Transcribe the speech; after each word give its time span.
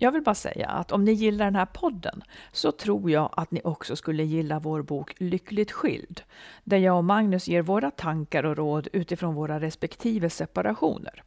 Jag 0.00 0.12
vill 0.12 0.22
bara 0.22 0.34
säga 0.34 0.68
att 0.68 0.92
om 0.92 1.04
ni 1.04 1.12
gillar 1.12 1.44
den 1.44 1.56
här 1.56 1.66
podden 1.66 2.22
så 2.52 2.72
tror 2.72 3.10
jag 3.10 3.30
att 3.36 3.50
ni 3.50 3.60
också 3.64 3.96
skulle 3.96 4.24
gilla 4.24 4.58
vår 4.58 4.82
bok 4.82 5.14
Lyckligt 5.18 5.72
skild, 5.72 6.22
där 6.64 6.76
jag 6.76 6.96
och 6.96 7.04
Magnus 7.04 7.48
ger 7.48 7.62
våra 7.62 7.90
tankar 7.90 8.44
och 8.44 8.56
råd 8.56 8.88
utifrån 8.92 9.34
våra 9.34 9.60
respektive 9.60 10.30
separationer. 10.30 11.22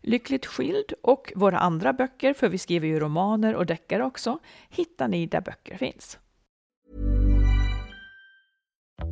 Lyckligt 0.00 0.46
skild 0.46 0.92
och 1.02 1.32
våra 1.36 1.58
andra 1.58 1.92
böcker, 1.92 2.34
för 2.34 2.48
vi 2.48 2.58
skriver 2.58 2.88
ju 2.88 3.00
romaner 3.00 3.54
och 3.54 3.66
deckare 3.66 4.04
också, 4.04 4.38
hittar 4.68 5.08
ni 5.08 5.26
där 5.26 5.40
böcker 5.40 5.76
finns. 5.76 6.18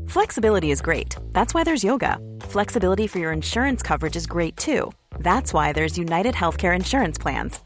Flexibility 0.08 0.70
is 0.70 0.80
great. 0.80 1.16
That's 1.32 1.54
why 1.54 1.64
there's 1.64 1.84
yoga. 1.84 2.18
Flexibility 2.52 3.08
for 3.08 3.18
your 3.18 3.32
insurance 3.32 3.82
coverage 3.86 4.16
is 4.16 4.26
great 4.26 4.56
too. 4.56 4.92
That's 5.18 5.52
why 5.52 5.72
there's 5.72 5.98
United 5.98 6.34
Healthcare 6.34 6.76
Insurance 6.76 7.22
Plans. 7.22 7.65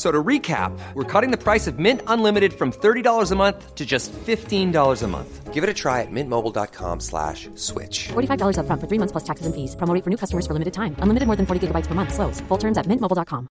So 0.00 0.10
to 0.10 0.22
recap, 0.28 0.72
we're 0.94 1.04
cutting 1.04 1.30
the 1.30 1.36
price 1.36 1.66
of 1.66 1.78
Mint 1.78 2.00
Unlimited 2.06 2.54
from 2.54 2.72
$30 2.72 3.32
a 3.32 3.36
month 3.36 3.74
to 3.74 3.84
just 3.84 4.10
$15 4.14 5.02
a 5.02 5.06
month. 5.06 5.52
Give 5.52 5.62
it 5.62 5.68
a 5.68 5.74
try 5.74 6.00
at 6.00 6.08
mintmobile.com 6.10 7.00
slash 7.00 7.50
switch. 7.54 8.08
$45 8.08 8.56
upfront 8.56 8.80
for 8.80 8.88
three 8.88 8.96
months 8.96 9.12
plus 9.12 9.24
taxes 9.24 9.44
and 9.44 9.54
fees. 9.54 9.76
Promo 9.76 9.92
for 10.02 10.08
new 10.08 10.16
customers 10.16 10.46
for 10.46 10.54
limited 10.54 10.72
time. 10.72 10.96
Unlimited 11.04 11.26
more 11.26 11.36
than 11.36 11.44
40 11.44 11.60
gigabytes 11.66 11.86
per 11.86 11.94
month. 11.94 12.14
Slows. 12.14 12.40
Full 12.48 12.58
terms 12.58 12.78
at 12.78 12.86
mintmobile.com. 12.86 13.46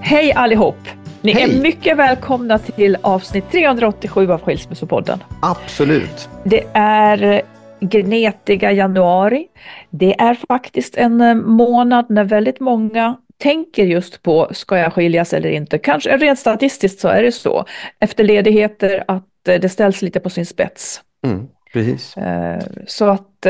Hej 0.00 0.32
allihop! 0.32 0.76
Ni 1.22 1.32
Hej. 1.32 1.42
är 1.42 1.60
mycket 1.60 1.96
välkomna 1.96 2.58
till 2.58 2.96
avsnitt 3.02 3.50
387 3.50 4.32
av 4.32 4.40
Skilsmässopodden. 4.40 5.18
Absolut. 5.42 6.28
Det 6.44 6.64
är 6.74 7.42
gnetiga 7.80 8.72
januari. 8.72 9.46
Det 9.90 10.20
är 10.20 10.34
faktiskt 10.48 10.96
en 10.96 11.20
eh, 11.20 11.34
månad 11.34 12.06
när 12.08 12.24
väldigt 12.24 12.60
många 12.60 13.16
tänker 13.38 13.84
just 13.84 14.22
på, 14.22 14.48
ska 14.52 14.78
jag 14.78 14.92
skiljas 14.92 15.32
eller 15.32 15.48
inte? 15.50 15.78
Kanske 15.78 16.16
rent 16.16 16.38
statistiskt 16.38 17.00
så 17.00 17.08
är 17.08 17.22
det 17.22 17.32
så. 17.32 17.64
Efter 18.00 18.24
ledigheter 18.24 19.04
att 19.08 19.48
eh, 19.48 19.60
det 19.60 19.68
ställs 19.68 20.02
lite 20.02 20.20
på 20.20 20.30
sin 20.30 20.46
spets. 20.46 21.00
Mm, 21.26 21.48
precis. 21.72 22.16
Eh, 22.16 22.60
Så 22.86 23.04
att 23.04 23.46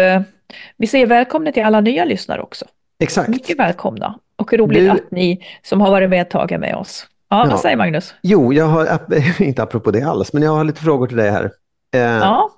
vi 0.77 0.87
säger 0.87 1.07
välkomna 1.07 1.53
till 1.53 1.63
alla 1.65 1.81
nya 1.81 2.05
lyssnare 2.05 2.43
också. 2.43 2.65
Exakt. 3.03 3.29
Mycket 3.29 3.59
välkomna 3.59 4.19
och 4.37 4.53
roligt 4.53 4.79
Du- 4.79 4.91
att 4.91 5.11
ni 5.11 5.45
som 5.63 5.81
har 5.81 5.91
varit 5.91 6.11
med 6.11 6.23
ett 6.23 6.31
tag 6.31 6.53
är 6.53 6.59
med 6.59 6.75
oss. 6.77 7.07
Ja, 7.31 7.45
Ja. 7.45 7.51
vad 7.51 7.61
säger 7.61 7.77
Magnus? 7.77 8.15
Jo, 8.23 8.53
jag 8.53 8.65
har, 8.65 8.99
inte 9.43 9.63
apropå 9.63 9.91
det 9.91 10.03
alls, 10.03 10.33
men 10.33 10.43
jag 10.43 10.51
har 10.51 10.65
lite 10.65 10.81
frågor 10.81 11.07
till 11.07 11.17
dig 11.17 11.31
här. 11.31 11.51
Ja, 11.91 12.51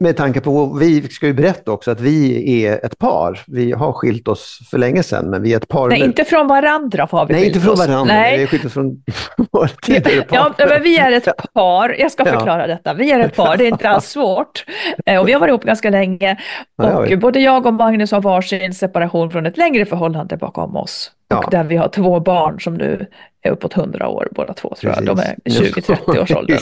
Med 0.00 0.16
tanke 0.16 0.40
på, 0.40 0.66
vi 0.80 1.08
ska 1.08 1.26
ju 1.26 1.32
berätta 1.32 1.72
också 1.72 1.90
att 1.90 2.00
vi 2.00 2.64
är 2.64 2.84
ett 2.84 2.98
par. 2.98 3.40
Vi 3.46 3.72
har 3.72 3.92
skilt 3.92 4.28
oss 4.28 4.58
för 4.70 4.78
länge 4.78 5.02
sedan, 5.02 5.30
men 5.30 5.42
vi 5.42 5.52
är 5.52 5.56
ett 5.56 5.68
par. 5.68 5.88
nej, 5.88 6.00
inte 6.04 6.24
från 6.24 6.46
varandra 6.48 7.08
har 7.10 7.26
vi 7.26 7.34
Nej, 7.34 7.46
inte 7.46 7.60
från 7.60 7.72
oss. 7.72 7.78
varandra. 7.88 8.14
Vi 8.14 8.20
Nej, 8.20 8.40
har 8.40 8.46
skilt 8.46 8.64
oss 8.64 8.72
från 8.72 9.02
våra 9.52 9.68
tidigare 9.68 10.22
par. 10.22 10.36
Ja, 10.58 10.66
men 10.68 10.82
vi 10.82 10.98
är 10.98 11.12
ett 11.12 11.28
par. 11.54 11.96
Jag 11.98 12.12
ska 12.12 12.26
Ja. 12.26 12.32
förklara 12.32 12.66
detta. 12.66 12.94
Vi 12.94 13.12
är 13.12 13.20
ett 13.20 13.36
par, 13.36 13.56
det 13.56 13.64
är 13.64 13.68
inte 13.68 13.88
alls 13.88 14.04
svårt. 14.06 14.64
Eh, 15.06 15.20
Och 15.20 15.28
vi 15.28 15.32
har 15.32 15.40
varit 15.40 15.48
ihop 15.50 15.64
ganska 15.64 15.90
länge. 15.90 16.36
Ja, 16.76 17.00
vi. 17.00 17.14
Och 17.14 17.18
både 17.18 17.40
jag 17.40 17.66
och 17.66 17.74
Magnus 17.74 18.12
har 18.12 18.20
varsin 18.20 18.74
separation 18.74 19.30
från 19.30 19.46
ett 19.46 19.56
längre 19.56 19.84
förhållande 19.86 20.36
bakom 20.36 20.76
oss. 20.76 21.10
Ja. 21.28 21.36
Och 21.38 21.50
där 21.50 21.64
vi 21.64 21.76
har 21.76 21.88
två 21.88 22.20
barn 22.20 22.60
som 22.60 22.74
nu 22.74 23.06
är 23.42 23.50
uppåt 23.50 23.76
100 23.76 24.08
år 24.08 24.28
båda 24.30 24.52
två 24.54 24.74
tror 24.80 24.92
jag. 24.96 25.04
De 25.06 25.18
är 25.18 25.34
i 25.44 25.50
Precis. 25.50 25.76
20-30 25.76 26.22
års 26.22 26.30
åldern. 26.36 26.58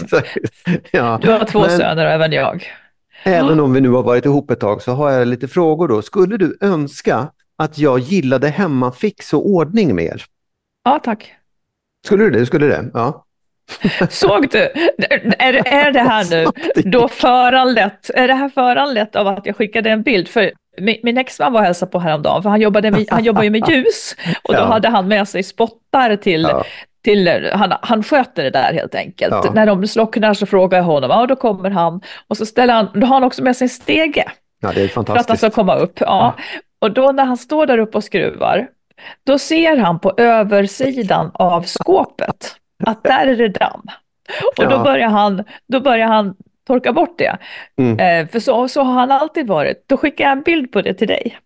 Ja. 0.90 1.18
Du 1.22 1.30
har 1.32 1.44
två 1.44 1.60
Men 1.60 1.70
söner 1.70 2.06
och 2.06 2.12
även 2.12 2.32
jag. 2.32 2.64
Även 3.26 3.60
om 3.60 3.72
vi 3.72 3.80
nu 3.80 3.88
har 3.88 4.02
varit 4.02 4.24
ihop 4.24 4.50
ett 4.50 4.60
tag 4.60 4.82
så 4.82 4.92
har 4.92 5.10
jag 5.10 5.28
lite 5.28 5.48
frågor 5.48 5.88
då. 5.88 6.02
Skulle 6.02 6.36
du 6.36 6.58
önska 6.60 7.28
att 7.58 7.78
jag 7.78 7.98
gillade 7.98 8.48
hemmafix 8.48 9.34
och 9.34 9.48
ordning 9.48 9.94
mer? 9.94 10.24
Ja, 10.84 11.00
tack. 11.04 11.32
Skulle 12.06 12.24
du 12.24 12.30
det? 12.30 12.46
Skulle 12.46 12.66
det? 12.66 12.90
Ja. 12.94 13.24
Såg 14.10 14.48
du? 14.50 14.58
Är, 15.38 15.62
är 15.66 15.92
det 15.92 16.00
här 16.00 16.30
nu 16.30 16.46
då 16.90 17.08
föranlett, 17.08 18.10
är 18.14 18.28
det 18.28 18.34
här 18.34 18.48
föranlett 18.48 19.16
av 19.16 19.26
att 19.26 19.46
jag 19.46 19.56
skickade 19.56 19.90
en 19.90 20.02
bild? 20.02 20.28
För 20.28 20.52
min, 20.78 20.96
min 21.02 21.18
exman 21.18 21.52
var 21.52 21.60
och 21.60 21.66
hälsade 21.66 21.92
på 21.92 21.98
häromdagen, 21.98 22.42
för 22.42 22.50
han, 22.50 22.60
jobbade 22.60 22.90
med, 22.90 23.06
han 23.10 23.24
jobbar 23.24 23.42
ju 23.42 23.50
med 23.50 23.68
ljus 23.68 24.16
och 24.44 24.54
då 24.54 24.60
Ja. 24.60 24.64
hade 24.66 24.88
han 24.88 25.08
med 25.08 25.28
sig 25.28 25.42
spottar 25.42 26.16
till, 26.16 26.42
Ja. 26.42 26.64
Till 27.06 27.50
han, 27.52 27.72
han 27.82 28.02
sköter 28.02 28.42
det 28.44 28.50
där 28.50 28.72
helt 28.72 28.94
enkelt. 28.94 29.34
Ja. 29.44 29.50
När 29.54 29.66
de 29.66 29.86
slocknar 29.86 30.34
så 30.34 30.46
frågar 30.46 30.78
jag 30.78 30.84
honom, 30.84 31.10
ja 31.10 31.26
då 31.26 31.36
kommer 31.36 31.70
han 31.70 32.00
och 32.28 32.36
så 32.36 32.46
ställer 32.46 32.74
han, 32.74 32.88
då 32.94 33.06
har 33.06 33.14
han 33.14 33.24
också 33.24 33.42
med 33.42 33.56
sig 33.56 33.64
en 33.64 33.68
stege 33.68 34.24
ja, 34.60 34.72
det 34.74 34.82
är 34.82 34.88
för 34.88 35.00
att 35.00 35.08
han 35.08 35.16
fantastiskt. 35.16 35.38
ska 35.38 35.50
komma 35.50 35.74
upp. 35.74 36.00
Ja. 36.00 36.34
Och 36.80 36.90
då 36.90 37.12
när 37.12 37.24
han 37.24 37.36
står 37.36 37.66
där 37.66 37.78
uppe 37.78 37.96
och 37.98 38.04
skruvar, 38.04 38.66
då 39.26 39.38
ser 39.38 39.76
han 39.76 39.98
på 39.98 40.12
översidan 40.16 41.30
av 41.34 41.62
skåpet 41.62 42.56
att 42.84 43.02
där 43.02 43.26
är 43.26 43.36
det 43.36 43.48
damm. 43.48 43.82
Och 44.56 44.64
då 44.64 44.72
Ja. 44.76 44.82
börjar 44.84 45.08
han, 45.08 45.44
då 45.68 45.80
börjar 45.80 46.06
han 46.06 46.34
torka 46.66 46.92
bort 46.92 47.18
det. 47.18 47.36
Mm. 47.78 47.98
Eh, 47.98 48.30
för 48.30 48.40
så, 48.40 48.68
så 48.68 48.82
har 48.82 48.92
han 48.92 49.10
alltid 49.10 49.46
varit. 49.46 49.84
Då 49.88 49.96
skickar 49.96 50.24
jag 50.24 50.32
en 50.32 50.42
bild 50.42 50.72
på 50.72 50.82
det 50.82 50.94
till 50.94 51.08
dig. 51.08 51.38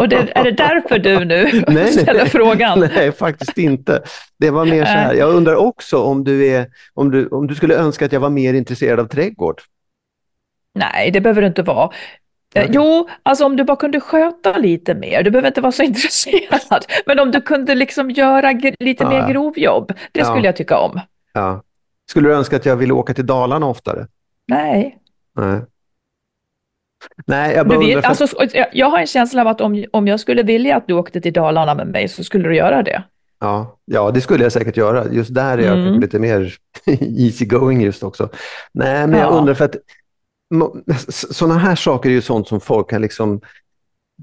Och 0.00 0.08
det, 0.08 0.32
är 0.34 0.44
det 0.44 0.50
därför 0.52 0.98
du 0.98 1.24
nu 1.24 1.46
ställer 1.92 2.26
frågan? 2.26 2.80
Nej, 2.94 3.12
faktiskt 3.12 3.58
inte. 3.58 4.02
Det 4.38 4.50
var 4.50 4.64
mer 4.64 4.84
så 4.84 4.90
här. 4.90 5.14
Jag 5.14 5.34
undrar 5.34 5.56
också 5.56 6.02
om 6.02 6.24
du, 6.24 6.46
är, 6.46 6.66
om, 6.94 7.10
du, 7.10 7.28
om 7.28 7.46
du 7.46 7.54
skulle 7.54 7.74
önska 7.76 8.04
att 8.04 8.12
jag 8.12 8.20
var 8.20 8.30
mer 8.30 8.54
intresserad 8.54 9.00
av 9.00 9.06
trädgård. 9.06 9.60
Nej, 10.74 11.10
det 11.10 11.20
behöver 11.20 11.40
det 11.40 11.46
inte 11.48 11.62
vara. 11.62 11.84
Eh, 12.54 12.62
Okej. 12.62 12.70
Jo, 12.74 13.08
alltså 13.22 13.44
om 13.44 13.56
du 13.56 13.64
bara 13.64 13.76
kunde 13.76 14.00
sköta 14.00 14.56
lite 14.58 14.94
mer, 14.94 15.22
du 15.22 15.30
behöver 15.30 15.48
inte 15.48 15.60
vara 15.60 15.72
så 15.72 15.82
intresserad, 15.92 16.84
men 17.06 17.18
om 17.18 17.30
du 17.30 17.40
kunde 17.40 17.74
liksom 17.74 18.10
göra 18.10 18.52
lite 18.80 19.04
Ja, 19.04 19.08
mer 19.10 19.28
grovjobb, 19.32 19.92
det 20.12 20.20
Ja. 20.20 20.24
skulle 20.24 20.46
jag 20.48 20.56
tycka 20.56 20.78
om. 20.78 21.00
Ja. 21.32 21.62
Skulle 22.10 22.28
du 22.28 22.34
önska 22.34 22.56
att 22.56 22.66
jag 22.66 22.76
ville 22.76 22.92
åka 22.92 23.14
till 23.14 23.26
Dalarna 23.26 23.66
oftare? 23.66 24.06
Nej, 24.48 24.98
Nej. 25.36 25.60
Nej, 27.26 27.54
jag 27.56 27.68
du 27.68 27.76
bara. 27.78 28.02
För... 28.02 28.08
alltså, 28.08 28.26
jag- 28.52 28.66
jag 28.72 28.86
har 28.90 28.98
en 28.98 29.06
känsla 29.06 29.40
av 29.40 29.46
att 29.48 29.60
om, 29.60 29.84
om 29.92 30.08
jag 30.08 30.20
skulle 30.20 30.42
vilja 30.42 30.76
att 30.76 30.86
du 30.86 30.94
åkte 30.94 31.20
till 31.20 31.32
Dalarna 31.32 31.74
med 31.74 31.86
mig 31.86 32.08
så 32.08 32.24
skulle 32.24 32.48
du 32.48 32.56
göra 32.56 32.82
det. 32.82 33.02
ja, 33.40 33.76
ja, 33.84 34.10
det 34.10 34.20
skulle 34.20 34.42
jag 34.42 34.52
säkert 34.52 34.76
göra. 34.76 35.04
Just 35.12 35.34
där 35.34 35.58
är 35.58 35.62
jag 35.66 35.78
Mm. 35.78 36.00
lite 36.00 36.18
mer 36.18 36.54
easy 37.00 37.44
going 37.44 37.82
just 37.82 38.02
också. 38.02 38.28
Nej, 38.74 39.06
men 39.06 39.18
jag 39.20 39.32
Ja. 39.32 39.38
undrar 39.38 39.54
för 39.54 39.64
att 39.64 39.76
sådana 41.08 41.58
här 41.58 41.74
saker 41.74 42.10
är 42.10 42.14
ju 42.14 42.20
sånt 42.22 42.48
som 42.48 42.60
folk 42.60 42.90
kan 42.90 43.02
liksom... 43.02 43.40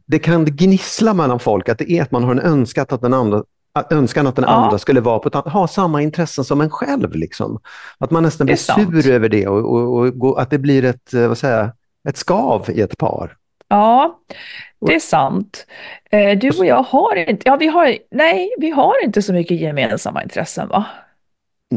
Det 0.05 0.19
kan 0.19 0.45
gnissla 0.45 1.13
mellan 1.13 1.39
folk, 1.39 1.69
att 1.69 1.77
det 1.77 1.91
är 1.91 2.01
att 2.01 2.11
man 2.11 2.23
har 2.23 2.31
en 2.31 2.39
önskan 2.39 2.85
att 2.89 3.01
den 3.01 3.13
andra 3.13 3.43
önskan 3.89 4.27
att 4.27 4.35
den 4.35 4.45
Ja. 4.47 4.51
andra 4.51 4.77
skulle 4.77 5.01
vara 5.01 5.19
på 5.19 5.49
ha 5.49 5.67
samma 5.67 6.01
intressen 6.01 6.43
som 6.43 6.61
en 6.61 6.69
själv. 6.69 7.15
Liksom. 7.15 7.59
Att 7.97 8.11
man 8.11 8.23
nästan 8.23 8.45
blir 8.45 8.55
sur 8.55 9.11
över 9.11 9.29
det 9.29 9.47
och, 9.47 9.73
och, 9.75 9.97
och 9.99 10.13
gå- 10.19 10.35
att 10.35 10.49
det 10.49 10.57
blir 10.57 10.83
ett, 10.85 11.13
eh, 11.13 11.27
vad 11.27 11.37
säger 11.37 11.57
jag, 11.57 11.69
ett 12.09 12.17
skav 12.17 12.65
i 12.69 12.81
ett 12.81 12.97
par. 12.97 13.35
Ja, 13.67 14.19
det 14.87 14.95
är 14.95 14.99
sant. 14.99 15.65
Eh, 16.11 16.37
Du 16.37 16.49
och 16.49 16.65
jag 16.65 16.83
har 16.83 17.15
inte, 17.15 17.41
ja 17.45 17.55
vi 17.55 17.67
har, 17.67 17.97
nej, 18.11 18.49
vi 18.59 18.69
har 18.69 19.05
inte 19.05 19.21
så 19.21 19.33
mycket 19.33 19.59
gemensamma 19.59 20.23
intressen 20.23 20.67
va? 20.67 20.85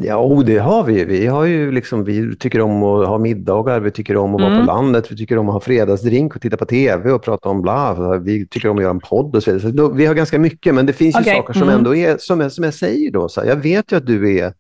Ja, 0.05 0.17
oh, 0.17 0.45
det 0.45 0.59
har 0.59 0.85
vi. 0.85 1.05
Vi, 1.05 1.27
har 1.27 1.45
ju 1.45 1.73
liksom, 1.73 2.05
vi 2.05 2.37
tycker 2.37 2.61
om 2.61 2.83
att 2.83 3.09
ha 3.09 3.19
middagar, 3.19 3.81
vi 3.81 3.91
tycker 3.91 4.17
om 4.17 4.35
att 4.35 4.41
vara 4.41 4.53
Mm. 4.53 4.67
på 4.67 4.73
landet, 4.73 5.13
vi 5.13 5.17
tycker 5.17 5.39
om 5.39 5.49
att 5.49 5.53
ha 5.53 5.61
fredagsdrink 5.61 6.37
och 6.37 6.43
titta 6.43 6.57
på 6.57 6.65
tv 6.65 7.11
och 7.13 7.23
prata 7.23 7.49
om 7.49 7.63
bla. 7.63 8.19
Vi 8.19 8.47
tycker 8.49 8.69
om 8.69 8.77
att 8.77 8.83
göra 8.83 8.91
en 8.91 9.01
podd 9.01 9.37
och 9.37 9.43
så 9.43 9.53
vidare. 9.53 9.73
Så 9.77 9.93
vi 9.93 10.07
har 10.07 10.15
ganska 10.15 10.39
mycket, 10.39 10.75
men 10.75 10.87
det 10.87 10.93
finns 10.93 11.17
ju 11.17 11.21
Okej, 11.21 11.37
saker 11.37 11.53
som 11.53 11.63
mm. 11.63 11.75
ändå 11.75 11.95
är, 11.97 12.17
som 12.19 12.41
jag, 12.41 12.53
som 12.53 12.65
jag 12.65 12.75
säger 12.75 13.11
då, 13.11 13.29
så 13.29 13.41
här, 13.41 13.49
jag 13.49 13.57
vet 13.57 13.93
ju 13.93 13.97
att 13.97 14.07
du 14.07 14.39
är 14.39 14.53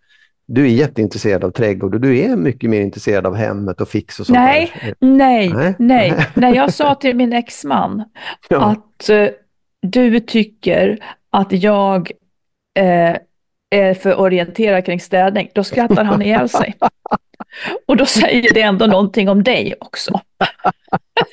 du 0.54 0.64
är 0.64 0.68
jätteintresserad 0.68 1.44
av 1.44 1.50
trädgård 1.50 1.94
och 1.94 2.00
du 2.00 2.18
är 2.18 2.36
mycket 2.36 2.70
mer 2.70 2.80
intresserad 2.80 3.26
av 3.26 3.34
hemmet 3.34 3.80
och 3.80 3.88
fix 3.88 4.20
och 4.20 4.26
sånt 4.26 4.38
Nej, 4.38 4.72
där. 4.82 4.94
nej, 5.00 5.48
Nej. 5.54 5.74
nej. 5.78 6.26
När 6.34 6.54
jag 6.54 6.74
sa 6.74 6.94
till 6.94 7.16
min 7.16 7.32
exman 7.32 8.04
Ja. 8.48 8.64
att 8.64 9.08
eh, 9.08 9.28
du 9.82 10.20
tycker 10.20 10.98
att 11.30 11.52
jag 11.52 12.10
eh, 12.78 13.16
är 13.70 13.94
för 13.94 14.20
orienterad 14.20 14.84
kring 14.84 15.00
städning, 15.00 15.48
då 15.54 15.64
skrattar 15.64 16.04
han 16.04 16.22
ihjäl 16.22 16.48
sig. 16.48 16.74
Och 17.86 17.96
då 17.96 18.06
säger 18.06 18.54
det 18.54 18.62
ändå 18.62 18.86
någonting 18.86 19.28
om 19.28 19.42
dig 19.42 19.74
också. 19.80 20.20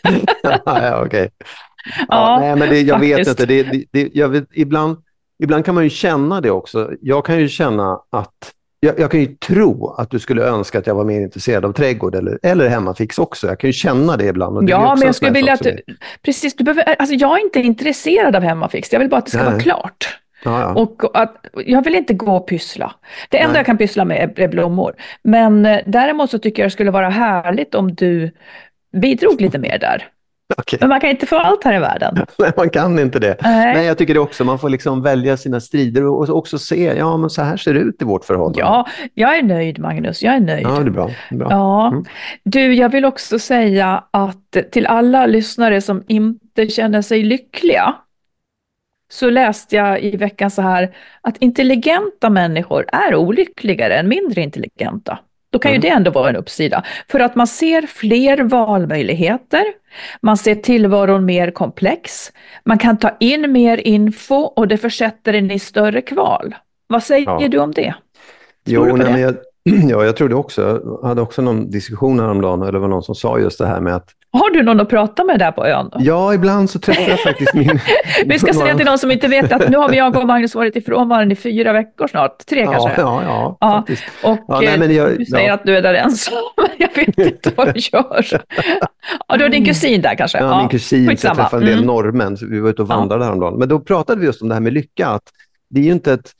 ja, 0.65 1.03
okej. 1.05 1.29
Ja, 1.39 2.05
Ja, 2.07 2.39
nej, 2.39 2.55
men 2.55 2.69
det, 2.69 2.81
jag 2.81 2.99
vet 2.99 3.17
faktiskt. 3.17 3.39
inte. 3.39 3.45
Det, 3.45 3.63
det, 3.63 3.85
det, 3.91 4.09
jag 4.13 4.29
vet, 4.29 4.47
ibland, 4.51 4.97
ibland 5.43 5.65
kan 5.65 5.75
man 5.75 5.83
ju 5.83 5.89
känna 5.89 6.41
det 6.41 6.51
också. 6.51 6.91
Jag 7.01 7.25
kan 7.25 7.39
ju 7.39 7.47
känna 7.49 7.99
att 8.09 8.53
jag, 8.79 8.99
jag 8.99 9.11
kan 9.11 9.19
ju 9.19 9.25
tro 9.35 9.89
att 9.97 10.11
du 10.11 10.19
skulle 10.19 10.43
önska 10.43 10.79
att 10.79 10.87
jag 10.87 10.95
var 10.95 11.05
mer 11.05 11.21
intresserad 11.21 11.65
av 11.65 11.73
trädgård 11.73 12.15
eller, 12.15 12.39
eller 12.43 12.69
hemmafix 12.69 13.19
också. 13.19 13.47
Jag 13.47 13.59
kan 13.59 13.67
ju 13.67 13.73
känna 13.73 14.17
det 14.17 14.25
ibland. 14.25 14.65
Det 14.67 14.71
Ja, 14.71 14.79
men 14.95 14.97
en 15.01 15.05
jag 15.05 15.15
skulle 15.15 15.31
vilja 15.31 15.53
att 15.53 15.63
du, 15.63 15.77
precis, 16.25 16.55
du 16.55 16.63
behöver, 16.63 16.95
alltså 16.99 17.15
jag 17.15 17.39
är 17.39 17.43
inte 17.43 17.59
intresserad 17.59 18.35
av 18.35 18.41
hemmafix, 18.43 18.93
jag 18.93 18.99
vill 18.99 19.09
bara 19.09 19.17
att 19.17 19.25
det 19.25 19.31
ska 19.31 19.43
Nej. 19.43 19.51
vara 19.51 19.59
klart. 19.61 20.07
är- 20.15 20.19
Ja, 20.43 20.61
ja. 20.61 20.73
Och 20.81 21.01
att, 21.21 21.45
jag 21.65 21.83
vill 21.83 21.95
inte 21.95 22.13
gå 22.13 22.35
och 22.35 22.47
pyssla. 22.47 22.91
Det 23.29 23.37
enda 23.37 23.51
Nej. 23.51 23.59
jag 23.59 23.65
kan 23.65 23.77
pyssla 23.77 24.05
med 24.05 24.33
är, 24.37 24.43
är 24.43 24.47
blommor. 24.47 24.95
Men 25.23 25.65
eh, 25.65 25.79
däremot 25.85 26.29
så 26.31 26.39
tycker 26.39 26.61
jag 26.61 26.67
det 26.67 26.73
skulle 26.73 26.91
vara 26.91 27.09
härligt 27.09 27.75
om 27.75 27.95
du 27.95 28.31
bidrog 29.01 29.41
lite 29.41 29.57
mer 29.59 29.77
där. 29.79 30.07
Okej. 30.57 30.77
Men 30.81 30.89
man 30.89 30.99
kan 31.01 31.09
inte 31.09 31.25
få 31.25 31.35
allt 31.37 31.63
här 31.63 31.75
i 31.75 31.79
världen. 31.79 32.25
Nej, 32.37 32.51
man 32.57 32.69
kan 32.69 32.99
inte 32.99 33.19
det. 33.19 33.37
Nej. 33.41 33.73
Nej, 33.73 33.85
jag 33.85 33.97
tycker 33.97 34.13
det 34.13 34.19
också. 34.19 34.43
Man 34.43 34.59
får 34.59 34.69
liksom 34.69 35.01
välja 35.01 35.37
sina 35.37 35.59
strider 35.59 36.05
och 36.05 36.19
och 36.29 36.37
också 36.37 36.59
se, 36.59 36.93
ja 36.97 37.17
men 37.17 37.29
så 37.29 37.41
här 37.41 37.57
ser 37.57 37.73
det 37.73 37.79
ut 37.79 38.01
i 38.01 38.05
vårt 38.05 38.25
förhållande. 38.25 38.59
Ja, 38.59 38.87
jag 39.13 39.37
är 39.37 39.43
nöjd 39.43 39.79
Magnus, 39.79 40.23
jag 40.23 40.35
är 40.35 40.39
nöjd. 40.39 40.65
ja 40.65 40.79
det 40.79 40.85
är 40.85 40.89
bra. 40.89 41.07
Det 41.29 41.35
är 41.35 41.39
bra. 41.39 41.47
Ja. 41.49 41.87
Mm. 41.87 42.05
Du, 42.43 42.73
jag 42.73 42.89
vill 42.89 43.05
också 43.05 43.39
säga 43.39 44.03
att 44.11 44.57
till 44.71 44.87
alla 44.87 45.25
lyssnare 45.25 45.81
som 45.81 46.03
inte 46.07 46.67
känner 46.67 47.01
sig 47.01 47.23
lyckliga 47.23 47.95
så 49.11 49.29
läste 49.29 49.75
jag 49.75 50.03
i 50.03 50.17
veckan 50.17 50.51
så 50.51 50.61
här 50.61 50.95
att 51.21 51.37
intelligenta 51.37 52.29
människor 52.29 52.85
är 52.91 53.15
olyckligare 53.15 53.97
än 53.97 54.07
mindre 54.07 54.41
intelligenta. 54.41 55.19
Då 55.51 55.59
kan 55.59 55.71
ju 55.71 55.75
Mm. 55.75 55.81
det 55.81 55.89
ändå 55.89 56.11
vara 56.11 56.29
en 56.29 56.35
uppsida. 56.35 56.83
För 57.07 57.19
att 57.19 57.35
man 57.35 57.47
ser 57.47 57.81
fler 57.81 58.37
valmöjligheter, 58.43 59.63
man 60.21 60.37
ser 60.37 60.55
tillvaron 60.55 61.25
mer 61.25 61.51
komplex, 61.51 62.31
man 62.65 62.77
kan 62.77 62.97
ta 62.97 63.11
in 63.19 63.51
mer 63.51 63.77
info 63.77 64.35
och 64.35 64.67
det 64.67 64.77
försätter 64.77 65.33
en 65.33 65.51
i 65.51 65.59
större 65.59 66.01
kval. 66.01 66.55
Vad 66.87 67.03
säger 67.03 67.25
Ja. 67.41 67.47
du 67.47 67.57
om 67.59 67.71
det? 67.71 67.93
Jo, 68.65 68.83
Tror 68.85 68.97
du 68.97 69.03
nej, 69.03 69.13
det? 69.13 69.19
jag, 69.19 69.35
ja, 69.89 70.05
jag 70.05 70.15
tror 70.15 70.29
det 70.29 70.35
också. 70.35 70.81
Jag 71.01 71.07
hade 71.07 71.21
också 71.21 71.41
någon 71.41 71.69
diskussion 71.71 72.19
häromdagen, 72.19 72.61
eller 72.61 72.71
det 72.71 72.79
var 72.79 72.87
någon 72.87 73.03
som 73.03 73.15
sa 73.15 73.39
just 73.39 73.59
det 73.59 73.67
här 73.67 73.79
med 73.81 73.95
att 73.95 74.09
Har 74.31 74.51
du 74.53 74.63
någon 74.63 74.79
att 74.79 74.89
prata 74.89 75.23
med 75.23 75.39
där 75.39 75.51
på 75.51 75.65
ön? 75.65 75.89
Då? 75.91 75.97
ja, 76.01 76.33
ibland 76.33 76.69
så 76.69 76.79
träffar 76.79 77.09
jag 77.09 77.19
faktiskt 77.19 77.53
min... 77.53 77.79
Vi 78.25 78.39
ska 78.39 78.53
säga 78.53 78.75
till 78.77 78.85
någon 78.85 78.99
som 78.99 79.11
inte 79.11 79.27
vet 79.27 79.51
att 79.51 79.69
nu 79.69 79.77
har 79.77 79.89
vi 79.89 79.97
jag 79.97 80.15
och 80.17 80.27
Magnus 80.27 80.55
varit 80.55 80.75
ifrån 80.75 81.09
varandra 81.09 81.33
i 81.33 81.35
fyra 81.35 81.73
veckor 81.73 82.07
snart, 82.07 82.45
tre 82.45 82.59
Ja, 82.61 82.71
kanske. 82.71 83.01
ja, 83.01 83.23
ja, 83.23 83.57
Ja. 83.59 83.71
faktiskt. 83.71 84.03
Och 84.23 84.37
Ja, 84.47 84.59
nej, 84.59 84.67
eh, 84.73 84.79
men 84.79 84.95
jag- 84.95 85.17
du 85.17 85.25
säger 85.25 85.47
ja. 85.47 85.53
att 85.53 85.63
du 85.65 85.77
är 85.77 85.81
där 85.81 85.93
ensam, 85.93 86.33
jag 86.77 86.89
vet 86.95 87.17
inte 87.33 87.51
vad 87.55 87.73
du 87.73 87.79
gör. 87.93 88.25
Ja, 89.27 89.37
du 89.37 89.43
har 89.43 89.49
din 89.49 89.65
kusin 89.65 90.01
där 90.01 90.15
kanske? 90.15 90.37
Ja, 90.37 90.59
min 90.59 90.69
kusin, 90.69 91.05
jag 91.05 91.17
träffade 91.17 91.57
en 91.57 91.65
del 91.65 91.73
Mm. 91.73 91.87
norrmän, 91.87 92.37
vi 92.49 92.59
var 92.59 92.69
ute 92.69 92.81
och 92.81 92.89
Ja. 92.89 92.95
vandrade 92.95 93.25
häromdagen. 93.25 93.59
Men 93.59 93.69
då 93.69 93.79
pratade 93.79 94.19
vi 94.19 94.25
just 94.25 94.41
om 94.41 94.47
det 94.49 94.55
här 94.55 94.61
med 94.61 94.73
lycka, 94.73 95.07
att 95.07 95.23
det 95.69 95.79
är 95.79 95.83
ju 95.85 95.91
inte 95.91 96.13
ett 96.13 96.31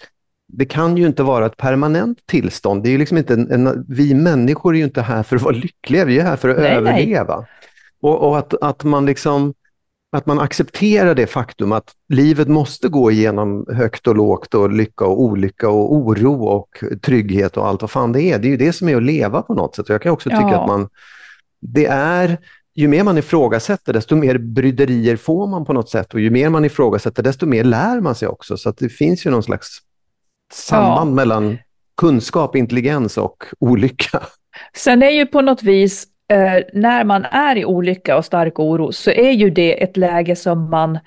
det 0.53 0.65
kan 0.65 0.97
ju 0.97 1.05
inte 1.05 1.23
vara 1.23 1.45
ett 1.45 1.57
permanent 1.57 2.17
tillstånd. 2.27 2.83
Det 2.83 2.93
är 2.93 2.97
liksom 2.97 3.17
inte 3.17 3.33
en, 3.33 3.51
en, 3.51 3.85
vi 3.89 4.13
människor 4.13 4.73
är 4.73 4.77
ju 4.77 4.83
inte 4.83 5.01
här 5.01 5.23
för 5.23 5.35
att 5.35 5.41
vara 5.41 5.55
lyckliga, 5.55 6.05
vi 6.05 6.19
är 6.19 6.23
här 6.23 6.35
för 6.35 6.49
att 6.49 6.57
Nej, 6.57 6.81
nej. 6.81 7.25
Och, 8.01 8.27
och 8.27 8.37
att, 8.37 8.53
att 8.61 8.83
man 8.83 9.05
liksom 9.05 9.53
att 10.11 10.25
man 10.25 10.39
accepterar 10.39 11.15
det 11.15 11.27
faktum 11.27 11.71
att 11.71 11.93
livet 12.09 12.47
måste 12.47 12.87
gå 12.89 13.11
igenom 13.11 13.65
högt 13.69 14.07
och 14.07 14.15
lågt 14.15 14.53
och 14.53 14.71
lycka 14.71 15.05
och 15.05 15.21
olycka 15.21 15.69
och 15.69 15.93
oro 15.93 16.43
och 16.43 16.83
trygghet 17.01 17.57
och 17.57 17.67
allt 17.67 17.81
vad 17.81 17.91
fan 17.91 18.11
det 18.11 18.21
är. 18.21 18.39
Det 18.39 18.47
är 18.47 18.49
ju 18.49 18.57
det 18.57 18.73
som 18.73 18.89
är 18.89 18.95
att 18.95 19.03
leva 19.03 19.41
på 19.41 19.53
något 19.53 19.75
sätt. 19.75 19.89
Och 19.89 19.93
jag 19.93 20.01
kan 20.01 20.11
också 20.11 20.29
tycka 20.29 20.41
Ja. 20.41 20.61
att 20.61 20.67
man, 20.67 20.89
det 21.61 21.85
är, 21.85 22.37
ju 22.75 22.87
mer 22.87 23.03
man 23.03 23.17
ifrågasätter 23.17 23.93
desto 23.93 24.15
mer 24.15 24.37
bryderier 24.37 25.15
får 25.15 25.47
man 25.47 25.65
på 25.65 25.73
något 25.73 25.89
sätt 25.89 26.13
och 26.13 26.19
ju 26.19 26.29
mer 26.29 26.49
man 26.49 26.65
ifrågasätter 26.65 27.23
desto 27.23 27.45
mer 27.45 27.63
lär 27.63 28.01
man 28.01 28.15
sig 28.15 28.27
också. 28.27 28.57
Så 28.57 28.71
det 28.71 28.89
finns 28.89 29.25
ju 29.25 29.29
någon 29.29 29.43
slags 29.43 29.77
samband 30.53 31.15
mellan 31.15 31.57
kunskap, 31.97 32.55
intelligens 32.55 33.17
och 33.17 33.43
olycka. 33.59 34.23
Sen 34.73 35.03
är 35.03 35.09
ju 35.09 35.25
på 35.25 35.41
något 35.41 35.63
vis, 35.63 36.07
eh, 36.29 36.63
när 36.73 37.03
man 37.03 37.25
är 37.25 37.55
i 37.55 37.65
olycka 37.65 38.17
och 38.17 38.25
stark 38.25 38.59
oro, 38.59 38.91
så 38.91 39.11
är 39.11 39.31
ju 39.31 39.49
det 39.49 39.83
ett 39.83 39.97
läge 39.97 40.35
som 40.35 40.69
man 40.69 40.99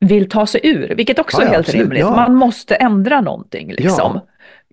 vill 0.00 0.28
ta 0.28 0.46
sig 0.46 0.60
ur, 0.64 0.94
vilket 0.96 1.18
också 1.18 1.36
Ja, 1.40 1.46
är 1.46 1.48
helt 1.50 1.60
absolut, 1.66 1.82
rimligt. 1.82 2.00
ja. 2.00 2.10
Man 2.16 2.34
måste 2.34 2.74
ändra 2.74 3.20
någonting 3.20 3.72
liksom. 3.72 4.20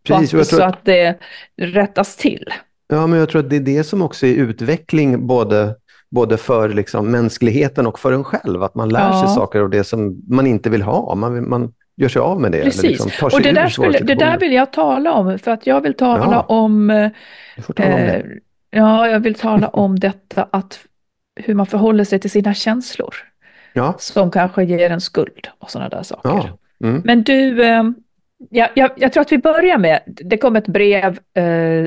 Ja, 0.08 0.18
precis. 0.18 0.34
Och 0.34 0.40
att, 0.40 0.48
så 0.48 0.64
att- 0.64 0.74
att 0.74 0.86
det 0.86 1.16
rättas 1.62 2.16
till. 2.18 2.48
Ja, 2.88 3.08
men 3.08 3.20
jag 3.20 3.30
tror 3.30 3.40
att 3.44 3.50
det 3.50 3.56
är 3.56 3.60
det 3.60 3.84
som 3.84 4.02
också 4.02 4.26
är 4.28 4.34
utveckling 4.36 5.28
både, 5.28 5.76
både 6.12 6.38
för 6.38 6.70
liksom 6.70 7.12
mänskligheten 7.12 7.88
och 7.88 8.00
för 8.00 8.12
en 8.14 8.24
själv. 8.24 8.64
Att 8.64 8.76
man 8.76 8.90
lär 8.90 9.00
Ja. 9.10 9.22
sig 9.28 9.36
saker 9.36 9.60
av 9.60 9.70
det 9.70 9.84
som 9.84 10.22
man 10.28 10.48
inte 10.48 10.70
vill 10.70 10.82
ha. 10.82 11.16
Man, 11.16 11.50
man 11.50 11.72
gör 11.98 12.10
sig 12.10 12.20
av 12.20 12.42
med 12.42 12.52
det. 12.52 12.62
Precis. 12.64 12.84
Liksom 12.84 13.12
och 13.34 13.42
det 13.42 13.52
där, 13.52 13.68
skulle, 13.68 14.00
det 14.00 14.16
där 14.16 14.40
vill 14.40 14.54
jag 14.54 14.74
tala 14.74 15.12
om, 15.14 15.40
för 15.40 15.52
att 15.52 15.68
jag 15.68 15.82
vill 15.82 15.94
tala 15.94 16.28
Ja. 16.32 16.42
om 16.42 16.90
eh, 16.90 17.10
Du 17.56 17.62
får 17.62 17.74
tala 17.74 17.90
om 17.94 17.96
det. 18.02 18.26
Ja, 18.74 19.08
jag 19.10 19.20
vill 19.20 19.36
tala 19.36 19.68
om 19.68 20.00
detta 20.00 20.48
att 20.52 20.80
hur 21.36 21.54
man 21.54 21.66
förhåller 21.66 22.04
sig 22.04 22.20
till 22.20 22.32
sina 22.32 22.54
känslor 22.54 23.16
Ja, 23.74 23.96
som 24.00 24.32
kanske 24.32 24.64
ger 24.64 24.90
en 24.90 25.02
skuld 25.02 25.48
och 25.60 25.72
sådana 25.72 25.90
där 25.90 26.04
saker. 26.04 26.30
ja. 26.30 26.58
Mm. 26.88 27.02
Men 27.06 27.24
du, 27.24 27.64
eh, 27.64 27.84
jag, 28.50 28.70
jag, 28.76 28.92
jag 28.96 29.14
tror 29.14 29.22
att 29.22 29.32
vi 29.32 29.38
börjar 29.38 29.78
med, 29.78 30.00
det 30.06 30.38
kom 30.38 30.56
ett 30.56 30.68
brev, 30.68 31.20
eh, 31.34 31.86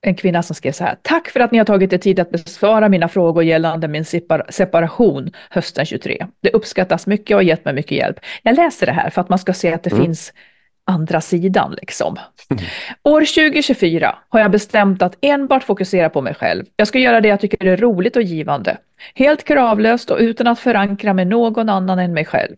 en 0.00 0.14
kvinna 0.16 0.42
som 0.42 0.54
skrev 0.56 0.72
så 0.72 0.84
här, 0.84 0.96
tack 1.02 1.28
för 1.28 1.40
att 1.40 1.52
ni 1.52 1.58
har 1.58 1.64
tagit 1.64 1.92
er 1.92 1.98
tid 1.98 2.20
att 2.20 2.30
besvara 2.30 2.88
mina 2.88 3.08
frågor 3.08 3.44
gällande 3.44 3.88
min 3.88 4.02
separ- 4.04 4.50
separation 4.50 5.30
hösten 5.50 5.86
23. 5.86 6.26
Det 6.40 6.50
uppskattas 6.50 7.06
mycket 7.06 7.34
och 7.34 7.38
har 7.38 7.42
gett 7.42 7.64
mig 7.64 7.74
mycket 7.74 7.98
hjälp. 7.98 8.18
Jag 8.42 8.56
läser 8.56 8.86
det 8.86 8.92
här 8.92 9.10
för 9.10 9.20
att 9.20 9.28
man 9.28 9.38
ska 9.38 9.52
se 9.52 9.72
att 9.72 9.82
det 9.82 9.92
Mm. 9.92 10.04
finns 10.04 10.32
andra 10.86 11.20
sidan 11.20 11.72
liksom. 11.80 12.16
År 13.02 13.20
2024 13.20 14.18
har 14.28 14.40
jag 14.40 14.50
bestämt 14.50 15.02
att 15.02 15.18
enbart 15.20 15.64
fokusera 15.64 16.10
på 16.10 16.20
mig 16.20 16.34
själv. 16.34 16.64
Jag 16.76 16.88
ska 16.88 16.98
göra 16.98 17.20
det 17.20 17.28
jag 17.28 17.40
tycker 17.40 17.66
är 17.66 17.76
roligt 17.76 18.16
och 18.16 18.22
givande. 18.22 18.76
Helt 19.14 19.44
kravlöst 19.44 20.10
och 20.10 20.18
utan 20.18 20.46
att 20.46 20.58
förankra 20.58 21.14
med 21.14 21.26
någon 21.26 21.68
annan 21.68 21.98
än 21.98 22.12
mig 22.12 22.24
själv. 22.24 22.56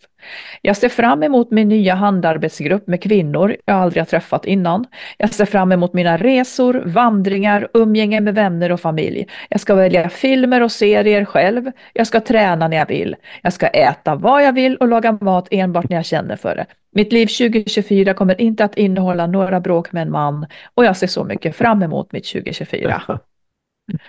Jag 0.62 0.76
ser 0.76 0.88
fram 0.88 1.22
emot 1.22 1.50
min 1.50 1.68
nya 1.68 1.94
handarbetsgrupp 1.94 2.86
med 2.86 3.02
kvinnor 3.02 3.56
jag 3.64 3.76
aldrig 3.76 4.00
har 4.00 4.06
träffat 4.06 4.44
innan. 4.44 4.86
Jag 5.16 5.34
ser 5.34 5.44
fram 5.44 5.72
emot 5.72 5.92
mina 5.92 6.16
resor, 6.16 6.82
vandringar, 6.86 7.68
umgänge 7.74 8.20
med 8.20 8.34
vänner 8.34 8.72
och 8.72 8.80
familj. 8.80 9.26
Jag 9.48 9.60
ska 9.60 9.74
välja 9.74 10.08
filmer 10.08 10.60
och 10.60 10.72
serier 10.72 11.24
själv. 11.24 11.70
Jag 11.92 12.06
ska 12.06 12.20
träna 12.20 12.68
när 12.68 12.76
jag 12.76 12.88
vill. 12.88 13.16
Jag 13.42 13.52
ska 13.52 13.66
äta 13.66 14.14
vad 14.14 14.44
jag 14.44 14.52
vill 14.52 14.76
och 14.76 14.88
laga 14.88 15.18
mat 15.20 15.48
enbart 15.50 15.88
när 15.88 15.96
jag 15.96 16.06
känner 16.06 16.36
för 16.36 16.56
det. 16.56 16.66
Mitt 16.92 17.12
liv 17.12 17.26
2024 17.26 18.14
kommer 18.14 18.40
inte 18.40 18.64
att 18.64 18.76
innehålla 18.76 19.26
några 19.26 19.60
bråk 19.60 19.92
med 19.92 20.02
en 20.02 20.10
man 20.10 20.46
och 20.74 20.84
jag 20.84 20.96
ser 20.96 21.06
så 21.06 21.24
mycket 21.24 21.56
fram 21.56 21.82
emot 21.82 22.12
mitt 22.12 22.32
2024. 22.32 23.02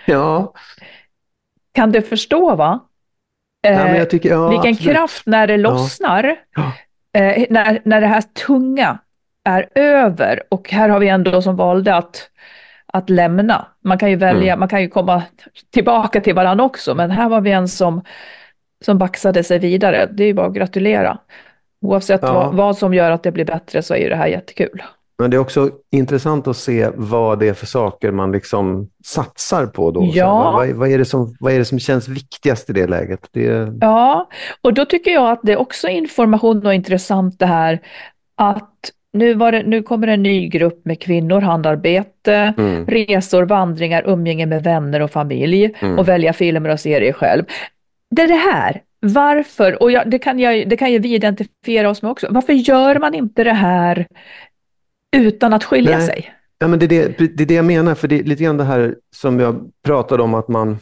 ja. 0.06 0.52
Kan 1.72 1.92
du 1.92 2.02
förstå 2.02 2.54
va? 2.56 2.80
ja 3.62 3.70
men 3.70 3.86
Eh, 3.86 3.98
jag 3.98 4.10
tycker, 4.10 4.30
ja, 4.30 4.48
vilken 4.48 4.70
absolut. 4.70 4.92
kraft 4.96 5.26
när 5.26 5.46
det 5.46 5.56
lossnar, 5.56 6.36
Ja. 6.56 6.72
eh, 7.20 7.44
när, 7.50 7.80
när 7.84 8.00
det 8.00 8.06
här 8.06 8.20
tunga 8.20 8.98
är 9.44 9.68
över 9.74 10.42
och 10.48 10.70
här 10.70 10.88
har 10.88 10.98
vi 11.00 11.08
ändå 11.08 11.42
som 11.42 11.56
valde 11.56 11.94
att, 11.94 12.30
att 12.86 13.10
lämna. 13.10 13.66
Man 13.84 13.98
kan 13.98 14.10
ju 14.10 14.16
välja, 14.16 14.52
Mm. 14.52 14.58
man 14.60 14.68
kan 14.68 14.82
ju 14.82 14.88
komma 14.88 15.22
tillbaka 15.72 16.20
till 16.20 16.34
varandra 16.34 16.64
också, 16.64 16.94
men 16.94 17.10
här 17.10 17.28
var 17.28 17.40
vi 17.40 17.50
en 17.52 17.68
som, 17.68 18.02
som 18.84 18.98
baxade 18.98 19.44
sig 19.44 19.58
vidare. 19.58 20.08
Det 20.12 20.22
är 20.22 20.26
ju 20.26 20.34
bara 20.34 20.46
att 20.46 20.54
gratulera. 20.54 21.18
Oavsett 21.82 22.20
Ja. 22.22 22.32
vad, 22.32 22.54
vad 22.54 22.76
som 22.78 22.94
gör 22.94 23.10
att 23.10 23.22
det 23.22 23.32
blir 23.32 23.44
bättre 23.44 23.82
så 23.82 23.94
är 23.94 23.98
ju 23.98 24.08
det 24.08 24.16
här 24.16 24.26
jättekul. 24.26 24.82
Men 25.20 25.30
det 25.30 25.36
är 25.36 25.38
också 25.38 25.70
intressant 25.90 26.48
att 26.48 26.56
se 26.56 26.88
vad 26.94 27.38
det 27.38 27.48
är 27.48 27.54
för 27.54 27.66
saker 27.66 28.10
man 28.10 28.32
liksom 28.32 28.88
satsar 29.04 29.66
på 29.66 29.90
då. 29.90 30.10
Ja. 30.14 30.52
Vad, 30.52 30.68
vad, 30.68 30.90
är 30.90 30.98
det 30.98 31.04
som, 31.04 31.36
vad 31.40 31.52
är 31.52 31.58
det 31.58 31.64
som 31.64 31.78
känns 31.78 32.08
viktigast 32.08 32.70
i 32.70 32.72
det 32.72 32.86
läget? 32.86 33.28
Det... 33.32 33.68
Ja, 33.80 34.28
och 34.60 34.74
då 34.74 34.84
tycker 34.84 35.10
jag 35.10 35.30
att 35.30 35.40
det 35.42 35.52
är 35.52 35.56
också 35.60 35.88
information 35.88 36.66
och 36.66 36.74
intressant 36.74 37.38
det 37.38 37.46
här 37.46 37.80
att 38.34 38.90
nu, 39.12 39.34
det, 39.34 39.62
nu 39.62 39.82
kommer 39.82 40.06
en 40.06 40.22
ny 40.22 40.48
grupp 40.48 40.84
med 40.84 41.00
kvinnor, 41.00 41.40
handarbete, 41.40 42.54
Mm. 42.58 42.86
resor, 42.86 43.42
vandringar, 43.42 44.02
umgänge 44.06 44.46
med 44.46 44.62
vänner 44.62 45.00
och 45.02 45.10
familj 45.10 45.74
Mm. 45.80 45.98
och 45.98 46.08
välja 46.08 46.32
filmer 46.32 46.70
och 46.70 46.80
serier 46.80 47.12
själv. 47.12 47.44
Det 48.10 48.22
är 48.22 48.28
det 48.28 48.50
här. 48.52 48.82
Varför, 49.00 49.82
och 49.82 49.90
jag, 49.90 50.10
det, 50.10 50.18
kan 50.18 50.38
jag, 50.38 50.68
det 50.68 50.76
kan 50.76 50.92
ju 50.92 50.98
vi 50.98 51.14
identifiera 51.14 51.90
oss 51.90 52.02
med 52.02 52.10
också, 52.10 52.26
varför 52.30 52.52
gör 52.52 52.98
man 52.98 53.14
inte 53.14 53.44
det 53.44 53.52
här 53.52 54.06
utan 55.16 55.52
att 55.52 55.64
skilja 55.64 55.98
Nej. 55.98 56.06
sig? 56.06 56.34
Ja, 56.58 56.68
men 56.68 56.78
det, 56.78 56.84
är 56.84 56.88
det, 57.18 57.26
det 57.36 57.42
är 57.42 57.46
det 57.46 57.54
jag 57.54 57.64
menar, 57.64 57.94
för 57.94 58.08
det 58.08 58.20
är 58.20 58.24
lite 58.24 58.44
grann 58.44 58.56
det 58.56 58.64
här 58.64 58.96
som 59.14 59.40
jag 59.40 59.70
pratade 59.84 60.22
om, 60.22 60.34
att 60.34 60.48
man, 60.48 60.78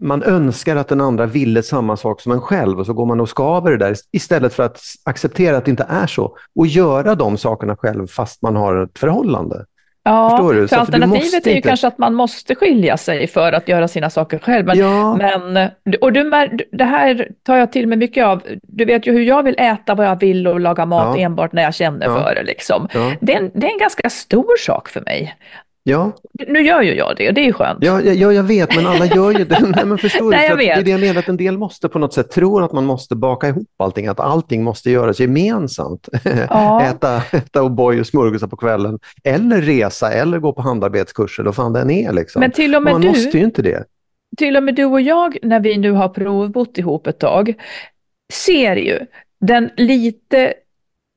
man 0.00 0.22
önskar 0.22 0.76
att 0.76 0.88
den 0.88 1.00
andra 1.00 1.26
ville 1.26 1.62
samma 1.62 1.96
sak 1.96 2.20
som 2.20 2.32
en 2.32 2.40
själv 2.40 2.80
och 2.80 2.86
så 2.86 2.92
går 2.92 3.06
man 3.06 3.20
och 3.20 3.28
skaver 3.28 3.70
det 3.70 3.76
där 3.76 3.96
istället 4.12 4.54
för 4.54 4.62
att 4.62 4.80
acceptera 5.04 5.56
att 5.56 5.64
det 5.64 5.70
inte 5.70 5.86
är 5.88 6.06
så 6.06 6.36
och 6.54 6.66
göra 6.66 7.14
de 7.14 7.38
sakerna 7.38 7.76
själv 7.76 8.06
fast 8.06 8.42
man 8.42 8.56
har 8.56 8.84
ett 8.84 8.98
förhållande. 8.98 9.64
Ja, 10.06 10.30
Förstår 10.30 10.54
du? 10.54 10.68
för 10.68 10.76
du 10.76 10.80
alternativet 10.80 11.22
måste 11.32 11.50
är 11.50 11.52
ju 11.52 11.56
inte- 11.56 11.68
kanske 11.68 11.86
att 11.86 11.98
man 11.98 12.14
måste 12.14 12.54
skilja 12.54 12.96
sig 12.96 13.26
för 13.26 13.52
att 13.52 13.68
göra 13.68 13.88
sina 13.88 14.10
saker 14.10 14.38
själv. 14.38 14.66
Men, 14.66 14.78
ja, 14.78 15.16
men, 15.16 15.70
och 16.00 16.12
du, 16.12 16.30
det 16.72 16.84
här 16.84 17.28
tar 17.46 17.56
jag 17.56 17.72
till 17.72 17.86
mig 17.86 17.98
mycket 17.98 18.24
av. 18.26 18.42
Du 18.62 18.84
vet 18.84 19.06
ju 19.06 19.12
hur 19.12 19.22
jag 19.22 19.42
vill 19.42 19.54
äta 19.58 19.94
vad 19.94 20.06
jag 20.06 20.20
vill 20.20 20.46
och 20.48 20.60
laga 20.60 20.86
mat 20.86 21.16
Ja. 21.18 21.22
enbart 21.24 21.52
när 21.52 21.62
jag 21.62 21.74
känner 21.74 22.06
Ja. 22.06 22.14
för 22.22 22.34
det. 22.34 22.42
Liksom. 22.42 22.88
Det, 23.20 23.34
är 23.34 23.38
en, 23.38 23.50
det 23.54 23.66
är 23.66 23.70
en 23.72 23.78
ganska 23.78 24.10
stor 24.10 24.56
sak 24.58 24.88
för 24.88 25.00
mig. 25.00 25.34
Ja, 25.84 26.12
Nu 26.48 26.60
gör 26.60 26.82
ju 26.82 26.94
jag 26.94 27.16
det 27.16 27.28
och 27.28 27.34
det 27.34 27.40
är 27.40 27.44
ju 27.44 27.52
skönt. 27.52 27.78
ja, 27.84 28.00
ja, 28.00 28.32
jag 28.32 28.42
vet, 28.42 28.76
men 28.76 28.86
alla 28.86 29.06
gör 29.06 29.38
ju 29.38 29.44
det. 29.44 29.58
Nej, 29.76 29.84
men 29.86 29.98
förstår 29.98 30.30
Nej, 30.30 30.44
jag 30.44 30.52
att 30.52 30.58
Det 30.58 30.64
är 30.70 30.76
vet. 30.76 30.84
det 30.84 30.90
jag 30.90 31.00
menar, 31.00 31.20
att 31.20 31.28
en 31.28 31.36
del 31.36 31.58
måste 31.58 31.88
på 31.88 31.98
något 31.98 32.14
sätt 32.14 32.30
tror 32.30 32.64
att 32.64 32.72
man 32.72 32.84
måste 32.84 33.16
baka 33.16 33.48
ihop 33.48 33.68
allting, 33.76 34.06
att 34.06 34.20
allting 34.20 34.64
måste 34.64 34.90
göras 34.90 35.20
gemensamt. 35.20 36.08
Ja. 36.48 36.82
äta, 36.90 37.16
äta 37.32 37.60
O'boy 37.62 38.00
och 38.00 38.06
smörgåsar 38.06 38.46
på 38.46 38.56
kvällen, 38.56 38.98
eller 39.24 39.60
resa, 39.62 40.12
eller 40.12 40.38
gå 40.38 40.52
på 40.52 40.62
handarbetskurs, 40.62 41.38
eller 41.38 41.46
vad 41.48 41.56
fan 41.56 41.72
den 41.72 41.90
är. 41.90 42.12
Liksom. 42.12 42.40
Men 42.40 42.50
till 42.50 42.74
och 42.74 42.82
med 42.82 42.92
man 42.92 43.00
du, 43.02 43.08
måste 43.08 43.38
ju 43.38 43.44
inte 43.44 43.62
det. 43.62 43.84
till 44.36 44.56
och 44.56 44.62
med 44.62 44.74
du 44.74 44.84
och 44.84 45.00
jag, 45.00 45.36
när 45.42 45.60
vi 45.60 45.76
nu 45.78 45.90
har 45.90 46.08
provbott 46.08 46.78
ihop 46.78 47.06
ett 47.06 47.18
tag, 47.18 47.54
ser 48.32 48.76
ju 48.76 48.98
den 49.40 49.70
lite 49.76 50.54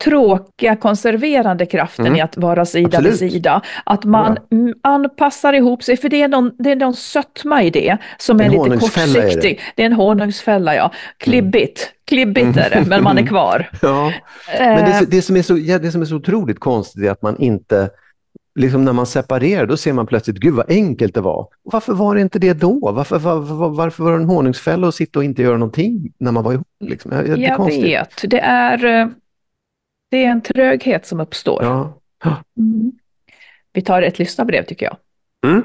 tråkiga 0.04 0.76
konserverande 0.76 1.66
kraften 1.66 2.06
Mm. 2.06 2.18
i 2.18 2.22
att 2.22 2.38
vara 2.38 2.66
sida 2.66 2.88
Absolut. 2.88 3.22
vid 3.22 3.32
sida. 3.32 3.62
Att 3.86 4.04
man 4.04 4.38
mm, 4.52 4.74
anpassar 4.84 5.54
ihop 5.54 5.84
sig, 5.84 5.98
för 5.98 6.10
det 6.10 6.22
är 6.22 6.28
någon, 6.28 6.52
det 6.60 6.72
är 6.72 6.76
någon 6.76 6.94
sötma 6.94 7.64
i 7.64 7.70
det 7.70 7.98
som 8.18 8.40
En 8.40 8.46
är 8.46 8.50
lite 8.50 8.60
honungsfälla 8.62 9.20
är 9.20 9.24
det. 9.26 9.34
kortsiktig. 9.34 9.60
Det 9.76 9.82
är 9.82 9.86
en 9.86 9.94
honungsfälla, 9.94 10.76
ja. 10.76 10.92
Klibbigt. 11.18 11.92
Klibbigt 12.08 12.58
är 12.58 12.70
det, 12.70 12.84
men 12.88 13.04
man 13.04 13.18
är 13.18 13.28
kvar. 13.28 13.70
Ja. 13.82 14.12
Men 14.60 14.86
det, 14.92 15.06
det, 15.12 15.22
som 15.22 15.38
är 15.38 15.42
så, 15.42 15.58
ja, 15.58 15.80
det 15.80 15.92
som 15.92 16.02
är 16.02 16.06
så 16.06 16.16
otroligt 16.16 16.60
konstigt 16.60 17.04
är 17.04 17.12
att 17.12 17.22
man 17.22 17.38
inte, 17.40 17.90
liksom 18.60 18.86
när 18.86 18.94
man 18.94 19.06
separerar, 19.06 19.66
då 19.66 19.78
ser 19.78 19.94
man 19.94 20.08
plötsligt, 20.08 20.38
gud 20.38 20.54
vad 20.54 20.72
enkelt 20.72 21.14
det 21.14 21.22
var. 21.22 21.48
Varför 21.64 21.94
var 21.94 22.16
det 22.16 22.22
inte 22.22 22.40
det 22.40 22.54
då? 22.54 22.92
Varför, 22.96 23.20
var, 23.20 23.36
var, 23.40 23.70
varför 23.70 24.04
var 24.04 24.12
det 24.12 24.18
en 24.18 24.26
honungsfälla 24.30 24.88
att 24.88 24.96
sitta 24.96 25.20
och 25.20 25.26
inte 25.26 25.42
göra 25.42 25.58
någonting 25.58 26.14
när 26.18 26.32
man 26.32 26.44
var 26.44 26.54
ihop? 26.54 26.68
Liksom? 26.80 27.12
Ja, 27.12 27.22
Det 27.22 27.32
är 27.32 27.38
jag 27.38 27.58
konstigt. 27.58 27.84
vet, 27.84 28.22
det 28.24 28.40
är, 28.40 28.86
eh, 28.86 29.08
det 30.10 30.26
är 30.26 30.30
en 30.30 30.42
tröghet 30.42 31.06
som 31.06 31.20
uppstår. 31.20 31.64
Ja. 31.64 32.00
Mm. 32.58 32.92
Vi 33.74 33.82
tar 33.82 34.02
ett 34.02 34.20
lyssnarbrev 34.20 34.64
tycker 34.64 34.86
jag. 34.86 34.98
Mm. 35.52 35.64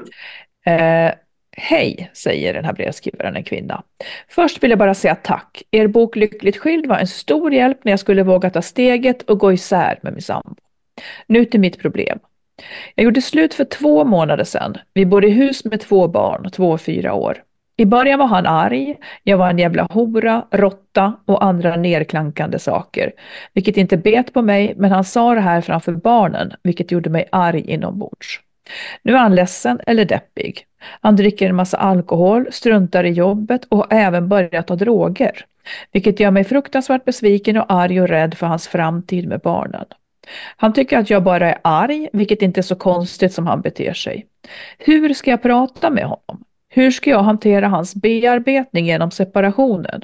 Eh, 0.65 1.13
Hej, 1.57 2.11
säger 2.13 2.53
den 2.53 2.65
här 2.65 2.73
brevskrivaren, 2.73 3.35
en 3.35 3.43
kvinna. 3.43 3.83
Först 4.27 4.63
vill 4.63 4.69
jag 4.69 4.79
bara 4.79 4.93
säga 4.93 5.15
tack. 5.15 5.63
Er 5.71 5.87
bok 5.87 6.15
Lyckligt 6.15 6.57
skild 6.57 6.85
var 6.85 6.97
en 6.97 7.07
stor 7.07 7.53
hjälp 7.53 7.83
när 7.83 7.91
jag 7.91 7.99
skulle 7.99 8.23
våga 8.23 8.49
ta 8.49 8.61
steget 8.61 9.21
och 9.21 9.39
gå 9.39 9.53
isär 9.53 9.99
med 10.01 10.13
min 10.13 10.21
sambo. 10.21 10.55
Nu 11.27 11.45
till 11.45 11.59
mitt 11.59 11.79
problem. 11.79 12.19
Jag 12.95 13.03
gjorde 13.03 13.21
slut 13.21 13.53
för 13.53 13.65
två 13.65 14.03
månader 14.05 14.43
sedan. 14.43 14.77
Vi 14.93 15.05
bor 15.05 15.25
i 15.25 15.29
hus 15.29 15.65
med 15.65 15.81
två 15.81 16.07
barn, 16.07 16.51
två 16.51 16.71
och 16.71 16.81
fyra 16.81 17.13
år. 17.13 17.43
I 17.77 17.85
början 17.85 18.19
var 18.19 18.27
han 18.27 18.45
arg, 18.45 18.95
jag 19.23 19.37
var 19.37 19.49
en 19.49 19.59
jävla 19.59 19.87
hora, 19.91 20.45
råtta 20.51 21.13
och 21.25 21.43
andra 21.43 21.75
nerklankande 21.75 22.59
saker. 22.59 23.11
Vilket 23.53 23.77
inte 23.77 23.97
bet 23.97 24.33
på 24.33 24.41
mig, 24.41 24.73
men 24.77 24.91
han 24.91 25.03
sa 25.03 25.33
det 25.33 25.41
här 25.41 25.61
framför 25.61 25.91
barnen, 25.91 26.53
vilket 26.63 26.91
gjorde 26.91 27.09
mig 27.09 27.25
arg 27.31 27.61
inombords. 27.61 28.39
Nu 29.01 29.13
är 29.13 29.17
han 29.17 29.35
ledsen 29.35 29.79
eller 29.87 30.05
deppig. 30.05 30.65
Han 31.01 31.15
dricker 31.15 31.49
en 31.49 31.55
massa 31.55 31.77
alkohol, 31.77 32.47
struntar 32.51 33.03
i 33.03 33.09
jobbet 33.09 33.65
och 33.69 33.77
har 33.77 33.87
även 33.89 34.29
börjat 34.29 34.67
ta 34.67 34.75
droger. 34.75 35.45
Vilket 35.91 36.19
gör 36.19 36.31
mig 36.31 36.43
fruktansvärt 36.43 37.05
besviken 37.05 37.57
och 37.57 37.73
arg 37.73 38.01
och 38.01 38.07
rädd 38.07 38.33
för 38.33 38.47
hans 38.47 38.67
framtid 38.67 39.27
med 39.27 39.39
barnen. 39.39 39.85
Han 40.57 40.73
tycker 40.73 40.97
att 40.97 41.09
jag 41.09 41.23
bara 41.23 41.51
är 41.51 41.59
arg, 41.61 42.09
vilket 42.13 42.41
inte 42.41 42.59
är 42.59 42.61
så 42.61 42.75
konstigt 42.75 43.33
som 43.33 43.47
han 43.47 43.61
beter 43.61 43.93
sig. 43.93 44.25
Hur 44.77 45.13
ska 45.13 45.31
jag 45.31 45.41
prata 45.41 45.89
med 45.89 46.03
honom? 46.03 46.43
Hur 46.73 46.91
ska 46.91 47.09
jag 47.09 47.23
hantera 47.23 47.67
hans 47.67 47.95
bearbetning 47.95 48.85
genom 48.85 49.11
separationen? 49.11 50.01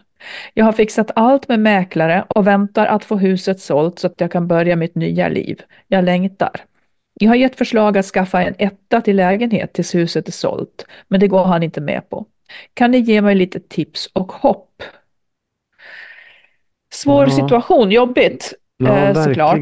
Jag 0.53 0.65
har 0.65 0.71
fixat 0.71 1.11
allt 1.15 1.47
med 1.47 1.59
mäklare 1.59 2.25
och 2.29 2.47
väntar 2.47 2.85
att 2.85 3.05
få 3.05 3.15
huset 3.17 3.59
sålt 3.59 3.99
så 3.99 4.07
att 4.07 4.21
jag 4.21 4.31
kan 4.31 4.47
börja 4.47 4.75
mitt 4.75 4.95
nya 4.95 5.27
liv. 5.27 5.61
Jag 5.87 6.03
längtar. 6.05 6.51
Jag 7.13 7.29
har 7.29 7.35
gett 7.35 7.55
förslag 7.55 7.97
att 7.97 8.05
skaffa 8.05 8.43
en 8.43 8.55
etta 8.57 9.01
till 9.01 9.15
lägenhet 9.15 9.73
tills 9.73 9.95
huset 9.95 10.27
är 10.27 10.31
sålt, 10.31 10.85
men 11.07 11.19
det 11.19 11.27
går 11.27 11.43
han 11.45 11.63
inte 11.63 11.81
med 11.81 12.09
på. 12.09 12.25
Kan 12.73 12.91
ni 12.91 12.97
ge 12.97 13.21
mig 13.21 13.35
lite 13.35 13.59
tips 13.59 14.09
och 14.13 14.31
hopp? 14.31 14.83
Svår 16.93 17.23
Ja. 17.23 17.29
situation, 17.29 17.91
jobbigt 17.91 18.53
Ja, 18.77 18.97
eh, 18.97 19.23
såklart. 19.23 19.57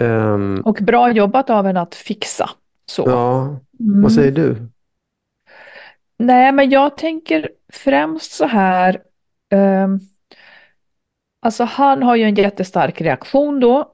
Ehm, 0.00 0.62
Och 0.64 0.78
bra 0.82 1.12
jobbat 1.12 1.50
av 1.50 1.66
en 1.66 1.76
att 1.76 1.94
fixa. 1.94 2.50
Så. 2.86 3.02
ja, 3.06 3.42
Mm. 3.80 4.02
vad 4.02 4.12
säger 4.12 4.32
du? 4.32 4.56
Nej, 6.18 6.52
men 6.52 6.70
jag 6.70 6.96
tänker 6.96 7.48
främst 7.72 8.32
så 8.32 8.46
här. 8.46 9.00
ehm, 9.50 10.00
alltså 11.42 11.64
han 11.64 12.02
har 12.02 12.16
ju 12.16 12.24
en 12.24 12.34
jättestark 12.34 13.00
reaktion 13.00 13.60
då. 13.60 13.92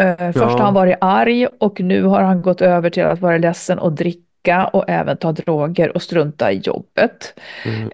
Eh, 0.00 0.16
först 0.16 0.36
Ja. 0.38 0.44
har 0.48 0.58
han 0.58 0.74
varit 0.74 0.98
arg 1.00 1.46
och 1.46 1.80
nu 1.80 2.02
har 2.02 2.22
han 2.22 2.42
gått 2.42 2.60
över 2.60 2.90
till 2.90 3.04
att 3.04 3.20
vara 3.20 3.38
ledsen 3.38 3.78
och 3.78 3.92
dricka 3.92 4.66
och 4.66 4.84
även 4.88 5.16
ta 5.16 5.32
droger 5.32 5.94
och 5.94 6.02
strunta 6.02 6.52
i 6.52 6.56
jobbet. 6.58 7.34
Mm. 7.64 7.90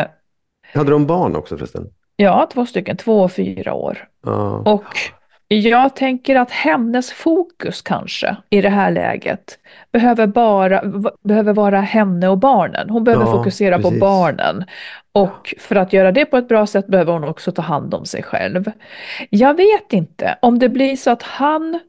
Eh, 0.00 0.06
Hade 0.74 0.90
de 0.90 1.06
barn 1.06 1.36
också 1.36 1.56
förresten? 1.56 1.86
ja, 2.16 2.48
två 2.52 2.66
stycken, 2.66 2.96
två 2.96 3.20
och 3.22 3.32
fyra 3.32 3.74
år. 3.74 4.08
Ja. 4.24 4.56
Och 4.66 4.84
jag 5.54 5.96
tänker 5.96 6.36
att 6.36 6.50
hennes 6.50 7.12
fokus 7.12 7.82
kanske 7.82 8.36
i 8.50 8.60
det 8.60 8.68
här 8.68 8.90
läget 8.90 9.58
behöver, 9.92 10.26
bara, 10.26 10.82
behöver 11.22 11.52
vara 11.52 11.80
henne 11.80 12.28
och 12.28 12.38
barnen. 12.38 12.90
Hon 12.90 13.04
behöver 13.04 13.24
Ja, 13.26 13.32
fokusera 13.32 13.76
på 13.76 13.82
precis. 13.82 14.00
barnen. 14.00 14.64
Och 15.12 15.54
för 15.58 15.76
att 15.76 15.92
göra 15.92 16.12
det 16.12 16.24
på 16.24 16.36
ett 16.36 16.48
bra 16.48 16.66
sätt 16.66 16.86
behöver 16.86 17.12
hon 17.12 17.24
också 17.24 17.52
ta 17.52 17.62
hand 17.62 17.94
om 17.94 18.06
sig 18.06 18.22
själv. 18.22 18.70
Jag 19.30 19.54
vet 19.54 19.92
inte 19.92 20.38
om 20.42 20.58
det 20.58 20.68
blir 20.68 20.96
så 20.96 21.10
att 21.10 21.22
han 21.22 21.80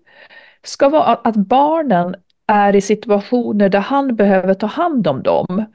ska 0.63 0.89
vara, 0.89 1.03
att 1.03 1.35
barnen 1.35 2.15
är 2.47 2.75
i 2.75 2.81
situationer 2.81 3.69
där 3.69 3.79
han 3.79 4.15
behöver 4.15 4.53
ta 4.53 4.67
hand 4.67 5.07
om 5.07 5.23
dem. 5.23 5.65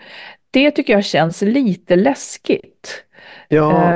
Det 0.51 0.71
tycker 0.71 0.93
jag 0.93 1.05
känns 1.05 1.43
lite 1.43 1.97
läskigt. 1.97 3.05
ja, 3.49 3.93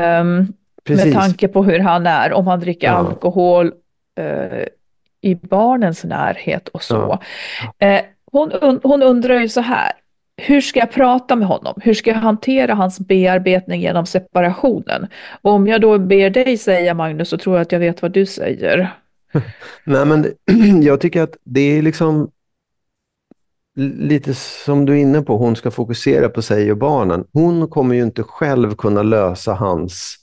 precis. 0.84 1.04
med 1.04 1.14
tanke 1.14 1.48
på 1.48 1.62
hur 1.64 1.78
han 1.78 2.06
är, 2.06 2.32
om 2.32 2.46
han 2.46 2.60
dricker 2.60 2.86
Ja. 2.86 2.92
alkohol 2.92 3.72
i 5.20 5.34
barnens 5.34 6.04
närhet 6.04 6.68
och 6.68 6.82
så. 6.82 7.20
Ja. 7.78 7.86
Eh, 7.86 8.04
hon, 8.32 8.80
hon 8.82 9.02
undrar 9.02 9.40
ju 9.40 9.48
så 9.48 9.60
här, 9.60 9.92
hur 10.36 10.60
ska 10.60 10.80
jag 10.80 10.92
prata 10.92 11.36
med 11.36 11.48
honom? 11.48 11.74
Hur 11.82 11.94
ska 11.94 12.10
jag 12.10 12.16
hantera 12.16 12.74
hans 12.74 13.00
bearbetning 13.00 13.80
genom 13.80 14.06
separationen? 14.06 15.06
Och 15.42 15.52
om 15.52 15.66
jag 15.66 15.80
då 15.80 15.98
ber 15.98 16.30
dig 16.30 16.56
säga 16.56 16.94
Magnus 16.94 17.28
så 17.28 17.38
tror 17.38 17.56
jag 17.56 17.62
att 17.62 17.72
jag 17.72 17.78
vet 17.80 18.02
vad 18.02 18.12
du 18.12 18.26
säger. 18.26 18.94
Nej, 19.84 20.06
men 20.06 20.26
jag 20.82 21.00
tycker 21.00 21.22
att 21.22 21.36
det 21.44 21.60
är 21.60 21.82
liksom 21.82 22.30
lite 23.80 24.34
som 24.34 24.86
du 24.86 24.92
är 24.92 24.96
inne 24.96 25.22
på, 25.22 25.36
hon 25.36 25.56
ska 25.56 25.70
fokusera 25.70 26.28
på 26.28 26.42
sig 26.42 26.72
och 26.72 26.78
barnen. 26.78 27.24
Hon 27.32 27.68
kommer 27.68 27.94
ju 27.94 28.02
inte 28.02 28.22
själv 28.22 28.74
kunna 28.74 29.02
lösa 29.02 29.54
hans 29.54 30.16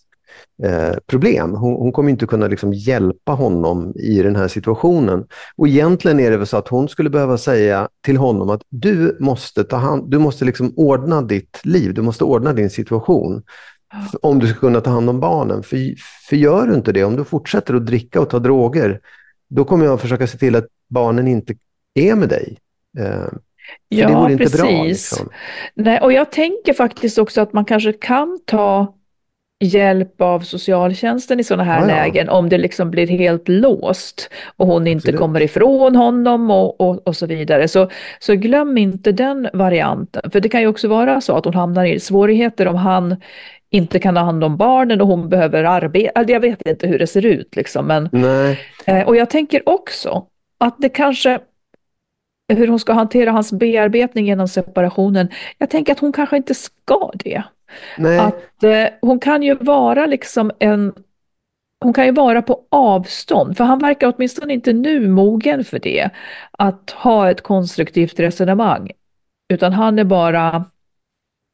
eh, 0.63 0.96
problem. 1.08 1.56
Hon, 1.56 1.74
hon 1.74 1.91
kommer 1.91 2.10
inte 2.10 2.25
kunna 2.25 2.48
liksom 2.48 2.74
hjälpa 2.74 3.32
honom 3.32 3.94
i 3.96 4.22
den 4.22 4.36
här 4.36 4.48
situationen. 4.48 5.25
Och 5.56 5.67
egentligen 5.67 6.20
är 6.20 6.32
det 6.32 6.38
väl 6.38 6.48
så 6.48 6.58
att 6.58 6.67
hon 6.67 6.89
skulle 6.89 7.10
behöva 7.10 7.38
säga 7.38 7.89
till 8.06 8.17
honom 8.17 8.50
att 8.50 8.62
du 8.70 9.17
måste 9.20 9.63
ta 9.63 9.75
hand, 9.75 10.12
du 10.12 10.20
måste 10.20 10.46
liksom 10.46 10.74
ordna 10.75 11.22
ditt 11.22 11.60
liv, 11.63 11.94
du 11.94 12.01
måste 12.01 12.24
ordna 12.24 12.53
din 12.53 12.70
situation. 12.70 13.44
Om 14.22 14.39
du 14.39 14.48
ska 14.48 14.60
kunna 14.60 14.82
ta 14.82 14.89
hand 14.89 15.10
om 15.10 15.20
barnen. 15.20 15.63
För, 15.63 15.77
för 16.29 16.36
gör 16.36 16.67
du 16.67 16.75
inte 16.75 16.91
det, 16.91 17.03
om 17.03 17.15
du 17.15 17.24
fortsätter 17.24 17.74
att 17.74 17.86
dricka 17.86 18.22
och 18.22 18.29
ta 18.29 18.39
droger, 18.39 19.00
då 19.50 19.65
kommer 19.65 19.86
jag 19.86 20.01
försöka 20.01 20.27
se 20.27 20.38
till 20.38 20.56
att 20.56 20.65
barnen 20.89 21.27
inte 21.27 21.56
är 21.94 22.15
med 22.15 22.29
dig. 22.29 22.58
Eh, 23.00 23.27
Ja, 23.89 24.08
det 24.08 24.15
vore 24.15 24.32
inte 24.32 24.44
precis. 24.44 24.62
bra. 24.62 24.84
Liksom. 24.84 25.29
Nej, 25.75 26.00
och 26.01 26.13
jag 26.13 26.32
tänker 26.32 26.74
faktiskt 26.74 27.17
också 27.17 27.41
att 27.41 27.53
man 27.53 27.65
kanske 27.65 27.94
kan 27.94 28.39
ta 28.46 28.97
hjälp 29.59 30.21
av 30.21 30.39
socialtjänsten 30.39 31.39
i 31.39 31.43
sådana 31.43 31.63
här 31.63 31.81
Ja, 31.81 31.89
ja. 31.89 31.95
lägen 31.95 32.29
om 32.29 32.49
det 32.49 32.57
liksom 32.57 32.91
blir 32.91 33.07
helt 33.07 33.47
låst 33.47 34.29
och 34.57 34.67
hon 34.67 34.87
inte 34.87 34.97
Absolut. 34.97 35.19
kommer 35.19 35.41
ifrån 35.41 35.95
honom 35.95 36.51
och, 36.51 36.81
och, 36.81 37.07
och 37.07 37.15
så 37.15 37.25
vidare. 37.25 37.67
Så, 37.67 37.89
så 38.19 38.35
glöm 38.35 38.77
inte 38.77 39.11
den 39.11 39.49
varianten, 39.53 40.31
för 40.31 40.39
det 40.39 40.49
kan 40.49 40.61
ju 40.61 40.67
också 40.67 40.87
vara 40.87 41.21
så 41.21 41.35
att 41.37 41.45
hon 41.45 41.53
hamnar 41.53 41.85
i 41.85 41.99
svårigheter 41.99 42.67
om 42.67 42.75
han 42.75 43.15
inte 43.69 43.99
kan 43.99 44.17
ha 44.17 44.23
hand 44.23 44.43
om 44.43 44.57
barnen 44.57 45.01
och 45.01 45.07
hon 45.07 45.29
behöver 45.29 45.63
arbeta. 45.63 46.23
Jag 46.27 46.39
vet 46.39 46.67
inte 46.67 46.87
hur 46.87 46.99
det 46.99 47.07
ser 47.07 47.25
ut 47.25 47.55
liksom, 47.55 47.85
men 47.87 48.09
Nej, 48.11 48.59
Eh, 48.85 49.07
Och 49.07 49.15
jag 49.15 49.29
tänker 49.29 49.69
också 49.69 50.25
att 50.59 50.75
det 50.79 50.89
kanske, 50.89 51.39
hur 52.48 52.68
hon 52.68 52.80
ska 52.80 52.94
hantera 52.94 53.32
hans 53.32 53.54
bearbetning 53.54 54.25
genom 54.25 54.48
separationen, 54.48 55.30
jag 55.58 55.70
tänker 55.70 55.92
att 55.92 56.00
hon 56.00 56.13
kanske 56.13 56.38
inte 56.38 56.54
ska 56.54 57.12
det. 57.13 57.44
nej. 57.98 58.20
Att 58.20 58.63
eh, 58.63 58.86
hon 59.01 59.20
kan 59.20 59.44
ju 59.44 59.56
vara 59.56 60.06
liksom 60.06 60.51
en, 60.60 60.94
hon 61.84 61.94
kan 61.94 62.06
ju 62.06 62.12
vara 62.12 62.42
på 62.42 62.62
avstånd, 62.72 63.58
för 63.58 63.63
han 63.63 63.80
verkar 63.80 64.13
åtminstone 64.16 64.54
inte 64.54 64.74
nu 64.74 65.08
mogen 65.08 65.63
för 65.63 65.80
det, 65.80 66.10
att 66.51 66.92
ha 66.92 67.30
ett 67.30 67.42
konstruktivt 67.42 68.20
resonemang, 68.20 68.92
utan 69.54 69.74
han 69.74 70.00
är 70.00 70.04
bara, 70.04 70.66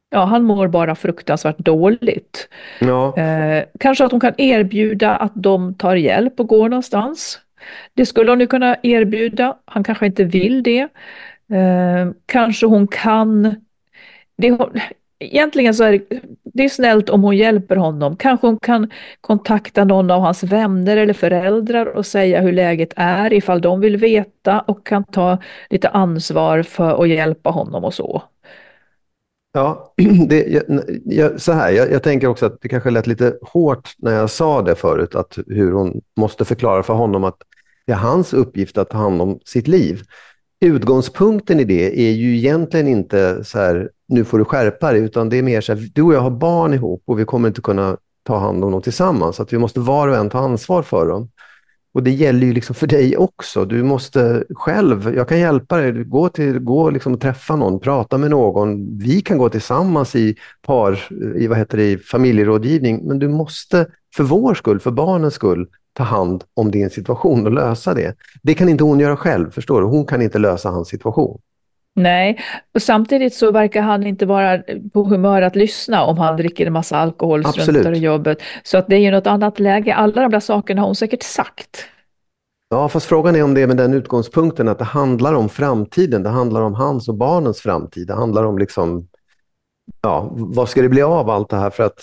ja, 0.09 0.25
han 0.25 0.43
mår 0.43 0.67
bara 0.67 0.95
fruktansvärt 0.95 1.57
dåligt. 1.57 2.49
ja. 2.79 3.17
Eh, 3.17 3.63
kanske 3.79 4.05
att 4.05 4.11
hon 4.11 4.21
kan 4.21 4.33
erbjuda 4.37 5.15
att 5.15 5.33
de 5.35 5.73
tar 5.73 5.95
hjälp 5.95 6.39
och 6.39 6.47
går 6.47 6.69
någonstans. 6.69 7.39
Det 7.93 8.05
skulle 8.05 8.31
hon 8.31 8.39
ju 8.39 8.47
kunna 8.47 8.77
erbjuda. 8.83 9.57
Han 9.65 9.83
kanske 9.83 10.05
inte 10.05 10.23
vill 10.23 10.63
det. 10.63 10.79
Eh, 11.53 12.11
kanske 12.25 12.65
hon 12.65 12.87
kan... 12.87 13.55
Det, 14.37 14.51
hon- 14.51 14.79
egentligen 15.19 15.73
så 15.73 15.83
är 15.83 15.91
det, 15.91 16.21
det 16.43 16.63
är 16.63 16.69
snällt 16.69 17.09
om 17.09 17.23
hon 17.23 17.37
hjälper 17.37 17.75
honom. 17.75 18.17
Kanske 18.17 18.47
hon 18.47 18.59
kan 18.59 18.91
kontakta 19.21 19.83
någon 19.83 20.11
av 20.11 20.21
hans 20.21 20.43
vänner 20.43 20.97
eller 20.97 21.13
föräldrar 21.13 21.85
och 21.85 22.05
säga 22.05 22.41
hur 22.41 22.51
läget 22.51 22.93
är 22.95 23.33
ifall 23.33 23.61
de 23.61 23.79
vill 23.79 23.97
veta 23.97 24.59
och 24.61 24.85
kan 24.85 25.03
ta 25.03 25.37
lite 25.69 25.89
ansvar 25.89 26.63
för 26.63 27.03
att 27.03 27.09
hjälpa 27.09 27.49
honom 27.49 27.83
och 27.83 27.93
så. 27.93 28.23
Ja, 29.53 29.93
det, 30.27 30.47
jag, 30.47 30.63
jag, 31.05 31.41
så 31.41 31.51
här, 31.51 31.71
jag, 31.71 31.91
jag 31.91 32.03
tänker 32.03 32.27
också 32.27 32.45
att 32.45 32.61
det 32.61 32.69
kanske 32.69 32.89
lät 32.89 33.07
lite 33.07 33.37
hårt 33.41 33.93
när 33.97 34.13
jag 34.13 34.29
sa 34.29 34.61
det 34.61 34.75
förut, 34.75 35.15
att 35.15 35.37
hur 35.47 35.71
hon 35.71 36.01
måste 36.17 36.45
förklara 36.45 36.83
för 36.83 36.93
honom 36.93 37.23
att 37.23 37.37
det 37.85 37.91
är 37.91 37.97
hans 37.97 38.33
uppgift 38.33 38.77
att 38.77 38.89
ta 38.89 38.97
hand 38.97 39.21
om 39.21 39.39
sitt 39.45 39.67
liv. 39.67 40.01
Utgångspunkten 40.65 41.59
i 41.59 41.63
det 41.63 42.07
är 42.07 42.11
ju 42.11 42.37
egentligen 42.37 42.87
inte 42.87 43.43
så 43.43 43.59
här, 43.59 43.89
nu 44.07 44.23
får 44.23 44.39
du 44.39 44.45
skärpa 44.45 44.91
dig, 44.91 45.01
utan 45.01 45.29
det 45.29 45.37
är 45.37 45.43
mer 45.43 45.61
så 45.61 45.73
här, 45.73 45.89
du 45.93 46.01
och 46.01 46.13
jag 46.13 46.21
har 46.21 46.31
barn 46.31 46.73
ihop 46.73 47.03
och 47.05 47.19
vi 47.19 47.25
kommer 47.25 47.47
inte 47.47 47.61
kunna 47.61 47.97
ta 48.23 48.37
hand 48.37 48.63
om 48.63 48.71
dem 48.71 48.81
tillsammans, 48.81 49.35
så 49.35 49.43
att 49.43 49.53
vi 49.53 49.57
måste 49.57 49.79
var 49.79 50.07
och 50.07 50.15
en 50.15 50.29
ta 50.29 50.39
ansvar 50.39 50.83
för 50.83 51.07
dem. 51.07 51.29
Och 51.93 52.03
det 52.03 52.11
gäller 52.11 52.47
ju 52.47 52.53
liksom 52.53 52.75
för 52.75 52.87
dig 52.87 53.17
också. 53.17 53.65
Du 53.65 53.83
måste 53.83 54.43
själv, 54.55 55.15
jag 55.15 55.27
kan 55.27 55.39
hjälpa 55.39 55.77
dig, 55.77 56.03
gå, 56.03 56.29
till, 56.29 56.59
gå 56.59 56.89
liksom 56.89 57.13
och 57.13 57.21
träffa 57.21 57.55
någon, 57.55 57.79
prata 57.79 58.17
med 58.17 58.29
någon. 58.29 58.97
Vi 58.97 59.21
kan 59.21 59.37
gå 59.37 59.49
tillsammans 59.49 60.15
i 60.15 60.35
par, 60.61 60.99
i, 61.37 61.47
vad 61.47 61.57
heter 61.57 61.77
det, 61.77 61.91
i 61.91 61.97
familjerådgivning, 61.97 63.07
men 63.07 63.19
du 63.19 63.27
måste 63.27 63.87
för 64.15 64.23
vår 64.23 64.53
skull, 64.53 64.79
för 64.79 64.91
barnens 64.91 65.33
skull, 65.33 65.67
ta 65.93 66.03
hand 66.03 66.43
om 66.53 66.71
din 66.71 66.89
situation 66.89 67.45
och 67.45 67.51
lösa 67.51 67.93
det. 67.93 68.15
Det 68.41 68.53
kan 68.53 68.69
inte 68.69 68.83
hon 68.83 68.99
göra 68.99 69.17
själv, 69.17 69.51
förstår 69.51 69.81
du? 69.81 69.87
Hon 69.87 70.05
kan 70.05 70.21
inte 70.21 70.39
lösa 70.39 70.69
hans 70.69 70.87
situation. 70.87 71.39
Nej, 71.95 72.39
och 72.73 72.81
samtidigt 72.81 73.33
så 73.33 73.51
verkar 73.51 73.81
han 73.81 74.07
inte 74.07 74.25
vara 74.25 74.63
på 74.93 75.03
humör 75.03 75.41
att 75.41 75.55
lyssna 75.55 76.03
om 76.03 76.17
han 76.17 76.37
dricker 76.37 76.65
en 76.65 76.73
massa 76.73 76.97
alkohol, 76.97 77.39
Absolut. 77.45 77.63
struntar 77.63 77.91
i 77.91 77.97
jobbet. 77.97 78.41
Så 78.63 78.77
att 78.77 78.87
det 78.87 78.95
är 78.95 78.99
ju 78.99 79.11
något 79.11 79.27
annat 79.27 79.59
läge. 79.59 79.95
Alla 79.95 80.21
de 80.21 80.31
där 80.31 80.39
sakerna 80.39 80.81
har 80.81 80.85
hon 80.85 80.95
säkert 80.95 81.23
sagt. 81.23 81.85
Ja, 82.69 82.89
fast 82.89 83.05
frågan 83.05 83.35
är 83.35 83.43
om 83.43 83.53
det 83.53 83.61
är 83.61 83.67
med 83.67 83.77
den 83.77 83.93
utgångspunkten 83.93 84.67
att 84.67 84.79
det 84.79 84.85
handlar 84.85 85.33
om 85.33 85.49
framtiden. 85.49 86.23
Det 86.23 86.29
handlar 86.29 86.61
om 86.61 86.73
hans 86.73 87.09
och 87.09 87.15
barnens 87.15 87.61
framtid. 87.61 88.07
Det 88.07 88.13
handlar 88.13 88.43
om 88.43 88.57
liksom, 88.57 89.07
ja, 90.01 90.29
vad 90.31 90.69
ska 90.69 90.81
det 90.81 90.89
bli 90.89 91.01
av 91.01 91.29
allt 91.29 91.49
det 91.49 91.57
här 91.57 91.69
för 91.69 91.83
att 91.83 91.99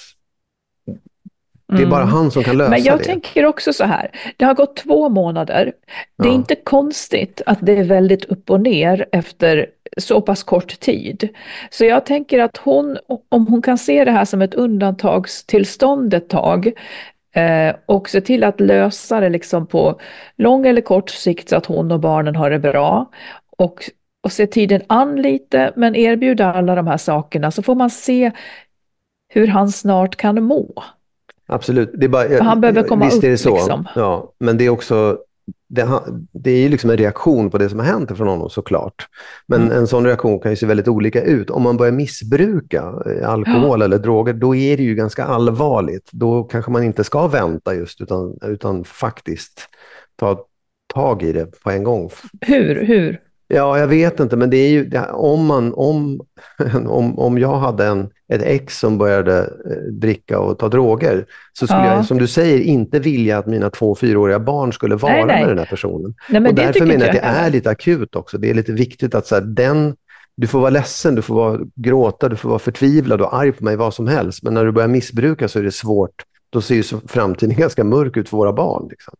det 1.76 1.82
är 1.82 1.86
bara 1.86 2.04
han 2.04 2.30
som 2.30 2.42
kan 2.44 2.56
lösa 2.56 2.66
Mm. 2.68 2.80
Men 2.80 2.84
jag 2.86 2.98
det. 2.98 3.04
tänker 3.04 3.46
också 3.46 3.72
så 3.72 3.84
här, 3.84 4.10
det 4.36 4.44
har 4.44 4.54
gått 4.54 4.76
två 4.76 5.08
månader. 5.08 5.72
Det 6.18 6.28
är 6.28 6.32
Ja. 6.32 6.34
inte 6.34 6.54
konstigt 6.54 7.42
att 7.46 7.58
det 7.62 7.72
är 7.78 7.84
väldigt 7.84 8.24
upp 8.24 8.50
och 8.50 8.60
ner 8.60 9.06
efter 9.12 9.66
så 9.98 10.20
pass 10.20 10.42
kort 10.42 10.80
tid. 10.80 11.28
Så 11.70 11.84
jag 11.84 12.06
tänker 12.06 12.38
att 12.38 12.56
hon, 12.56 12.96
om 13.28 13.46
hon 13.46 13.62
kan 13.62 13.78
se 13.78 14.04
det 14.04 14.10
här 14.10 14.24
som 14.24 14.42
ett 14.42 14.54
undantagstillstånd 14.54 16.14
ett 16.14 16.28
tag 16.28 16.66
eh, 17.34 17.74
och 17.86 18.08
se 18.10 18.20
till 18.20 18.44
att 18.44 18.60
lösa 18.60 19.20
det 19.20 19.28
liksom 19.28 19.66
på 19.66 20.00
lång 20.36 20.66
eller 20.66 20.80
kort 20.80 21.10
sikt 21.10 21.48
så 21.48 21.56
att 21.56 21.66
hon 21.66 21.92
och 21.92 22.00
barnen 22.00 22.36
har 22.36 22.50
det 22.50 22.58
bra 22.58 23.10
och, 23.58 23.90
och 24.22 24.32
se 24.32 24.46
tiden 24.46 24.82
an 24.86 25.22
lite 25.22 25.72
men 25.76 25.96
erbjuda 25.96 26.52
alla 26.54 26.74
de 26.74 26.86
här 26.86 26.96
sakerna 26.96 27.50
så 27.50 27.62
får 27.62 27.74
man 27.74 27.90
se 27.90 28.30
hur 29.28 29.46
han 29.46 29.68
snart 29.70 30.16
kan 30.16 30.42
må. 30.44 30.82
Absolut. 31.52 31.90
Det 31.94 32.04
är 32.06 32.08
bara, 32.08 32.42
Han 32.42 32.60
behöver 32.60 32.82
komma 32.82 33.04
visst 33.04 33.24
är 33.24 33.28
det 33.28 33.34
upp, 33.34 33.40
så. 33.40 33.54
liksom. 33.54 33.88
Ja, 33.94 34.32
men 34.40 34.58
det 34.58 34.64
är 34.66 34.70
också 34.70 35.18
det, 35.68 35.88
det 36.32 36.50
är 36.50 36.58
ju 36.62 36.68
liksom 36.68 36.90
en 36.90 36.96
reaktion 36.96 37.50
på 37.50 37.58
det 37.58 37.68
som 37.68 37.78
har 37.78 37.86
hänt 37.86 38.16
från 38.16 38.28
honom 38.28 38.50
såklart. 38.50 39.06
Men 39.46 39.62
Mm. 39.62 39.78
en 39.78 39.86
sån 39.86 40.06
reaktion 40.06 40.40
kan 40.40 40.52
ju 40.52 40.56
se 40.56 40.66
väldigt 40.66 40.88
olika 40.88 41.22
ut. 41.22 41.50
Om 41.50 41.62
man 41.62 41.76
börjar 41.76 41.92
missbruka 41.92 42.92
eh, 43.06 43.28
alkohol 43.30 43.82
eller 43.82 43.98
droger, 43.98 44.32
då 44.32 44.54
är 44.54 44.76
det 44.76 44.82
ju 44.82 44.94
ganska 44.94 45.24
allvarligt. 45.24 46.08
Då 46.12 46.44
kanske 46.44 46.70
man 46.70 46.82
inte 46.84 47.04
ska 47.04 47.26
vänta 47.26 47.74
just, 47.74 48.00
utan, 48.00 48.38
utan 48.42 48.84
faktiskt 48.84 49.68
ta 50.16 50.44
tag 50.94 51.22
i 51.22 51.32
det 51.32 51.60
på 51.62 51.70
en 51.70 51.84
gång. 51.84 52.10
Hur? 52.40 52.84
Hur? 52.84 53.20
Ja, 53.52 53.78
jag 53.78 53.86
vet 53.86 54.20
inte, 54.20 54.36
men 54.36 54.50
det 54.50 54.56
är 54.56 54.68
ju 54.70 54.90
om 55.12 55.46
man, 55.46 55.74
om, 55.74 56.20
om, 56.86 57.18
om 57.18 57.38
jag 57.38 57.58
hade 57.58 57.86
en, 57.86 58.10
ett 58.32 58.42
ex 58.42 58.78
som 58.78 58.98
började 58.98 59.38
eh, 59.40 59.92
dricka 59.92 60.38
och 60.40 60.58
ta 60.58 60.68
droger, 60.68 61.24
så 61.52 61.66
skulle 61.66 61.86
Ja. 61.86 61.94
jag, 61.94 62.06
som 62.06 62.18
du 62.18 62.26
säger, 62.26 62.60
inte 62.60 62.98
vilja 62.98 63.38
att 63.38 63.46
mina 63.46 63.70
två 63.70 63.94
fyraåriga 63.94 64.38
barn 64.38 64.72
skulle 64.72 64.96
vara 64.96 65.12
Nej, 65.12 65.24
nej. 65.26 65.40
med 65.40 65.50
den 65.50 65.58
här 65.58 65.66
personen. 65.66 66.14
Nej, 66.28 66.40
men 66.40 66.46
och 66.50 66.54
därför 66.54 66.86
menar 66.86 67.06
jag 67.06 67.16
att 67.16 67.22
det 67.22 67.28
är 67.28 67.50
lite 67.50 67.70
akut 67.70 68.16
också. 68.16 68.38
Det 68.38 68.50
är 68.50 68.54
lite 68.54 68.72
viktigt 68.72 69.14
att 69.14 69.26
så 69.26 69.34
här, 69.34 69.42
den, 69.42 69.96
du 70.36 70.46
får 70.46 70.60
vara 70.60 70.70
ledsen, 70.70 71.14
du 71.14 71.22
får 71.22 71.34
vara, 71.34 71.60
gråta, 71.74 72.28
du 72.28 72.36
får 72.36 72.48
vara 72.48 72.58
förtvivlad 72.58 73.20
och 73.20 73.34
arg 73.34 73.52
på 73.52 73.64
mig, 73.64 73.76
vad 73.76 73.94
som 73.94 74.06
helst. 74.06 74.42
Men 74.42 74.54
när 74.54 74.64
du 74.64 74.72
börjar 74.72 74.88
missbruka 74.88 75.48
så 75.48 75.58
är 75.58 75.62
det 75.62 75.72
svårt. 75.72 76.22
Då 76.50 76.60
ser 76.60 76.74
ju 76.74 76.82
framtiden 77.08 77.56
ganska 77.58 77.84
mörk 77.84 78.16
ut 78.16 78.28
för 78.28 78.36
våra 78.36 78.52
barn. 78.52 78.86
Liksom. 78.90 79.14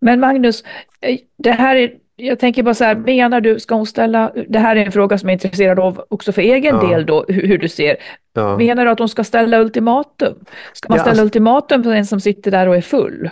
Men 0.00 0.20
Magnus, 0.20 0.64
eh, 1.00 1.18
det 1.38 1.52
här 1.52 1.76
är, 1.76 1.92
jag 2.26 2.38
tänker 2.38 2.62
bara 2.62 2.74
så 2.74 2.84
här, 2.84 2.94
menar 2.94 3.40
du, 3.40 3.60
ska 3.60 3.74
hon 3.74 3.86
ställa, 3.86 4.32
det 4.48 4.58
här 4.58 4.76
är 4.76 4.86
en 4.86 4.92
fråga 4.92 5.18
som 5.18 5.28
jag 5.28 5.32
är 5.40 5.46
intresserad 5.46 5.78
av 5.78 6.04
också 6.10 6.32
för 6.32 6.42
egen 6.42 6.74
Ja. 6.82 6.88
del 6.88 7.06
då, 7.06 7.24
hur, 7.28 7.46
hur 7.46 7.58
du 7.58 7.68
ser. 7.68 7.96
Ja. 8.34 8.56
Menar 8.56 8.84
du 8.84 8.90
att 8.90 8.98
hon 8.98 9.08
ska 9.08 9.24
ställa 9.24 9.58
ultimatum? 9.60 10.34
Ska 10.72 10.88
man 10.88 10.96
Ja, 10.96 11.02
ställa 11.02 11.10
alltså- 11.10 11.24
ultimatum 11.24 11.82
för 11.84 11.92
en 11.92 12.06
som 12.06 12.20
sitter 12.20 12.50
där 12.50 12.68
och 12.68 12.76
är 12.76 12.80
full? 12.80 13.30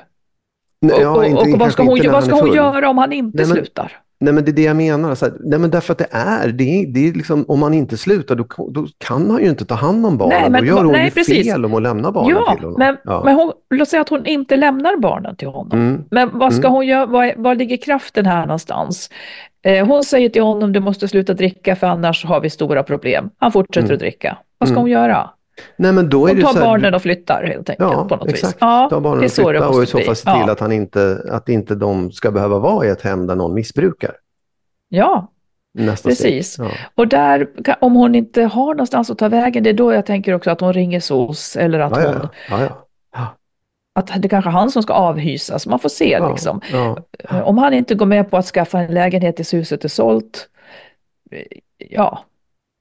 Nej, 0.82 1.06
Och, 1.06 1.16
och, 1.16 1.24
inte- 1.26 1.42
och 1.42 1.48
vad 1.58 1.72
ska 1.72 1.82
hon, 1.82 1.98
vad 2.12 2.24
ska 2.24 2.34
hon 2.40 2.54
göra 2.54 2.88
om 2.90 2.98
han 2.98 3.12
inte 3.12 3.36
Nej, 3.38 3.46
men- 3.46 3.56
slutar? 3.56 3.92
Nej, 4.20 4.32
men 4.34 4.44
det 4.44 4.50
är 4.50 4.52
det 4.52 4.62
jag 4.62 4.76
menar. 4.76 5.14
Så 5.14 5.24
här, 5.24 5.34
nej, 5.40 5.58
men 5.58 5.70
därför 5.70 5.92
att 5.92 5.98
det 5.98 6.06
är, 6.10 6.48
det 6.48 6.64
är, 6.64 6.86
det 6.86 7.08
är 7.08 7.12
liksom, 7.12 7.44
om 7.48 7.58
man 7.60 7.74
inte 7.74 7.96
slutar, 7.96 8.34
då, 8.36 8.44
då 8.70 8.86
kan 8.98 9.30
han 9.30 9.42
ju 9.42 9.48
inte 9.48 9.64
ta 9.64 9.74
hand 9.74 10.06
om 10.06 10.18
barnen. 10.18 10.38
Nej, 10.42 10.50
men- 10.50 10.60
då 10.60 10.66
gör 10.66 10.84
hon 10.84 10.92
nej, 10.92 11.04
ju 11.04 11.10
precis. 11.10 11.46
fel 11.52 11.64
om 11.64 11.74
att 11.74 11.82
lämna 11.82 12.12
barnen 12.12 12.30
Ja, 12.46 12.54
till 12.54 12.64
honom. 12.64 12.78
men, 12.78 12.96
ja. 13.04 13.22
men 13.24 13.34
hon, 13.36 13.52
låt 13.74 13.88
säga 13.88 14.00
att 14.02 14.08
hon 14.08 14.26
inte 14.26 14.56
lämnar 14.56 14.96
barnen 14.96 15.36
till 15.36 15.48
honom. 15.48 15.78
Mm. 15.78 16.04
Men 16.10 16.30
vad 16.38 16.52
ska 16.54 16.62
Mm. 16.66 16.72
hon 16.72 16.86
göra, 16.86 17.06
var, 17.06 17.34
var 17.36 17.54
ligger 17.54 17.76
kraften 17.76 18.26
här 18.26 18.46
någonstans? 18.46 19.10
Eh, 19.64 19.86
hon 19.86 20.04
säger 20.04 20.28
till 20.28 20.42
honom, 20.42 20.72
du 20.72 20.80
måste 20.80 21.08
sluta 21.08 21.34
dricka 21.34 21.76
för 21.76 21.86
annars 21.86 22.24
har 22.24 22.40
vi 22.40 22.50
stora 22.50 22.82
problem. 22.82 23.30
Han 23.38 23.52
fortsätter 23.52 23.80
Mm. 23.86 23.94
att 23.94 24.00
dricka. 24.00 24.38
Vad 24.58 24.68
ska 24.68 24.74
Mm. 24.74 24.82
hon 24.82 24.90
göra? 24.90 25.30
Nej, 25.76 25.92
men 25.92 26.08
då 26.08 26.26
är 26.28 26.34
det 26.34 26.42
tar 26.42 26.54
här, 26.54 26.60
barnen 26.60 26.94
och 26.94 27.02
flyttar 27.02 27.44
helt 27.44 27.70
enkelt 27.70 27.92
Ja, 27.92 28.04
på 28.08 28.16
något 28.16 28.28
exakt. 28.28 28.52
vis. 28.54 28.58
Ja, 28.60 28.86
Ta 28.90 29.00
barnen 29.00 29.24
och 29.24 29.30
så 29.30 29.52
det 29.52 29.58
flytta 29.58 29.68
och 29.68 29.82
i 29.82 29.86
så 29.86 29.98
fall 29.98 30.16
se 30.16 30.22
till 30.32 30.42
Ja. 30.46 30.52
att, 30.52 30.60
han 30.60 30.72
inte, 30.72 31.22
att 31.30 31.48
inte 31.48 31.74
de 31.74 32.12
ska 32.12 32.30
behöva 32.30 32.58
vara 32.58 32.86
i 32.86 32.88
ett 32.88 33.02
hem 33.02 33.26
där 33.26 33.36
någon 33.36 33.54
missbrukar. 33.54 34.12
ja, 34.88 35.32
Nästa 35.74 36.08
Precis. 36.08 36.58
Ja. 36.58 36.70
och 36.94 37.08
där, 37.08 37.48
om 37.80 37.94
hon 37.94 38.14
inte 38.14 38.42
har 38.42 38.66
någonstans 38.74 39.10
att 39.10 39.18
ta 39.18 39.28
vägen, 39.28 39.62
det 39.62 39.70
är 39.70 39.74
då 39.74 39.92
jag 39.92 40.06
tänker 40.06 40.34
också 40.34 40.50
att 40.50 40.60
hon 40.60 40.72
ringer 40.72 41.00
SOS 41.00 41.56
eller 41.56 41.78
att, 41.80 41.96
Ja, 42.02 42.12
hon, 42.48 42.58
ja, 43.12 43.36
att 43.94 44.22
det 44.22 44.28
kanske 44.28 44.50
är 44.50 44.52
han 44.52 44.70
som 44.70 44.82
ska 44.82 44.92
avhysas. 44.92 45.66
Man 45.66 45.78
får 45.78 45.88
se 45.88 46.20
liksom. 46.30 46.60
Om 47.44 47.58
han 47.58 47.74
inte 47.74 47.94
går 47.94 48.06
med 48.06 48.30
på 48.30 48.36
att 48.36 48.46
skaffa 48.46 48.78
en 48.80 48.94
lägenhet 48.94 49.36
tills 49.36 49.54
huset 49.54 49.84
är 49.84 49.88
sålt, 49.88 50.48
ja, 51.78 52.24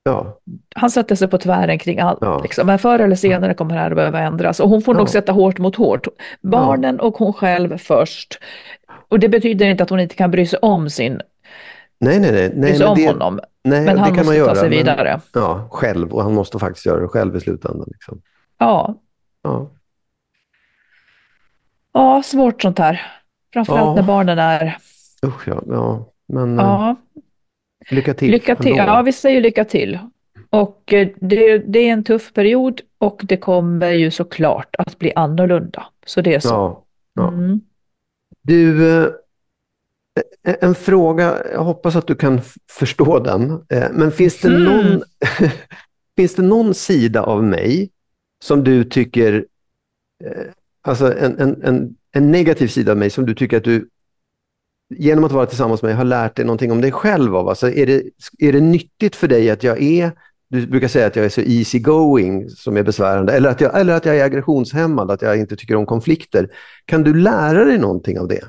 ja. 0.09 0.39
han 0.75 0.91
sätter 0.91 1.15
sig 1.15 1.27
på 1.27 1.37
tvären 1.37 1.79
kring 1.79 1.99
allt. 1.99 2.17
Ja. 2.21 2.39
Liksom. 2.43 2.67
Men 2.67 2.79
förr 2.79 2.99
eller 2.99 3.15
senare 3.15 3.53
kommer 3.53 3.73
det 3.75 3.79
här 3.81 3.91
att 3.91 3.95
behöva 3.95 4.19
ändras. 4.19 4.59
Och 4.59 4.69
hon 4.69 4.81
får 4.81 4.93
nog 4.93 5.03
Ja. 5.07 5.07
sätta 5.11 5.31
hårt 5.31 5.59
mot 5.59 5.75
hårt. 5.75 6.07
Barnen 6.41 6.99
och 6.99 7.17
hon 7.17 7.33
själv 7.33 7.77
först. 7.77 8.39
Och 9.09 9.19
det 9.19 9.29
betyder 9.29 9.65
inte 9.65 9.83
att 9.83 9.89
hon 9.89 9.99
inte 9.99 10.15
kan 10.15 10.31
bry 10.31 10.45
sig 10.45 10.59
om 10.61 10.89
sin 10.89 11.21
Nej, 11.99 12.19
nej, 12.19 12.31
nej. 12.31 12.51
nej 12.55 12.71
bry 12.71 12.75
sig 12.77 12.85
om 12.87 13.05
honom. 13.05 13.39
Nej, 13.63 13.85
men 13.85 13.97
han 13.97 14.09
det 14.09 14.15
kan 14.15 14.15
måste 14.15 14.25
man 14.25 14.35
göra, 14.37 14.47
ta 14.49 14.55
sig 14.55 14.69
men- 14.69 14.77
vidare. 14.77 15.19
Ja, 15.33 15.67
själv. 15.71 16.13
Och 16.13 16.23
han 16.23 16.33
måste 16.33 16.59
faktiskt 16.59 16.85
göra 16.85 16.99
det 17.01 17.07
själv 17.07 17.35
i 17.35 17.39
slutändan. 17.39 17.87
Liksom. 17.91 18.21
Ja. 18.57 18.95
Ja. 19.43 19.69
ja, 21.93 22.23
svårt 22.23 22.61
sånt 22.61 22.79
här. 22.79 23.01
Framförallt 23.53 23.85
Ja. 23.85 23.95
när 23.95 24.03
barnen 24.03 24.39
är... 24.39 24.77
Usch, 25.25 25.47
ja. 25.47 25.61
ja. 25.67 26.05
Men 26.27 26.59
eh, 26.59 26.65
Ja, 26.65 26.95
lycka 27.89 28.13
till. 28.13 28.31
lycka 28.31 28.55
till. 28.55 28.75
Ja, 28.75 29.01
vi 29.01 29.13
säger 29.13 29.41
lycka 29.41 29.65
till. 29.65 29.99
Och 30.49 30.93
eh, 30.93 31.07
det, 31.15 31.57
det 31.57 31.79
är 31.79 31.93
en 31.93 32.03
tuff 32.03 32.33
period 32.33 32.81
och 32.97 33.21
det 33.23 33.37
kommer 33.37 33.91
ju 33.91 34.11
såklart 34.11 34.75
att 34.77 34.99
bli 34.99 35.13
annorlunda. 35.15 35.85
Så 36.05 36.21
det 36.21 36.33
är 36.35 36.39
så. 36.39 36.47
ja. 36.47 36.85
ja. 37.13 37.27
Mm. 37.27 37.61
Du, 38.41 38.87
eh, 38.99 39.09
en 40.43 40.75
fråga, 40.75 41.37
jag 41.53 41.63
hoppas 41.63 41.95
att 41.95 42.07
du 42.07 42.15
kan 42.15 42.41
förstå 42.71 43.19
den. 43.19 43.51
Eh, 43.69 43.87
Men 43.91 44.11
finns 44.11 44.39
det, 44.41 44.47
Mm. 44.47 44.63
någon, 44.63 45.01
finns 46.17 46.35
det 46.35 46.41
någon 46.43 46.73
sida 46.73 47.23
av 47.23 47.43
mig 47.43 47.89
som 48.43 48.63
du 48.63 48.83
tycker, 48.83 49.45
alltså 50.81 51.17
en, 51.17 51.39
en, 51.39 51.63
en, 51.63 51.95
en 52.11 52.31
negativ 52.31 52.67
sida 52.67 52.91
av 52.91 52.97
mig 52.97 53.09
som 53.09 53.25
du 53.25 53.35
tycker 53.35 53.57
att 53.57 53.63
du 53.63 53.89
genom 54.95 55.23
att 55.23 55.31
vara 55.31 55.45
tillsammans 55.45 55.81
med 55.81 55.89
mig 55.89 55.95
har 55.97 56.03
lärt 56.05 56.35
dig 56.35 56.45
någonting 56.45 56.71
om 56.71 56.81
dig 56.81 56.91
själv 56.91 57.35
av? 57.35 57.49
Alltså 57.49 57.69
är, 57.71 57.85
det, 57.85 58.03
är 58.39 58.53
det 58.53 58.61
nyttigt 58.61 59.15
för 59.15 59.27
dig 59.27 59.49
att 59.49 59.63
jag 59.63 59.81
är, 59.81 60.11
du 60.49 60.67
brukar 60.67 60.87
säga 60.87 61.07
att 61.07 61.15
jag 61.15 61.25
är 61.25 61.29
så 61.29 61.41
easy 61.41 61.79
going 61.79 62.49
som 62.49 62.77
är 62.77 62.83
besvärande, 62.83 63.33
eller 63.33 63.49
att, 63.49 63.61
jag, 63.61 63.79
eller 63.79 63.93
att 63.93 64.05
jag 64.05 64.17
är 64.17 64.23
aggressionshämmad, 64.25 65.11
att 65.11 65.21
jag 65.21 65.37
inte 65.39 65.55
tycker 65.55 65.75
om 65.75 65.85
konflikter. 65.85 66.49
Kan 66.85 67.03
du 67.03 67.13
lära 67.13 67.65
dig 67.65 67.77
någonting 67.77 68.19
av 68.19 68.27
det? 68.27 68.41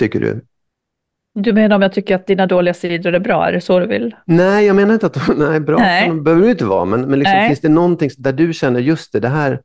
Tycker 0.00 0.20
du? 0.20 0.44
Du 1.34 1.52
menar 1.52 1.76
om 1.76 1.82
jag 1.82 1.92
tycker 1.92 2.14
att 2.14 2.26
dina 2.26 2.46
dåliga 2.46 2.74
sidor 2.74 3.14
är 3.14 3.20
bra? 3.20 3.48
Är 3.48 3.52
det 3.52 3.60
så 3.60 3.78
du 3.78 3.86
vill? 3.86 4.16
Nej, 4.26 4.66
jag 4.66 4.76
menar 4.76 4.94
inte 4.94 5.06
att 5.06 5.38
nej, 5.38 5.60
bra 5.60 5.78
Nej. 5.78 6.06
kan- 6.06 6.24
behöver 6.24 6.48
inte 6.48 6.64
vara, 6.64 6.84
men, 6.84 7.00
men 7.00 7.18
liksom, 7.18 7.46
finns 7.48 7.60
det 7.60 7.68
någonting 7.68 8.10
där 8.18 8.32
du 8.32 8.52
känner 8.52 8.80
just 8.80 9.12
det, 9.12 9.20
det 9.20 9.28
här, 9.28 9.60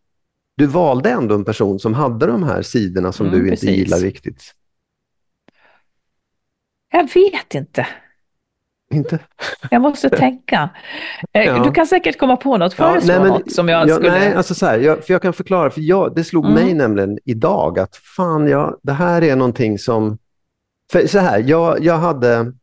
du 0.58 0.66
valde 0.66 1.10
ändå 1.10 1.36
en 1.36 1.46
person 1.46 1.80
som 1.80 1.94
hade 1.94 2.26
de 2.26 2.44
här 2.44 2.62
sidorna 2.62 3.12
som 3.12 3.28
Mm, 3.28 3.40
du 3.40 3.46
inte 3.46 3.66
precis. 3.66 3.70
gillar 3.78 3.98
riktigt. 3.98 4.44
Jag 6.92 7.04
vet 7.14 7.56
inte. 7.56 7.88
Inte? 8.94 9.20
Jag 9.72 9.82
måste 9.82 10.10
tänka. 10.10 10.70
Eh, 11.34 11.44
Ja. 11.44 11.64
Du 11.64 11.72
kan 11.72 11.88
säkert 11.88 12.18
komma 12.20 12.36
på 12.38 12.58
något, 12.58 12.76
Ja, 12.78 12.92
föreslå 12.92 13.14
nej, 13.14 13.20
men- 13.22 13.30
något 13.30 13.52
som 13.52 13.70
jag 13.70 13.90
ja, 13.90 13.96
skulle... 13.96 14.12
Nej, 14.12 14.34
alltså 14.34 14.54
så 14.56 14.66
här, 14.66 14.80
jag, 14.80 15.06
för 15.06 15.14
jag 15.14 15.22
kan 15.22 15.34
förklara, 15.34 15.70
för 15.70 15.82
jag, 15.82 16.16
det 16.16 16.24
slog 16.24 16.46
Mm. 16.46 16.64
mig 16.64 16.74
nämligen 16.74 17.20
idag 17.26 17.80
att 17.80 17.96
fan, 17.96 18.48
jag, 18.48 18.80
det 18.84 18.94
här 18.94 19.22
är 19.24 19.36
någonting 19.36 19.80
som... 19.80 20.18
För 20.92 21.08
så 21.08 21.20
här, 21.20 21.44
jag, 21.48 21.84
jag 21.84 21.98
hade... 21.98 22.54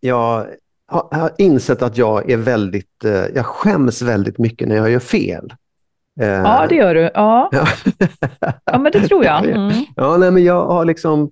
Jag 0.00 0.46
har, 0.86 1.30
insett 1.38 1.82
att 1.82 1.96
jag 1.96 2.30
är 2.30 2.36
väldigt... 2.36 3.04
Eh, 3.04 3.12
jag 3.34 3.46
skäms 3.46 4.02
väldigt 4.02 4.38
mycket 4.38 4.68
när 4.68 4.76
jag 4.76 4.90
gör 4.90 4.98
fel. 5.00 5.54
Eh, 6.20 6.26
Ja, 6.28 6.66
det 6.68 6.74
gör 6.74 6.94
du. 6.94 7.10
Ja, 7.14 7.48
Ja. 7.52 7.66
ja 8.64 8.78
men 8.78 8.92
det 8.92 9.08
tror 9.08 9.24
jag. 9.24 9.44
Mm. 9.44 9.72
Ja, 9.96 10.16
nej, 10.16 10.30
men 10.30 10.44
jag 10.44 10.66
har 10.66 10.84
liksom... 10.84 11.30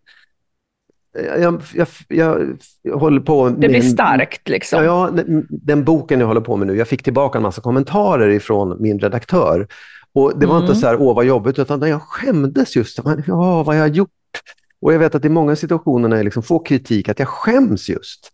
Jag, 1.14 1.62
jag, 1.74 1.88
jag, 2.08 2.58
jag 2.82 2.96
håller 2.98 3.20
på 3.20 3.44
Det 3.48 3.50
med 3.50 3.70
blir 3.70 3.84
en- 3.84 3.90
starkt 3.90 4.48
liksom. 4.48 4.84
Ja, 4.84 5.10
den- 5.12 5.46
den 5.50 5.84
boken 5.84 6.20
jag 6.20 6.26
håller 6.26 6.40
på 6.40 6.56
med 6.56 6.66
nu, 6.66 6.76
jag 6.76 6.88
fick 6.88 7.02
tillbaka 7.02 7.38
en 7.38 7.42
massa 7.42 7.60
kommentarer 7.60 8.28
ifrån 8.28 8.76
min 8.82 8.98
redaktör. 8.98 9.66
Och 10.14 10.38
Det 10.38 10.46
var 10.46 10.56
Mm. 10.56 10.68
inte 10.68 10.80
så 10.80 10.86
här, 10.86 10.96
åh 11.00 11.16
vad 11.16 11.24
jobbigt, 11.24 11.58
utan 11.58 11.80
jag 11.88 12.02
skämdes 12.02 12.76
just. 12.76 12.98
Ja, 13.26 13.62
vad 13.62 13.76
jag 13.76 13.80
har 13.80 13.86
gjort. 13.88 14.08
Och 14.80 14.92
jag 14.94 14.98
vet 14.98 15.14
att 15.14 15.24
i 15.24 15.28
många 15.28 15.56
situationer 15.56 16.08
när 16.08 16.16
jag 16.16 16.24
liksom 16.24 16.42
får 16.42 16.64
kritik, 16.66 17.08
att 17.08 17.18
jag 17.18 17.28
skäms 17.28 17.88
just. 17.88 18.30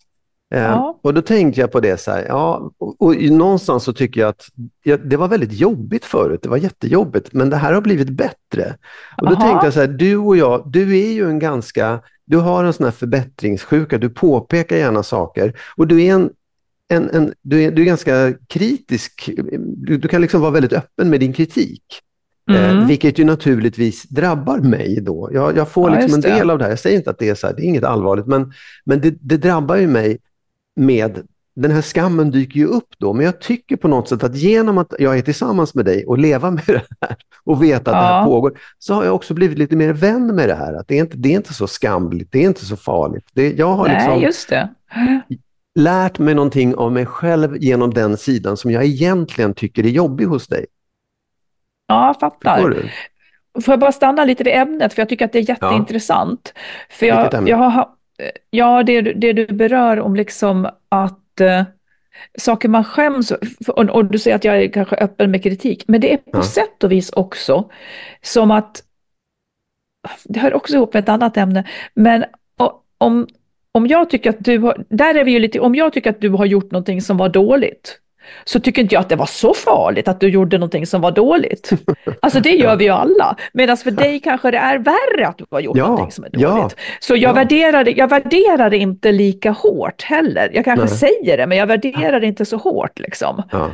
Eh, 0.55 0.63
Ja. 0.63 0.99
Och 1.03 1.15
då 1.15 1.23
tänkte 1.23 1.61
jag 1.61 1.73
på 1.73 1.81
det 1.81 2.01
så 2.01 2.11
här, 2.11 2.25
ja, 2.29 2.71
och, 2.79 3.03
och 3.03 3.15
någonstans 3.23 3.85
så 3.85 3.93
tycker 3.93 4.21
jag 4.21 4.29
att 4.29 4.47
ja, 4.83 4.97
det 4.97 5.17
var 5.17 5.29
väldigt 5.29 5.53
jobbigt 5.53 6.05
förut, 6.05 6.41
det 6.43 6.49
var 6.49 6.57
jättejobbigt, 6.57 7.33
men 7.33 7.51
det 7.51 7.57
här 7.57 7.73
har 7.73 7.81
blivit 7.81 8.11
bättre. 8.11 8.75
Och 9.23 9.27
då 9.29 9.35
Aha. 9.35 9.49
tänkte 9.49 9.67
jag 9.67 9.75
så 9.75 9.81
här, 9.81 9.87
du 9.89 10.17
och 10.17 10.37
jag, 10.37 10.63
du 10.73 10.99
är 10.99 11.13
ju 11.13 11.29
en 11.29 11.39
ganska, 11.39 12.01
du 12.25 12.37
har 12.37 12.65
en 12.65 12.73
sån 12.73 12.85
här 12.85 12.93
förbättringssjuka, 12.93 13.99
du 13.99 14.09
påpekar 14.11 14.77
gärna 14.77 15.03
saker 15.03 15.53
och 15.77 15.87
du 15.87 16.03
är 16.05 16.15
en 16.15 16.31
en, 16.91 17.11
en, 17.11 17.33
du, 17.43 17.63
är, 17.63 17.71
du 17.71 17.83
är 17.83 17.87
ganska 17.87 18.33
kritisk, 18.47 19.31
du, 19.77 19.99
du 19.99 20.09
kan 20.09 20.21
liksom 20.21 20.41
vara 20.41 20.51
väldigt 20.51 20.73
öppen 20.73 21.11
med 21.11 21.21
din 21.21 21.33
kritik. 21.33 21.83
Eh, 22.51 22.71
Mm. 22.71 22.87
vilket 22.87 23.19
ju 23.19 23.25
naturligtvis 23.25 24.03
drabbar 24.09 24.59
mig 24.59 25.01
då. 25.01 25.31
Jag, 25.33 25.57
jag 25.57 25.69
får 25.69 25.91
Ja, 25.91 25.97
liksom 25.97 26.15
en 26.15 26.21
del 26.21 26.51
av 26.51 26.59
det 26.59 26.65
här. 26.65 26.71
Jag 26.71 26.79
säger 26.79 26.97
inte 26.97 27.11
att 27.11 27.19
det 27.19 27.29
är 27.29 27.35
så 27.35 27.47
här, 27.47 27.55
det 27.55 27.63
är 27.63 27.65
inget 27.65 27.85
allvarligt, 27.85 28.27
men, 28.27 28.53
men 28.85 29.01
det, 29.01 29.15
det 29.21 29.37
drabbar 29.37 29.77
ju 29.77 29.87
mig 29.87 30.19
med, 30.79 31.27
den 31.57 31.71
här 31.71 31.83
skammen 31.83 32.31
dyker 32.31 32.61
ju 32.61 32.67
upp 32.67 32.89
då, 32.99 33.13
men 33.13 33.25
jag 33.25 33.41
tycker 33.41 33.77
på 33.77 33.89
något 33.89 34.09
sätt 34.09 34.25
att 34.25 34.37
genom 34.37 34.79
att 34.79 34.95
jag 34.99 35.19
är 35.19 35.23
tillsammans 35.23 35.75
med 35.75 35.85
dig 35.85 36.07
och 36.07 36.19
leva 36.19 36.51
med 36.51 36.65
det 36.67 36.83
här 37.01 37.17
och 37.45 37.63
veta 37.63 37.91
att 37.91 37.97
det 37.97 38.07
här 38.07 38.19
Ja. 38.19 38.25
pågår, 38.25 38.59
så 38.79 38.95
har 38.95 39.05
jag 39.05 39.15
också 39.15 39.35
blivit 39.35 39.59
lite 39.59 39.77
mer 39.77 39.93
vän 39.93 40.27
med 40.35 40.49
det 40.49 40.55
här. 40.55 40.75
Att 40.75 40.89
det, 40.89 40.95
är 40.99 41.01
inte, 41.01 41.17
det 41.17 41.29
är 41.29 41.37
inte 41.37 41.55
så 41.55 41.67
skamligt, 41.67 42.33
det 42.33 42.39
är 42.39 42.47
inte 42.47 42.65
så 42.65 42.77
farligt. 42.77 43.29
Det, 43.33 43.53
jag 43.53 43.75
har 43.75 43.89
Nej, 43.89 44.21
liksom 44.21 44.69
lärt 45.75 46.19
mig 46.19 46.35
någonting 46.35 46.75
av 46.75 46.93
mig 46.93 47.07
själv 47.07 47.57
genom 47.57 47.95
den 47.95 48.17
sidan 48.17 48.57
som 48.57 48.71
jag 48.71 48.85
egentligen 48.85 49.55
tycker 49.55 49.85
är 49.85 49.91
jobbig 49.91 50.25
hos 50.25 50.47
dig. 50.47 50.67
Ja, 51.87 52.07
jag 52.07 52.21
fattar. 52.21 52.93
Får 53.65 53.73
jag 53.73 53.81
bara 53.81 53.93
stanna 53.93 54.25
lite 54.25 54.45
vid 54.45 54.55
ämnet, 54.55 54.95
för 54.95 55.03
jag 55.03 55.09
tycker 55.09 55.25
att 55.25 55.33
det 55.33 55.39
är 55.39 55.49
jätteintressant. 55.49 56.53
För 56.91 57.07
Vilket 57.07 57.33
jag, 57.33 57.49
jag 57.49 57.57
har, 57.57 57.89
ja, 58.51 58.83
det, 58.83 59.01
det 59.01 59.33
du 59.33 59.47
berör 59.47 60.01
om 60.01 60.17
liksom 60.17 60.69
att 60.89 61.41
eh, 61.41 61.63
saker 62.39 62.69
man 62.69 62.85
skäms 62.85 63.31
och, 63.69 63.91
och 63.91 64.05
du 64.05 64.19
säger 64.19 64.37
att 64.37 64.45
jag 64.45 64.63
är 64.63 64.69
kanske 64.69 64.97
öppen 64.97 65.31
med 65.31 65.43
kritik, 65.43 65.85
men 65.89 66.01
det 66.01 66.13
är 66.13 66.17
på 66.17 66.31
Ja. 66.33 66.43
sätt 66.43 66.85
och 66.85 66.93
vis 66.93 67.11
också 67.11 67.71
som 68.23 68.51
att, 68.51 68.83
det 70.25 70.41
hör 70.41 70.55
också 70.55 70.75
ihop 70.75 70.95
med 70.95 71.03
ett 71.03 71.09
annat 71.09 71.37
ämne, 71.37 71.69
men 71.95 72.25
om, 72.99 73.27
om 73.73 73.87
jag 73.87 74.11
tycker 74.11 74.31
att 74.31 74.45
du 74.45 74.59
har, 74.59 74.85
där 74.89 75.15
är 75.15 75.25
vi 75.25 75.33
ju 75.33 75.39
lite, 75.39 75.61
om 75.61 75.75
jag 75.75 75.93
tycker 75.93 76.11
att 76.11 76.21
du 76.21 76.31
har 76.31 76.47
gjort 76.47 76.71
någonting 76.71 77.03
som 77.03 77.17
var 77.17 77.29
dåligt, 77.29 78.01
så 78.45 78.61
tycker 78.61 78.83
inte 78.83 78.95
jag 78.95 79.01
att 79.01 79.09
det 79.09 79.17
var 79.17 79.27
så 79.27 79.55
farligt 79.55 80.09
att 80.09 80.21
du 80.21 80.29
gjorde 80.29 80.59
någonting 80.59 80.87
som 80.87 81.01
var 81.01 81.11
dåligt. 81.11 81.71
Alltså 82.23 82.41
det 82.41 82.51
gör 82.51 82.77
vi 82.77 82.85
ju 82.85 82.91
alla. 82.91 83.37
Medan 83.53 83.77
för 83.77 83.91
dig 83.91 84.21
kanske 84.21 84.51
det 84.51 84.59
är 84.59 84.79
värre 84.79 85.27
att 85.29 85.39
du 85.39 85.45
har 85.51 85.61
gjort 85.61 85.77
Ja, 85.77 85.87
någonting 85.87 86.13
som 86.13 86.25
är 86.25 86.31
ja, 86.33 86.49
dåligt. 86.49 86.77
Så 87.01 87.13
jag, 87.15 87.21
ja. 87.21 87.33
värderar, 87.33 87.85
det- 87.85 87.91
jag 87.91 88.09
värderar 88.09 88.71
det 88.71 88.77
inte 88.77 89.13
lika 89.13 89.51
hårt 89.51 90.03
heller. 90.03 90.51
Jag 90.53 90.65
kanske 90.65 90.87
Nej. 90.87 90.95
säger 90.97 91.37
det, 91.37 91.47
men 91.47 91.59
jag 91.59 91.67
värderar 91.67 92.21
det 92.21 92.27
inte 92.27 92.45
så 92.45 92.57
hårt 92.57 92.99
liksom. 92.99 93.43
Ja. 93.53 93.71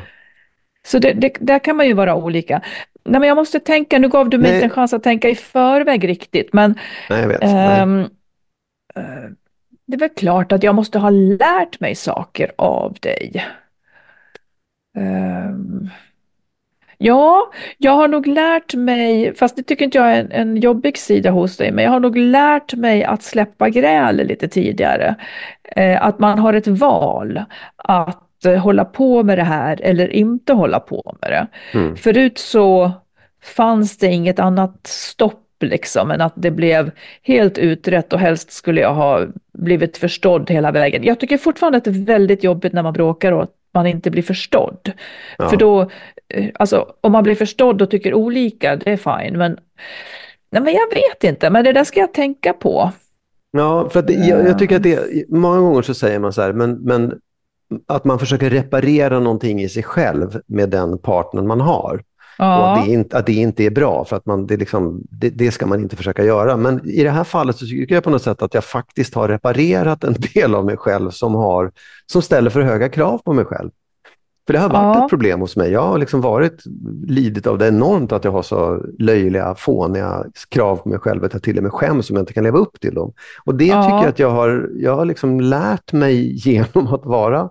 Så 0.86 0.98
det, 0.98 1.12
det, 1.12 1.32
där 1.40 1.58
kan 1.58 1.76
man 1.76 1.86
ju 1.86 1.92
vara 1.92 2.14
olika. 2.14 2.62
Nej, 3.04 3.20
men 3.20 3.28
jag 3.28 3.36
måste 3.36 3.60
tänka, 3.60 3.98
nu 3.98 4.08
gav 4.08 4.28
du 4.30 4.38
mig 4.38 4.46
Nej. 4.46 4.54
inte 4.54 4.64
en 4.66 4.70
chans 4.70 4.92
att 4.92 5.02
tänka 5.02 5.28
i 5.28 5.34
förväg 5.34 6.08
riktigt, 6.08 6.52
men 6.52 6.78
Nej, 7.10 7.20
jag 7.20 7.28
vet. 7.28 7.42
Ehm, 7.42 8.00
eh, 8.94 9.02
det 9.86 9.94
är 9.94 9.98
väl 9.98 10.08
klart 10.08 10.52
att 10.52 10.62
jag 10.62 10.74
måste 10.74 10.98
ha 10.98 11.10
lärt 11.10 11.80
mig 11.80 11.94
saker 11.94 12.52
av 12.56 12.96
dig. 13.00 13.44
Ehm, 14.96 15.88
ja, 16.98 17.50
jag 17.78 17.92
har 17.92 18.09
nog 18.09 18.26
lärt 18.26 18.74
mig, 18.74 19.35
fast 19.35 19.57
det 19.57 19.62
tycker 19.62 19.85
inte 19.85 19.98
jag 19.98 20.12
är 20.12 20.20
en, 20.20 20.33
en 20.33 20.57
jobbig 20.57 20.98
sida 20.98 21.30
hos 21.30 21.57
dig, 21.57 21.72
men 21.72 21.85
jag 21.85 21.90
har 21.90 22.00
nog 22.00 22.16
lärt 22.16 22.74
mig 22.74 23.04
att 23.04 23.22
släppa 23.22 23.68
gräl 23.68 24.16
lite 24.16 24.48
tidigare. 24.48 25.14
Eh, 25.62 26.02
att 26.02 26.18
man 26.18 26.38
har 26.38 26.52
ett 26.52 26.66
val 26.66 27.42
att 27.76 28.44
eh, 28.44 28.57
hålla 28.57 28.85
på 28.85 29.22
med 29.22 29.38
det 29.38 29.44
här 29.44 29.80
eller 29.83 30.09
inte 30.09 30.52
hålla 30.52 30.80
på 30.80 31.16
med 31.20 31.30
det. 31.30 31.46
Mm. 31.78 31.96
Förut 31.96 32.38
så 32.38 32.92
fanns 33.42 33.98
det 33.98 34.07
inget 34.07 34.38
annat 34.38 34.87
stopp 34.87 35.40
liksom 35.61 36.11
än 36.11 36.20
att 36.20 36.33
det 36.37 36.50
blev 36.50 36.90
helt 37.22 37.59
utrett 37.59 38.12
och 38.12 38.18
helst 38.18 38.52
skulle 38.52 38.80
jag 38.80 38.94
ha 38.94 39.26
blivit 39.52 39.96
förstådd 39.96 40.50
hela 40.50 40.72
vägen. 40.72 41.04
Jag 41.04 41.20
tycker 41.20 41.38
fortfarande 41.38 41.78
att 41.78 41.85
det 41.85 41.90
är 41.90 42.04
väldigt 42.04 42.44
jobbigt 42.44 42.72
när 42.72 42.83
man 42.83 42.92
bråkar 42.92 43.33
och 43.33 43.48
man 43.74 43.87
inte 43.87 44.10
blir 44.10 44.22
förstådd. 44.22 44.92
Ja. 45.38 45.48
För 45.48 45.56
då, 45.56 45.90
eh, 46.28 46.50
alltså 46.54 46.94
om 47.00 47.12
man 47.12 47.22
blir 47.22 47.34
förstådd 47.34 47.82
och 47.82 47.90
tycker 47.90 48.14
olika, 48.14 48.76
det 48.76 48.90
är 48.90 48.96
fine, 48.96 49.38
men 49.38 49.58
Nej, 50.54 50.62
men 50.62 50.74
jag 50.74 50.94
vet 50.94 51.24
inte, 51.24 51.50
men 51.50 51.64
det 51.64 51.72
där 51.72 51.84
ska 51.84 52.00
jag 52.00 52.14
tänka 52.14 52.52
på. 52.52 52.92
Ja, 53.50 53.88
för 53.90 54.00
att 54.00 54.06
det, 54.06 54.12
jag, 54.12 54.48
jag 54.48 54.58
tycker 54.58 54.76
att 54.76 54.82
det, 54.82 55.28
många 55.28 55.58
gånger 55.60 55.82
så 55.82 55.94
säger 55.94 56.18
man 56.18 56.32
så 56.32 56.42
här, 56.42 56.52
men, 56.52 56.72
men 56.72 57.20
att 57.87 58.04
man 58.04 58.18
försöker 58.18 58.50
reparera 58.50 59.20
någonting 59.20 59.62
i 59.62 59.68
sig 59.68 59.82
själv 59.82 60.40
med 60.46 60.70
den 60.70 60.98
partnern 60.98 61.46
man 61.46 61.60
har. 61.60 62.02
Ja, 62.44 62.76
att 62.76 62.85
det, 62.87 62.92
inte, 62.92 63.18
att 63.18 63.26
det 63.26 63.33
inte 63.33 63.64
är 63.64 63.70
bra, 63.70 64.04
för 64.04 64.16
att 64.16 64.26
man, 64.26 64.46
det, 64.46 64.57
liksom, 64.57 65.02
det, 65.11 65.30
det 65.30 65.50
ska 65.52 65.66
man 65.66 65.80
inte 65.80 65.96
försöka 65.96 66.24
göra. 66.24 66.57
Men 66.57 66.80
i 66.90 67.02
det 67.02 67.11
här 67.11 67.24
fallet 67.24 67.57
så 67.57 67.66
tycker 67.66 67.94
jag 67.94 68.04
på 68.04 68.11
något 68.11 68.22
sätt 68.22 68.42
att 68.42 68.54
jag 68.54 68.64
faktiskt 68.64 69.14
har 69.14 69.28
reparerat 69.28 70.04
en 70.04 70.14
del 70.35 70.54
av 70.54 70.64
mig 70.64 70.76
själv 70.76 71.11
som, 71.11 71.35
har, 71.35 71.72
som 72.12 72.22
ställer 72.22 72.50
för 72.50 72.61
höga 72.62 72.88
krav 72.88 73.18
på 73.24 73.33
mig 73.33 73.44
själv. 73.44 73.70
För 74.46 74.52
det 74.52 74.59
har 74.59 74.68
varit 74.68 74.96
Ja. 74.98 75.04
ett 75.04 75.11
problem 75.11 75.40
hos 75.40 75.57
mig. 75.57 75.70
Jag 75.70 75.83
har 75.87 75.98
liksom 75.98 76.20
varit 76.20 76.62
lidit 77.07 77.46
av 77.46 77.59
det 77.59 77.68
enormt 77.68 78.12
att 78.12 78.24
jag 78.24 78.33
har 78.33 78.42
så 78.42 78.83
löjliga, 78.98 79.54
fåniga 79.54 80.24
krav 80.48 80.76
på 80.76 80.88
mig 80.88 80.98
själv 80.98 81.24
att 81.24 81.33
jag 81.33 81.42
till 81.42 81.57
och 81.57 81.62
med 81.62 81.72
skäms 81.72 82.11
om 82.11 82.16
jag 82.16 82.22
inte 82.22 82.33
kan 82.33 82.44
leva 82.44 82.59
upp 82.59 82.80
till 82.80 82.94
dem. 82.94 83.12
Och 83.44 83.54
det 83.54 83.64
Ja. 83.66 83.83
tycker 83.83 83.96
jag 83.96 84.07
att 84.09 84.18
jag 84.18 84.30
har, 84.30 84.70
jag 84.76 84.96
har 84.96 85.04
liksom 85.04 85.40
lärt 85.40 85.92
mig 85.92 86.33
genom 86.48 86.87
att 86.94 87.04
vara 87.04 87.50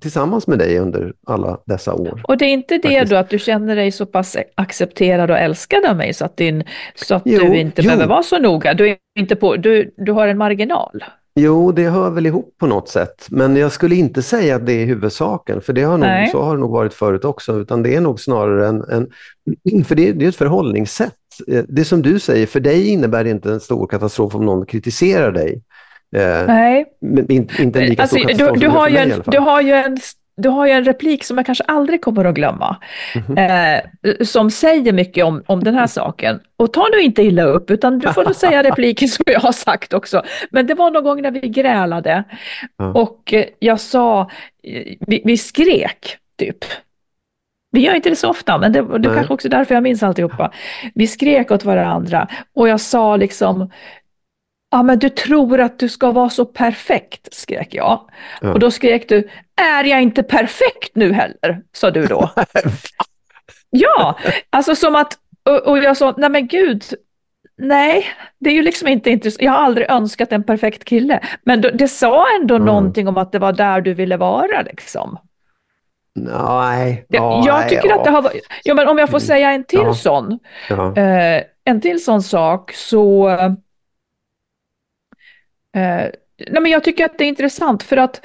tillsammans 0.00 0.46
med 0.46 0.58
dig 0.58 0.78
under 0.78 1.12
alla 1.26 1.58
dessa 1.66 1.94
år. 1.94 2.20
Och 2.24 2.36
det 2.36 2.44
är 2.44 2.52
inte 2.52 2.74
det 2.78 2.88
Faktiskt. 2.88 3.10
då 3.10 3.16
att 3.16 3.30
du 3.30 3.38
känner 3.38 3.76
dig 3.76 3.92
så 3.92 4.06
pass 4.06 4.36
accepterad 4.54 5.30
och 5.30 5.38
älskad 5.38 5.84
av 5.86 5.96
mig 5.96 6.14
så 6.14 6.24
att, 6.24 6.36
din, 6.36 6.64
så 6.94 7.14
att 7.14 7.22
Jo, 7.24 7.40
du 7.40 7.56
inte 7.56 7.82
jo. 7.82 7.86
behöver 7.86 8.06
vara 8.06 8.22
så 8.22 8.38
noga. 8.38 8.74
Du, 8.74 8.88
är 8.88 8.96
inte 9.18 9.36
på, 9.36 9.56
du, 9.56 9.94
du 9.96 10.12
har 10.12 10.28
en 10.28 10.38
marginal. 10.38 11.04
Jo, 11.34 11.72
det 11.72 11.88
hör 11.88 12.10
väl 12.10 12.26
ihop 12.26 12.54
på 12.60 12.66
något 12.66 12.88
sätt. 12.88 13.26
Men 13.30 13.56
jag 13.56 13.72
skulle 13.72 13.94
inte 13.94 14.22
säga 14.22 14.56
att 14.56 14.66
det 14.66 14.72
är 14.72 14.86
huvudsaken, 14.86 15.60
för 15.60 15.72
det 15.72 15.82
har 15.82 15.92
nog, 15.98 16.00
Nej. 16.08 16.28
så 16.30 16.42
har 16.42 16.54
det 16.54 16.60
nog 16.60 16.70
varit 16.70 16.94
förut 16.94 17.24
också. 17.24 17.58
Utan 17.60 17.82
det 17.82 17.94
är 17.94 18.00
nog 18.00 18.20
snarare 18.20 18.68
en... 18.68 18.84
en 18.90 19.84
för 19.84 19.94
det, 19.94 20.12
det 20.12 20.24
är 20.24 20.28
ett 20.28 20.36
förhållningssätt. 20.36 21.14
Eh, 21.48 21.64
Det 21.68 21.84
som 21.84 22.02
du 22.02 22.18
säger, 22.18 22.46
för 22.46 22.60
dig 22.60 22.88
innebär 22.88 23.24
det 23.24 23.30
inte 23.30 23.52
en 23.52 23.60
stor 23.60 23.86
katastrof 23.86 24.34
om 24.34 24.46
någon 24.46 24.66
kritiserar 24.66 25.32
dig. 25.32 25.62
Eh, 26.16 26.46
Nej. 26.46 26.84
men 27.00 27.30
inte, 27.30 27.62
en 27.62 27.86
lika 27.86 28.02
Alltså, 28.02 28.16
stor 28.16 28.26
du, 28.28 28.34
katastrof 28.34 28.58
du, 28.60 28.66
är 28.66 28.70
har 28.70 28.88
ju 28.88 28.96
en, 28.96 29.22
du, 29.26 29.38
har 29.38 29.60
ju 29.60 29.72
en, 29.72 29.98
du 30.36 30.48
har 30.48 30.66
ju 30.66 30.72
en 30.72 30.84
replik 30.84 31.24
som 31.24 31.36
jag 31.36 31.46
kanske 31.46 31.64
aldrig 31.64 32.02
kommer 32.02 32.24
att 32.24 32.34
glömma. 32.34 32.76
Mhm. 33.14 33.38
Eh, 33.38 33.80
som 34.24 34.50
säger 34.50 34.92
mycket 34.92 35.24
om, 35.24 35.42
om 35.46 35.64
den 35.64 35.74
här 35.74 35.86
saken. 35.86 36.40
Och 36.56 36.72
ta 36.72 36.88
nu 36.92 37.00
inte 37.00 37.22
illa 37.22 37.42
upp, 37.42 37.70
utan 37.70 37.98
du 37.98 38.12
får 38.12 38.24
nog 38.24 38.34
säga 38.36 38.62
repliken 38.70 39.08
som 39.08 39.24
jag 39.26 39.40
har 39.40 39.52
sagt 39.52 39.92
också. 39.92 40.22
Men 40.50 40.66
det 40.66 40.74
var 40.74 40.90
någon 40.90 41.04
gång 41.04 41.22
när 41.22 41.30
vi 41.30 41.40
grälade 41.40 42.24
Ja. 42.76 42.92
och 42.92 43.34
eh, 43.34 43.44
jag 43.58 43.80
sa, 43.80 44.20
eh, 44.64 44.94
vi, 45.06 45.22
vi 45.24 45.36
skrek 45.36 46.16
typ. 46.38 46.64
Vi 47.74 47.80
gör 47.80 47.94
inte 47.94 48.10
det 48.10 48.16
så 48.16 48.28
ofta, 48.30 48.58
men 48.58 48.72
det, 48.72 48.98
det 48.98 49.08
är 49.08 49.14
kanske 49.14 49.34
också 49.34 49.48
därför 49.48 49.74
jag 49.74 49.82
minns 49.82 50.02
alltihopa. 50.02 50.52
Vi 50.94 51.06
skrek 51.06 51.50
åt 51.50 51.64
varandra 51.64 52.28
och 52.54 52.68
jag 52.68 52.80
sa 52.80 53.16
liksom, 53.16 53.70
ja 54.72 54.82
men 54.82 54.98
du 54.98 55.08
tror 55.08 55.60
att 55.60 55.78
du 55.78 55.88
ska 55.88 56.10
vara 56.10 56.30
så 56.30 56.44
perfekt, 56.44 57.34
skrek 57.34 57.74
jag. 57.74 58.00
Ja. 58.40 58.52
Och 58.52 58.58
då 58.58 58.70
skrek 58.70 59.08
du, 59.08 59.28
är 59.62 59.84
jag 59.84 60.02
inte 60.02 60.22
perfekt 60.22 60.90
nu 60.94 61.12
heller? 61.12 61.60
sa 61.72 61.90
du 61.90 62.06
då. 62.06 62.30
ja, 63.70 64.18
alltså 64.50 64.74
som 64.76 64.94
att, 64.96 65.18
och, 65.48 65.66
och 65.68 65.78
jag 65.78 65.96
sa, 65.96 66.14
nej 66.16 66.30
men 66.30 66.46
gud, 66.46 66.84
nej, 67.58 68.06
det 68.40 68.50
är 68.50 68.54
ju 68.54 68.62
liksom 68.62 68.88
inte 68.88 69.10
intressant. 69.10 69.42
Jag 69.42 69.52
har 69.52 69.58
aldrig 69.58 69.90
önskat 69.90 70.32
en 70.32 70.42
perfekt 70.44 70.84
kille. 70.84 71.20
Men 71.44 71.60
då, 71.60 71.70
det 71.74 71.88
sa 71.88 72.26
ändå 72.40 72.54
Mm. 72.54 72.66
någonting 72.66 73.08
om 73.08 73.16
att 73.18 73.32
det 73.32 73.38
var 73.38 73.52
där 73.52 73.80
du 73.80 73.94
ville 73.94 74.16
vara 74.16 74.62
liksom. 74.62 75.18
Nej. 76.14 77.06
Jag, 77.08 77.22
ja, 77.22 77.42
jag 77.46 77.60
nej, 77.60 77.68
tycker 77.68 77.88
ja. 77.88 77.98
att 77.98 78.04
det 78.04 78.10
har 78.10 78.22
varit, 78.22 78.46
ja 78.64 78.74
men 78.74 78.88
om 78.88 78.98
jag 78.98 79.08
får 79.10 79.18
Mm. 79.18 79.26
säga 79.26 79.50
en 79.52 79.64
till 79.64 79.80
Ja. 79.82 79.94
sån, 79.94 80.38
Ja. 80.68 80.96
Eh, 80.96 81.42
en 81.64 81.80
till 81.80 82.04
sån 82.04 82.22
sak 82.22 82.72
så... 82.72 83.28
Eh, 85.76 86.10
nej 86.50 86.62
men 86.62 86.66
jag 86.66 86.84
tycker 86.84 87.04
att 87.04 87.18
det 87.18 87.24
är 87.24 87.28
intressant 87.28 87.82
för 87.82 87.96
att 87.96 88.24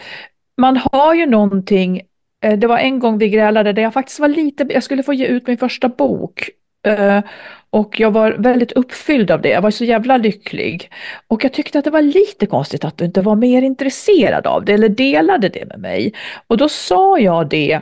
man 0.57 0.77
har 0.77 1.13
ju 1.13 1.25
någonting... 1.25 2.01
Eh, 2.43 2.57
det 2.57 2.67
var 2.67 2.77
en 2.77 2.99
gång 2.99 3.17
vi 3.17 3.29
grälade 3.29 3.73
där 3.73 3.81
jag 3.81 3.93
faktiskt 3.93 4.19
var 4.19 4.27
lite... 4.27 4.67
Jag 4.69 4.83
skulle 4.83 5.03
få 5.03 5.13
ge 5.13 5.25
ut 5.25 5.47
min 5.47 5.57
första 5.57 5.89
bok. 5.89 6.49
Eh, 6.87 7.21
och 7.69 7.99
jag 7.99 8.11
var 8.11 8.31
väldigt 8.31 8.71
uppfylld 8.71 9.31
av 9.31 9.41
det. 9.41 9.49
Jag 9.49 9.61
var 9.61 9.71
så 9.71 9.85
jävla 9.85 10.17
lycklig. 10.17 10.91
Och 11.27 11.43
jag 11.43 11.53
tyckte 11.53 11.79
att 11.79 11.85
det 11.85 11.91
var 11.91 12.01
lite 12.01 12.45
konstigt 12.45 12.85
att 12.85 12.97
du 12.97 13.05
inte 13.05 13.21
var 13.21 13.35
mer 13.35 13.61
intresserad 13.61 14.47
av 14.47 14.65
det 14.65 14.73
eller 14.73 14.89
delade 14.89 15.49
det 15.49 15.65
med 15.65 15.79
mig. 15.79 16.13
Och 16.47 16.57
då 16.57 16.69
sa 16.69 17.19
jag 17.19 17.49
det 17.49 17.79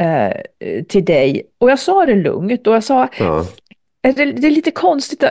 eh, 0.00 0.82
till 0.88 1.04
dig. 1.04 1.42
Och 1.58 1.70
jag 1.70 1.78
sa 1.78 2.06
det 2.06 2.14
lugnt 2.14 2.66
och 2.66 2.74
jag 2.74 2.84
sa 2.84 3.08
Ja. 3.18 3.44
Eh, 4.02 4.14
det, 4.14 4.32
det 4.32 4.46
är 4.46 4.50
lite 4.50 4.70
konstigt, 4.70 5.24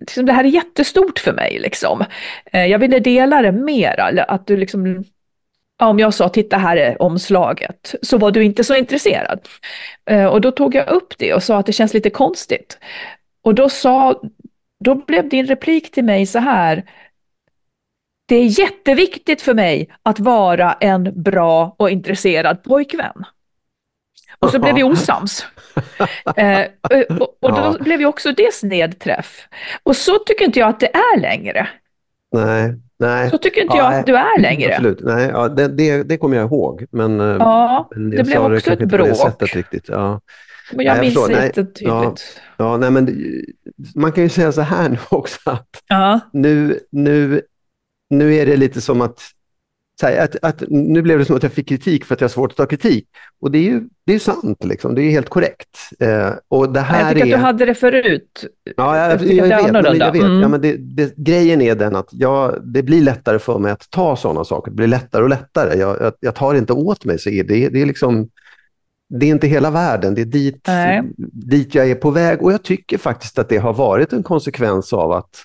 liksom, 0.00 0.26
det 0.26 0.32
här 0.32 0.44
är 0.44 0.48
jättestort 0.48 1.18
för 1.18 1.32
mig 1.32 1.58
liksom. 1.58 2.04
Eh, 2.52 2.66
jag 2.66 2.78
ville 2.78 2.98
dela 2.98 3.42
det 3.42 3.52
mera, 3.52 4.24
att 4.24 4.46
du 4.46 4.56
liksom, 4.56 5.04
ja, 5.78 5.86
om 5.86 5.98
jag 5.98 6.14
sa 6.14 6.28
titta 6.28 6.56
här 6.56 6.76
är 6.76 7.02
omslaget, 7.02 7.94
så 8.02 8.18
var 8.18 8.30
du 8.30 8.44
inte 8.44 8.64
så 8.64 8.74
intresserad. 8.74 9.40
Eh, 10.10 10.26
och 10.26 10.40
då 10.40 10.50
tog 10.50 10.74
jag 10.74 10.88
upp 10.88 11.18
det 11.18 11.34
och 11.34 11.42
sa 11.42 11.58
att 11.58 11.66
det 11.66 11.72
känns 11.72 11.94
lite 11.94 12.10
konstigt. 12.10 12.78
Och 13.42 13.54
då 13.54 13.68
sa, 13.68 14.22
då 14.84 14.94
blev 14.94 15.28
din 15.28 15.46
replik 15.46 15.90
till 15.90 16.04
mig 16.04 16.26
så 16.26 16.38
här, 16.38 16.84
det 18.28 18.36
är 18.36 18.60
jätteviktigt 18.60 19.42
för 19.42 19.54
mig 19.54 19.88
att 20.02 20.20
vara 20.20 20.72
en 20.72 21.22
bra 21.22 21.74
och 21.78 21.90
intresserad 21.90 22.62
pojkvän. 22.62 23.24
Och 24.40 24.50
så 24.50 24.58
blev 24.58 24.74
vi 24.74 24.82
osams. 24.82 25.46
Eh, 26.36 26.60
och, 27.20 27.36
och 27.40 27.52
då 27.52 27.56
Ja. 27.58 27.76
blev 27.80 28.00
ju 28.00 28.06
också 28.06 28.32
det 28.32 28.54
snedträff. 28.54 29.48
Och 29.82 29.96
så 29.96 30.18
tycker 30.18 30.44
inte 30.44 30.58
jag 30.58 30.68
att 30.68 30.80
det 30.80 30.94
är 30.96 31.20
längre. 31.20 31.68
Nej. 32.32 32.74
Nej. 32.98 33.30
Så 33.30 33.38
tycker 33.38 33.60
inte 33.62 33.76
Ja, 33.76 33.92
jag 33.92 34.00
att 34.00 34.06
du 34.06 34.16
är 34.16 34.40
längre. 34.40 34.72
Absolut. 34.74 35.00
Nej, 35.02 35.28
ja, 35.32 35.48
det, 35.48 35.68
det, 35.68 36.02
det 36.02 36.16
kommer 36.16 36.36
jag 36.36 36.46
ihåg. 36.46 36.84
Men, 36.92 37.20
eh, 37.20 37.26
Ja, 37.38 37.88
men 37.90 38.10
det 38.10 38.22
blev 38.24 38.38
också 38.38 38.48
kanske 38.50 38.72
ett 38.72 38.80
inte 38.80 38.96
det 38.96 39.04
bråk. 39.04 39.16
sättet 39.16 39.54
riktigt. 39.54 39.84
Ja. 39.88 40.20
Men 40.72 40.86
jag 40.86 40.96
jag 40.96 41.00
minns 41.02 41.14
förstår. 41.14 41.28
det 41.28 41.36
Nej, 41.36 41.46
jättetydligt. 41.46 42.40
Ja, 42.56 42.76
nej, 42.76 42.90
men 42.90 43.06
det- 43.06 43.44
man 43.94 44.12
kan 44.12 44.22
ju 44.24 44.28
säga 44.28 44.52
så 44.52 44.60
här 44.60 44.88
nu 44.88 44.98
också 45.10 45.50
att 45.50 45.68
Ja. 45.88 46.20
nu, 46.32 46.80
nu, 46.92 47.42
nu 48.10 48.34
är 48.34 48.46
det 48.46 48.56
lite 48.56 48.80
som 48.80 49.00
att, 49.00 49.20
här, 50.02 50.24
att, 50.24 50.36
att 50.42 50.62
nu 50.68 51.02
blev 51.02 51.18
det 51.18 51.24
som 51.24 51.36
att 51.36 51.42
jag 51.42 51.52
fick 51.52 51.68
kritik 51.68 52.04
för 52.04 52.14
att 52.14 52.20
jag 52.20 52.28
har 52.28 52.30
svårt 52.30 52.50
att 52.50 52.56
ta 52.56 52.66
kritik. 52.66 53.06
Och 53.40 53.50
det 53.50 53.58
är 53.58 53.62
ju 53.62 53.82
det 54.06 54.14
är 54.14 54.18
sant, 54.18 54.64
liksom. 54.64 54.94
det 54.94 55.00
är 55.00 55.04
ju 55.04 55.10
helt 55.10 55.28
korrekt. 55.28 55.78
Eh, 55.98 56.30
och 56.48 56.72
det 56.72 56.80
Jag 56.80 56.84
här 56.84 57.14
tycker 57.14 57.26
är... 57.26 57.34
att 57.34 57.40
du 57.40 57.44
hade 57.44 57.64
det 57.64 57.74
förut. 57.74 58.44
Ja, 58.76 58.96
jag, 58.96 59.22
Jag 59.22 59.48
jag, 59.48 59.62
vet, 59.62 59.72
men 59.72 59.96
jag 59.96 60.12
vet. 60.12 60.22
Mm. 60.22 60.40
Ja, 60.40 60.48
men 60.48 60.60
det, 60.60 60.76
det, 60.76 61.16
grejen 61.16 61.60
är 61.60 61.74
den 61.74 61.96
att 61.96 62.08
jag, 62.10 62.58
det 62.62 62.82
blir 62.82 63.02
lättare 63.02 63.38
för 63.38 63.58
mig 63.58 63.72
att 63.72 63.90
ta 63.90 64.16
sådana 64.16 64.44
saker. 64.44 64.70
Det 64.70 64.76
blir 64.76 64.86
lättare 64.86 65.22
och 65.22 65.28
lättare. 65.28 65.78
Jag, 65.78 66.00
jag, 66.00 66.12
jag 66.20 66.34
tar 66.34 66.54
inte 66.54 66.72
åt 66.72 67.04
mig. 67.04 67.18
Så 67.18 67.30
är 67.30 67.44
det, 67.44 67.68
det, 67.68 67.82
är 67.82 67.86
liksom, 67.86 68.28
det 69.08 69.26
är 69.26 69.30
inte 69.30 69.46
hela 69.46 69.70
världen. 69.70 70.14
Det 70.14 70.20
är 70.20 70.24
dit, 70.24 70.64
Nej. 70.66 71.02
dit 71.32 71.74
jag 71.74 71.90
är 71.90 71.94
på 71.94 72.10
väg. 72.10 72.42
Och 72.42 72.52
jag 72.52 72.62
tycker 72.62 72.98
faktiskt 72.98 73.38
att 73.38 73.48
det 73.48 73.58
har 73.58 73.72
varit 73.72 74.12
en 74.12 74.22
konsekvens 74.22 74.92
av 74.92 75.12
att, 75.12 75.44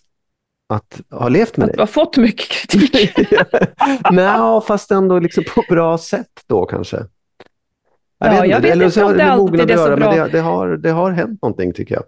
att 0.69 1.01
ha 1.11 1.29
levt 1.29 1.57
med 1.57 1.65
Att 1.65 1.71
du 1.71 1.75
dig. 1.77 1.81
har 1.81 1.87
fått 1.87 2.17
mycket 2.17 2.47
kritik. 2.47 3.11
Nej, 4.11 4.61
fast 4.67 4.91
ändå 4.91 5.19
liksom 5.19 5.43
på 5.55 5.63
bra 5.69 5.97
sätt 5.97 6.27
då 6.47 6.65
kanske. 6.65 6.97
Ja, 8.19 8.45
jag 8.45 8.59
vet 8.61 8.71
Eller 8.71 8.85
inte 8.85 9.03
om 9.03 9.11
det 9.11 9.17
det 9.17 9.23
alltid 9.31 9.59
är 9.59 9.63
att 9.63 9.69
så 9.69 9.75
göra, 9.75 9.89
men 9.97 9.99
bra. 10.15 10.25
det, 10.25 10.31
det, 10.31 10.39
har, 10.39 10.67
det 10.67 10.91
har 10.91 11.11
hänt 11.11 11.41
någonting 11.41 11.73
tycker 11.73 11.95
jag. 11.95 12.03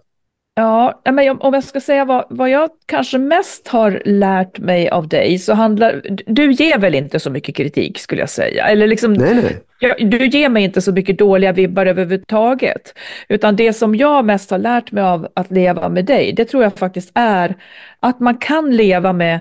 Ja, 0.58 1.00
men 1.04 1.40
om 1.40 1.54
jag 1.54 1.64
ska 1.64 1.80
säga 1.80 2.04
vad, 2.04 2.24
vad 2.30 2.50
jag 2.50 2.70
kanske 2.86 3.18
mest 3.18 3.68
har 3.68 4.02
lärt 4.04 4.58
mig 4.58 4.88
av 4.88 5.08
dig 5.08 5.38
så 5.38 5.54
handlar, 5.54 6.02
du 6.26 6.52
ger 6.52 6.78
väl 6.78 6.94
inte 6.94 7.20
så 7.20 7.30
mycket 7.30 7.56
kritik 7.56 7.98
skulle 7.98 8.20
jag 8.20 8.30
säga, 8.30 8.68
eller 8.68 8.86
liksom, 8.86 9.12
Nej, 9.12 9.34
nej. 9.34 9.62
jag, 9.78 10.10
du 10.10 10.26
ger 10.26 10.48
mig 10.48 10.64
inte 10.64 10.80
så 10.80 10.92
mycket 10.92 11.18
dåliga 11.18 11.52
vibbar 11.52 11.86
överhuvudtaget, 11.86 12.98
utan 13.28 13.56
det 13.56 13.72
som 13.72 13.94
jag 13.94 14.24
mest 14.24 14.50
har 14.50 14.58
lärt 14.58 14.92
mig 14.92 15.04
av 15.04 15.28
att 15.34 15.50
leva 15.50 15.88
med 15.88 16.04
dig, 16.04 16.32
det 16.32 16.44
tror 16.44 16.62
jag 16.62 16.78
faktiskt 16.78 17.10
är 17.14 17.56
att 18.00 18.20
man 18.20 18.38
kan 18.38 18.76
leva 18.76 19.12
med 19.12 19.40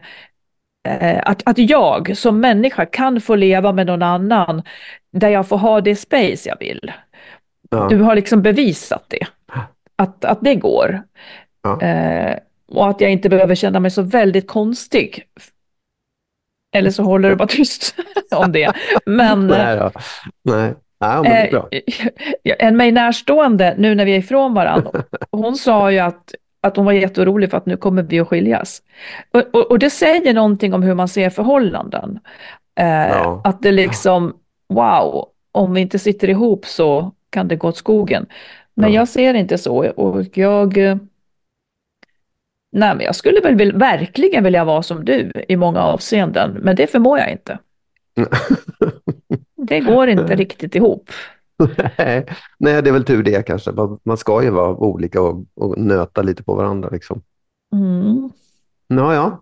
eh, 0.88 1.21
att, 1.23 1.41
att 1.45 1.58
jag 1.58 2.17
som 2.17 2.39
människa 2.39 2.86
kan 2.86 3.21
få 3.21 3.36
leva 3.36 3.71
med 3.71 3.88
någon 3.88 4.03
annan 4.03 4.63
där 5.12 5.30
jag 5.30 5.47
får 5.47 5.58
ha 5.58 5.82
det 5.82 5.95
space 5.95 6.49
jag 6.49 6.60
vill. 6.60 6.91
Ja. 7.69 7.88
Du 7.89 7.97
har 7.97 8.15
liksom 8.15 8.41
bevisat 8.41 9.06
det, 9.08 9.27
att, 9.97 10.25
att 10.25 10.39
det 10.41 10.55
går. 10.55 11.01
Ja. 11.62 11.81
Eh, 11.81 12.38
och 12.71 12.89
att 12.89 13.01
jag 13.01 13.12
inte 13.12 13.29
behöver 13.29 13.55
känna 13.55 13.79
mig 13.79 13.91
så 13.91 14.01
väldigt 14.01 14.47
konstig. 14.47 15.23
Eller 16.75 16.89
så 16.91 17.03
håller 17.03 17.29
du 17.29 17.36
bara 17.36 17.47
tyst 17.47 17.95
om 18.36 18.51
det. 18.51 18.73
Men 19.05 19.47
Nej, 19.47 19.77
då. 19.77 19.91
nej. 20.43 20.73
Nej, 20.99 21.13
men 21.15 21.23
det 21.23 21.29
är 21.38 21.51
bra. 21.51 21.67
eh, 21.71 22.67
en 22.67 22.77
mig 22.77 22.91
närstående, 22.91 23.75
nu 23.77 23.95
när 23.95 24.05
vi 24.05 24.13
är 24.13 24.17
ifrån 24.19 24.53
varandra, 24.53 24.91
hon 25.31 25.55
sa 25.55 25.91
ju 25.91 25.99
att, 25.99 26.36
att 26.62 26.75
hon 26.77 26.86
var 26.86 26.91
jätteorolig 26.93 27.49
för 27.51 27.57
att 27.57 27.65
nu 27.65 27.77
kommer 27.77 28.03
vi 28.03 28.19
att 28.19 28.27
skiljas. 28.27 28.81
Och, 29.31 29.43
och, 29.55 29.71
och 29.71 29.79
det 29.79 29.89
säger 29.89 30.33
någonting 30.33 30.73
om 30.73 30.83
hur 30.83 30.93
man 30.93 31.07
ser 31.07 31.29
förhållanden. 31.29 32.19
Eh, 32.79 33.07
Ja. 33.10 33.41
Att 33.43 33.62
det 33.62 33.71
liksom, 33.71 34.33
wow, 34.69 35.25
om 35.51 35.73
vi 35.73 35.81
inte 35.81 35.99
sitter 35.99 36.29
ihop 36.29 36.65
så 36.65 37.12
kan 37.29 37.47
det 37.47 37.55
gå 37.55 37.67
åt 37.67 37.77
skogen. 37.77 38.25
Men 38.77 38.93
Ja. 38.93 38.99
jag 39.01 39.07
ser 39.07 39.33
inte 39.33 39.57
så 39.57 39.89
och 39.91 40.25
jag 40.37 40.77
eh, 40.77 40.97
Nej, 42.71 42.95
men 42.95 43.05
jag 43.05 43.15
skulle 43.15 43.41
väl 43.41 43.55
vill, 43.55 43.73
verkligen 43.73 44.43
vilja 44.43 44.65
vara 44.65 44.81
som 44.83 45.05
du 45.05 45.31
i 45.47 45.55
många 45.55 45.79
avseenden, 45.81 46.51
men 46.61 46.75
det 46.75 46.87
förmår 46.87 47.19
jag 47.19 47.31
inte. 47.31 47.59
Det 49.55 49.79
går 49.79 50.07
inte 50.07 50.35
riktigt 50.35 50.75
ihop. 50.75 51.09
Nej, 51.97 52.25
nej, 52.57 52.81
det 52.81 52.89
är 52.89 52.93
väl 52.93 53.05
tur 53.05 53.23
det 53.23 53.43
kanske. 53.47 53.71
Man- 54.03 54.17
ska 54.17 54.43
ju 54.43 54.49
vara 54.49 54.75
olika 54.75 55.21
och, 55.21 55.45
och 55.55 55.77
nöta 55.77 56.21
lite 56.21 56.43
på 56.43 56.55
varandra. 56.55 56.89
Liksom. 56.89 57.21
Mm. 57.73 58.29
Ja, 58.87 59.13
ja. 59.13 59.41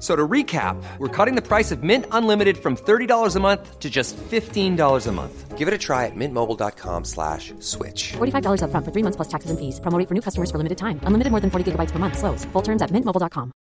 F- 0.00 0.06
So 0.06 0.16
to 0.16 0.26
recap, 0.26 0.76
we're 0.98 1.08
cutting 1.24 1.34
the 1.42 1.46
price 1.46 1.70
of 1.74 1.82
Mint 1.82 2.06
Unlimited 2.10 2.56
from 2.56 2.74
$30 2.76 3.36
a 3.36 3.40
month 3.40 3.78
to 3.80 3.90
just 3.90 4.16
$15 4.16 5.06
a 5.06 5.12
month. 5.12 5.58
Give 5.58 5.68
it 5.68 5.74
a 5.74 5.78
try 5.78 6.06
at 6.06 6.16
mintmobile.com 6.16 7.04
slash 7.04 7.52
switch. 7.58 8.12
$45 8.16 8.62
upfront 8.62 8.84
for 8.86 8.92
three 8.92 9.02
months 9.04 9.16
plus 9.16 9.28
taxes 9.28 9.50
and 9.50 9.58
fees. 9.58 9.78
Promo 9.80 9.98
rate 9.98 10.08
for 10.08 10.14
new 10.14 10.22
customers 10.22 10.50
for 10.50 10.56
limited 10.56 10.78
time. 10.78 10.98
Unlimited 11.04 11.30
more 11.30 11.40
than 11.40 11.50
40 11.50 11.64
gigabytes 11.72 11.92
per 11.92 11.98
month. 11.98 12.16
Slows. 12.16 12.46
Full 12.54 12.62
terms 12.62 12.80
at 12.82 12.90
mintmobile.com. 12.90 13.52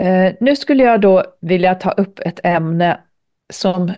Eh, 0.00 0.34
nu 0.40 0.56
skulle 0.56 0.82
jag 0.82 1.00
då 1.00 1.24
vilja 1.40 1.74
ta 1.74 1.90
upp 1.90 2.18
ett 2.18 2.40
ämne 2.44 3.00
som 3.52 3.92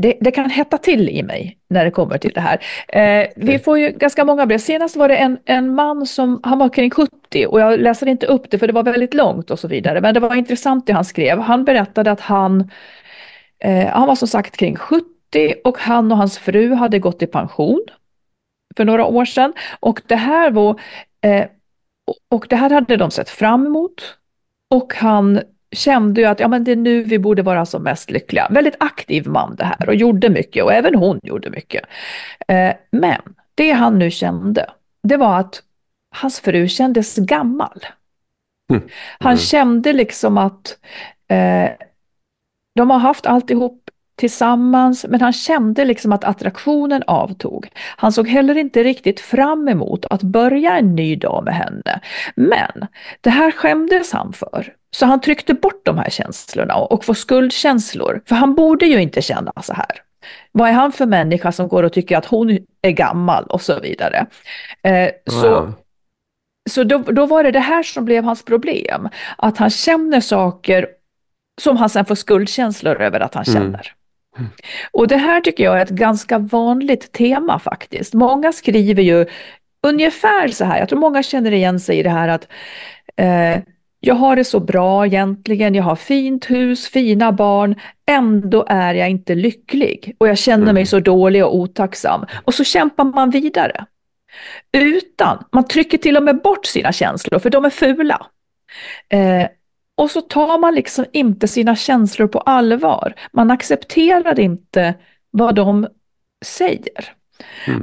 det, 0.00 0.14
det 0.20 0.30
kan 0.30 0.50
hetta 0.50 0.78
till 0.78 1.08
i 1.08 1.22
mig 1.22 1.58
när 1.68 1.84
det 1.84 1.90
kommer 1.90 2.18
till 2.18 2.32
det 2.34 2.40
här. 2.40 2.60
Eh, 2.88 3.28
vi 3.36 3.58
får 3.58 3.78
ju 3.78 3.90
ganska 3.90 4.24
många 4.24 4.46
brev. 4.46 4.58
Senast 4.58 4.96
var 4.96 5.08
det 5.08 5.16
en, 5.16 5.38
en 5.44 5.74
man 5.74 6.06
som, 6.06 6.40
han 6.42 6.58
var 6.58 6.68
kring 6.68 6.90
70 6.90 7.46
och 7.46 7.60
jag 7.60 7.80
läser 7.80 8.06
inte 8.06 8.26
upp 8.26 8.50
det 8.50 8.58
för 8.58 8.66
det 8.66 8.72
var 8.72 8.82
väldigt 8.82 9.14
långt 9.14 9.50
och 9.50 9.58
så 9.58 9.68
vidare. 9.68 10.00
Men 10.00 10.14
det 10.14 10.20
var 10.20 10.34
intressant 10.34 10.86
det 10.86 10.92
han 10.92 11.04
skrev. 11.04 11.38
Han 11.38 11.64
berättade 11.64 12.10
att 12.10 12.20
han, 12.20 12.70
eh, 13.58 13.86
han 13.86 14.08
var 14.08 14.14
som 14.14 14.28
sagt 14.28 14.56
kring 14.56 14.76
70 14.76 15.54
och 15.64 15.78
han 15.78 16.12
och 16.12 16.18
hans 16.18 16.38
fru 16.38 16.74
hade 16.74 16.98
gått 16.98 17.22
i 17.22 17.26
pension 17.26 17.84
för 18.76 18.84
några 18.84 19.06
år 19.06 19.24
sedan. 19.24 19.52
Och 19.80 20.02
det 20.06 20.16
här 20.16 20.50
var, 20.50 20.80
eh, 21.20 21.44
och 22.30 22.46
det 22.48 22.56
här 22.56 22.70
hade 22.70 22.96
de 22.96 23.10
sett 23.10 23.28
fram 23.28 23.66
emot. 23.66 24.16
Och 24.70 24.94
han 24.94 25.40
kände 25.72 26.20
ju 26.20 26.26
att 26.26 26.40
ja, 26.40 26.48
men 26.48 26.64
det 26.64 26.72
är 26.72 26.76
nu 26.76 27.02
vi 27.02 27.18
borde 27.18 27.42
vara 27.42 27.66
som 27.66 27.82
mest 27.82 28.10
lyckliga. 28.10 28.48
Väldigt 28.50 28.76
aktiv 28.80 29.26
man 29.26 29.56
det 29.56 29.64
här 29.64 29.88
och 29.88 29.94
gjorde 29.94 30.30
mycket 30.30 30.64
och 30.64 30.72
även 30.72 30.94
hon 30.94 31.20
gjorde 31.22 31.50
mycket. 31.50 31.84
Eh, 32.48 32.72
men 32.90 33.20
det 33.54 33.70
han 33.70 33.98
nu 33.98 34.10
kände, 34.10 34.70
det 35.02 35.16
var 35.16 35.38
att 35.38 35.62
hans 36.14 36.40
fru 36.40 36.68
kändes 36.68 37.16
gammal. 37.16 37.86
Mm. 38.72 38.82
Han 39.18 39.36
kände 39.36 39.92
liksom 39.92 40.38
att 40.38 40.78
eh, 41.28 41.70
de 42.74 42.90
har 42.90 42.98
haft 42.98 43.26
alltihop 43.26 43.90
tillsammans, 44.16 45.06
men 45.08 45.20
han 45.20 45.32
kände 45.32 45.84
liksom 45.84 46.12
att 46.12 46.24
attraktionen 46.24 47.02
avtog. 47.06 47.68
Han 47.96 48.12
såg 48.12 48.28
heller 48.28 48.58
inte 48.58 48.82
riktigt 48.82 49.20
fram 49.20 49.68
emot 49.68 50.06
att 50.10 50.22
börja 50.22 50.78
en 50.78 50.94
ny 50.94 51.16
dag 51.16 51.44
med 51.44 51.54
henne. 51.54 52.00
Men 52.34 52.86
det 53.20 53.30
här 53.30 53.50
skämdes 53.50 54.12
han 54.12 54.32
för. 54.32 54.74
Så 54.90 55.06
han 55.06 55.20
tryckte 55.20 55.54
bort 55.54 55.80
de 55.84 55.98
här 55.98 56.10
känslorna 56.10 56.74
och, 56.74 57.04
får 57.04 57.14
skuldkänslor. 57.14 58.22
För 58.26 58.34
han 58.34 58.54
borde 58.54 58.86
ju 58.86 59.00
inte 59.02 59.22
känna 59.22 59.52
så 59.62 59.72
här. 59.72 60.02
Vad 60.52 60.68
är 60.68 60.72
han 60.72 60.92
för 60.92 61.06
människa 61.06 61.52
som 61.52 61.68
går 61.68 61.82
och 61.82 61.92
tycker 61.92 62.16
att 62.16 62.26
hon 62.26 62.58
är 62.82 62.90
gammal 62.90 63.44
och 63.44 63.62
så 63.62 63.80
vidare. 63.80 64.26
Eh, 64.82 65.10
så 65.30 65.46
Ja. 65.46 65.72
så 66.70 66.84
då, 66.84 66.98
då 66.98 67.26
var 67.26 67.44
det 67.44 67.50
det 67.50 67.60
här 67.60 67.82
som 67.82 68.04
blev 68.04 68.24
hans 68.24 68.44
problem. 68.44 69.08
Att 69.38 69.58
han 69.58 69.70
känner 69.70 70.20
saker 70.20 70.88
som 71.62 71.76
han 71.76 71.90
sen 71.90 72.04
får 72.04 72.14
skuldkänslor 72.14 73.00
över 73.02 73.20
att 73.20 73.34
han 73.34 73.44
Mm. 73.48 73.54
känner. 73.62 73.92
Och 74.90 75.08
det 75.08 75.16
här 75.16 75.40
tycker 75.40 75.64
jag 75.64 75.78
är 75.78 75.82
ett 75.82 75.88
ganska 75.90 76.38
vanligt 76.38 77.12
tema 77.12 77.58
faktiskt. 77.58 78.14
Många 78.14 78.52
skriver 78.52 79.02
ju 79.02 79.26
ungefär 79.82 80.48
så 80.48 80.64
här, 80.64 80.78
jag 80.78 80.88
tror 80.88 80.98
många 80.98 81.22
känner 81.22 81.52
igen 81.52 81.80
sig 81.80 81.98
i 81.98 82.02
det 82.02 82.10
här 82.10 82.28
att 82.28 82.48
eh, 83.16 83.62
jag 84.00 84.14
har 84.14 84.36
det 84.36 84.44
så 84.44 84.60
bra 84.60 85.06
egentligen, 85.06 85.74
jag 85.74 85.84
har 85.84 85.96
fint 85.96 86.50
hus, 86.50 86.88
fina 86.88 87.32
barn, 87.32 87.74
ändå 88.06 88.64
är 88.68 88.94
jag 88.94 89.10
inte 89.10 89.34
lycklig 89.34 90.16
och 90.18 90.28
jag 90.28 90.38
känner 90.38 90.72
mig 90.72 90.86
så 90.86 91.00
dålig 91.00 91.44
och 91.44 91.56
otacksam. 91.56 92.26
Och 92.44 92.54
så 92.54 92.64
kämpar 92.64 93.04
man 93.04 93.30
vidare. 93.30 93.84
Utan, 94.72 95.44
man 95.52 95.64
trycker 95.64 95.98
till 95.98 96.16
och 96.16 96.22
med 96.22 96.42
bort 96.42 96.66
sina 96.66 96.92
känslor 96.92 97.38
för 97.38 97.50
de 97.50 97.64
är 97.64 97.70
fula. 97.70 98.26
Eh, 99.08 99.46
och 99.94 100.10
så 100.10 100.20
tar 100.20 100.58
man 100.58 100.74
liksom 100.74 101.04
inte 101.12 101.48
sina 101.48 101.76
känslor 101.76 102.26
på 102.26 102.38
allvar. 102.38 103.14
Man 103.32 103.50
accepterar 103.50 104.40
inte 104.40 104.94
vad 105.30 105.54
de 105.54 105.86
säger. 106.44 107.12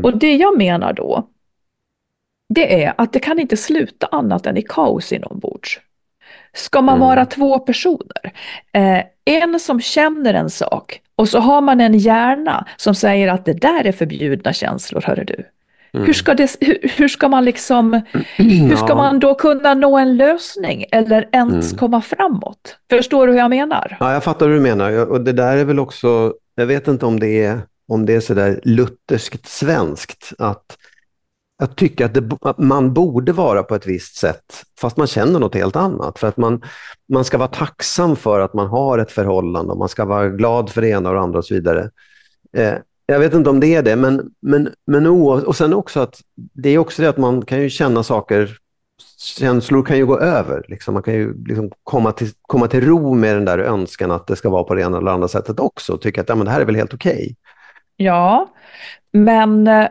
Och 0.03 0.17
det 0.17 0.35
jag 0.35 0.57
menar 0.57 0.93
då, 0.93 1.29
det 2.49 2.83
är 2.83 2.93
att 2.97 3.13
det 3.13 3.19
kan 3.19 3.39
inte 3.39 3.57
sluta 3.57 4.07
annat 4.11 4.45
än 4.45 4.57
i 4.57 4.61
kaos 4.61 5.11
inombords. 5.11 5.79
Ska 6.57 6.81
man 6.81 6.99
vara 6.99 7.25
två 7.25 7.59
personer, 7.59 8.33
eh, 8.73 9.03
en 9.25 9.59
som 9.59 9.81
känner 9.81 10.33
en 10.33 10.49
sak 10.49 11.01
och 11.15 11.29
så 11.29 11.39
har 11.39 11.61
man 11.61 11.81
en 11.81 11.97
hjärna 11.97 12.67
som 12.77 12.95
säger 12.95 13.27
att 13.27 13.45
det 13.45 13.53
där 13.53 13.87
är 13.87 13.91
förbjudna 13.91 14.53
känslor, 14.53 15.01
hörru 15.05 15.23
du. 15.23 15.45
Hur, 15.93 16.13
ska 16.13 16.33
det, 16.33 16.57
hur, 16.59 16.91
hur 16.97 17.07
ska 17.07 17.27
man 17.27 17.45
liksom, 17.45 18.01
hur 18.37 18.75
ska 18.75 18.95
man 18.95 19.19
då 19.19 19.35
kunna 19.35 19.73
nå 19.73 19.97
en 19.97 20.17
lösning 20.17 20.85
eller 20.91 21.29
ens 21.31 21.73
komma 21.73 22.01
framåt? 22.01 22.77
Förstår 22.89 23.27
du 23.27 23.33
hur 23.33 23.39
jag 23.39 23.49
menar? 23.49 23.97
Ja, 23.99 24.13
jag 24.13 24.23
fattar 24.23 24.47
hur 24.47 24.53
du 24.53 24.61
menar. 24.61 25.11
Och 25.11 25.21
det 25.21 25.31
där 25.31 25.57
är 25.57 25.65
väl 25.65 25.79
också, 25.79 26.33
jag 26.55 26.65
vet 26.65 26.87
inte 26.87 27.05
om 27.05 27.19
det 27.19 27.43
är, 27.43 27.59
om 27.87 28.05
det 28.05 28.15
är 28.15 28.19
sådär 28.19 28.59
lutherskt 28.63 29.47
svenskt, 29.47 30.33
att 30.37 30.77
jag 31.59 31.75
tycker 31.75 32.05
att, 32.05 32.13
det, 32.13 32.37
att 32.41 32.57
man 32.57 32.93
borde 32.93 33.31
vara 33.31 33.63
på 33.63 33.75
ett 33.75 33.87
visst 33.87 34.15
sätt, 34.15 34.63
fast 34.79 34.97
man 34.97 35.07
känner 35.07 35.39
något 35.39 35.55
helt 35.55 35.75
annat. 35.75 36.19
För 36.19 36.27
att 36.27 36.37
man, 36.37 36.61
man 37.09 37.25
ska 37.25 37.37
vara 37.37 37.47
tacksam 37.47 38.15
för 38.15 38.39
att 38.39 38.53
man 38.53 38.67
har 38.67 38.97
ett 38.97 39.11
förhållande 39.11 39.71
och 39.71 39.79
man 39.79 39.89
ska 39.89 40.05
vara 40.05 40.29
glad 40.29 40.69
för 40.69 40.81
det 40.81 40.89
ena 40.89 41.09
och 41.09 41.15
det 41.15 41.21
andra 41.21 41.39
och 41.39 41.45
så 41.45 41.53
vidare. 41.53 41.89
Eh, 42.57 42.73
jag 43.05 43.19
vet 43.19 43.33
inte 43.33 43.49
om 43.49 43.59
det 43.59 43.75
är 43.75 43.83
det, 43.83 43.95
men, 43.95 44.31
men, 44.41 44.69
men 44.87 45.07
och 45.07 45.55
sen 45.55 45.73
också 45.73 45.99
att 45.99 46.21
det 46.35 46.69
är 46.69 46.77
också 46.77 47.01
det 47.01 47.09
att 47.09 47.17
man 47.17 47.45
kan 47.45 47.61
ju 47.61 47.69
känna 47.69 48.03
saker, 48.03 48.57
känslor 49.17 49.83
kan 49.83 49.97
ju 49.97 50.05
gå 50.05 50.19
över. 50.19 50.65
Liksom. 50.67 50.93
Man 50.93 51.03
kan 51.03 51.13
ju 51.13 51.43
liksom 51.45 51.71
komma, 51.83 52.11
till, 52.11 52.31
komma 52.41 52.67
till 52.67 52.85
ro 52.85 53.13
med 53.13 53.35
den 53.35 53.45
där 53.45 53.59
önskan 53.59 54.11
att 54.11 54.27
det 54.27 54.35
ska 54.35 54.49
vara 54.49 54.63
på 54.63 54.75
det 54.75 54.81
ena 54.81 54.97
eller 54.97 55.11
andra 55.11 55.27
sättet 55.27 55.59
också 55.59 55.93
och 55.93 56.01
tycka 56.01 56.21
att 56.21 56.29
ja, 56.29 56.35
men 56.35 56.45
det 56.45 56.51
här 56.51 56.61
är 56.61 56.65
väl 56.65 56.75
helt 56.75 56.93
okej. 56.93 57.35
Ja, 57.95 58.53
men 59.11 59.67
eh, 59.67 59.87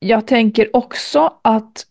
jag 0.00 0.26
tänker 0.26 0.76
också 0.76 1.32
att 1.42 1.86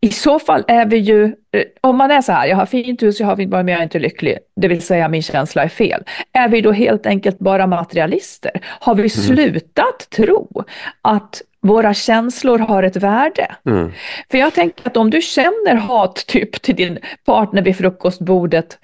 i 0.00 0.10
så 0.10 0.38
fall 0.38 0.64
är 0.68 0.86
vi 0.86 0.96
ju, 0.96 1.24
eh, 1.24 1.64
om 1.80 1.96
man 1.96 2.10
är 2.10 2.20
så 2.20 2.32
här, 2.32 2.46
jag 2.46 2.56
har 2.56 2.66
fint 2.66 3.02
hus, 3.02 3.20
jag 3.20 3.26
har 3.26 3.36
fint 3.36 3.50
barn, 3.50 3.64
men 3.64 3.72
jag 3.72 3.78
är 3.78 3.84
inte 3.84 3.98
lycklig, 3.98 4.38
det 4.56 4.68
vill 4.68 4.82
säga 4.82 5.08
min 5.08 5.22
känsla 5.22 5.62
är 5.62 5.68
fel. 5.68 6.02
Är 6.32 6.48
vi 6.48 6.60
då 6.60 6.72
helt 6.72 7.06
enkelt 7.06 7.38
bara 7.38 7.66
materialister? 7.66 8.50
Har 8.64 8.94
vi 8.94 9.08
slutat 9.08 10.10
tro 10.10 10.64
att 11.02 11.42
våra 11.60 11.94
känslor 11.94 12.58
har 12.58 12.82
ett 12.82 12.96
värde? 12.96 13.54
Mm. 13.66 13.92
För 14.30 14.38
jag 14.38 14.54
tänker 14.54 14.88
att 14.88 14.96
om 14.96 15.10
du 15.10 15.20
känner 15.20 15.74
hat 15.74 16.26
typ 16.26 16.62
till 16.62 16.76
din 16.76 16.98
partner 17.24 17.62
vid 17.62 17.76
frukostbordet, 17.76 18.78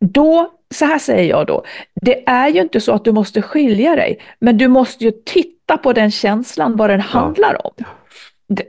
då, 0.00 0.50
så 0.74 0.84
här 0.84 0.98
säger 0.98 1.30
jag 1.30 1.46
då, 1.46 1.64
det 2.00 2.28
är 2.28 2.48
ju 2.48 2.60
inte 2.60 2.80
så 2.80 2.92
att 2.92 3.04
du 3.04 3.12
måste 3.12 3.42
skilja 3.42 3.96
dig, 3.96 4.18
men 4.40 4.58
du 4.58 4.68
måste 4.68 5.04
ju 5.04 5.10
titta 5.10 5.57
fatta 5.68 5.82
på 5.82 5.92
den 5.92 6.10
känslan 6.10 6.76
vad 6.76 6.90
den 6.90 7.00
handlar 7.00 7.66
om. 7.66 7.72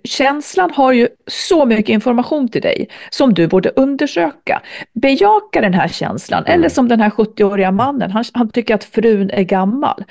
Känslan 0.03 0.71
har 0.71 0.93
ju 0.93 1.07
så 1.27 1.65
mycket 1.65 1.89
information 1.89 2.47
till 2.49 2.61
dig 2.61 2.89
som 3.09 3.33
du 3.33 3.47
borde 3.47 3.69
undersöka. 3.69 4.61
Bejaka 4.93 5.61
den 5.61 5.73
här 5.73 5.87
känslan, 5.87 6.43
mm. 6.43 6.59
eller 6.59 6.69
som 6.69 6.87
den 6.87 7.01
här 7.01 7.09
70-åriga 7.09 7.71
mannen, 7.71 8.11
han, 8.11 8.23
han, 8.33 8.49
tycker 8.49 8.75
att 8.75 8.83
frun 8.83 9.29
är 9.29 9.43
gammal. 9.43 10.03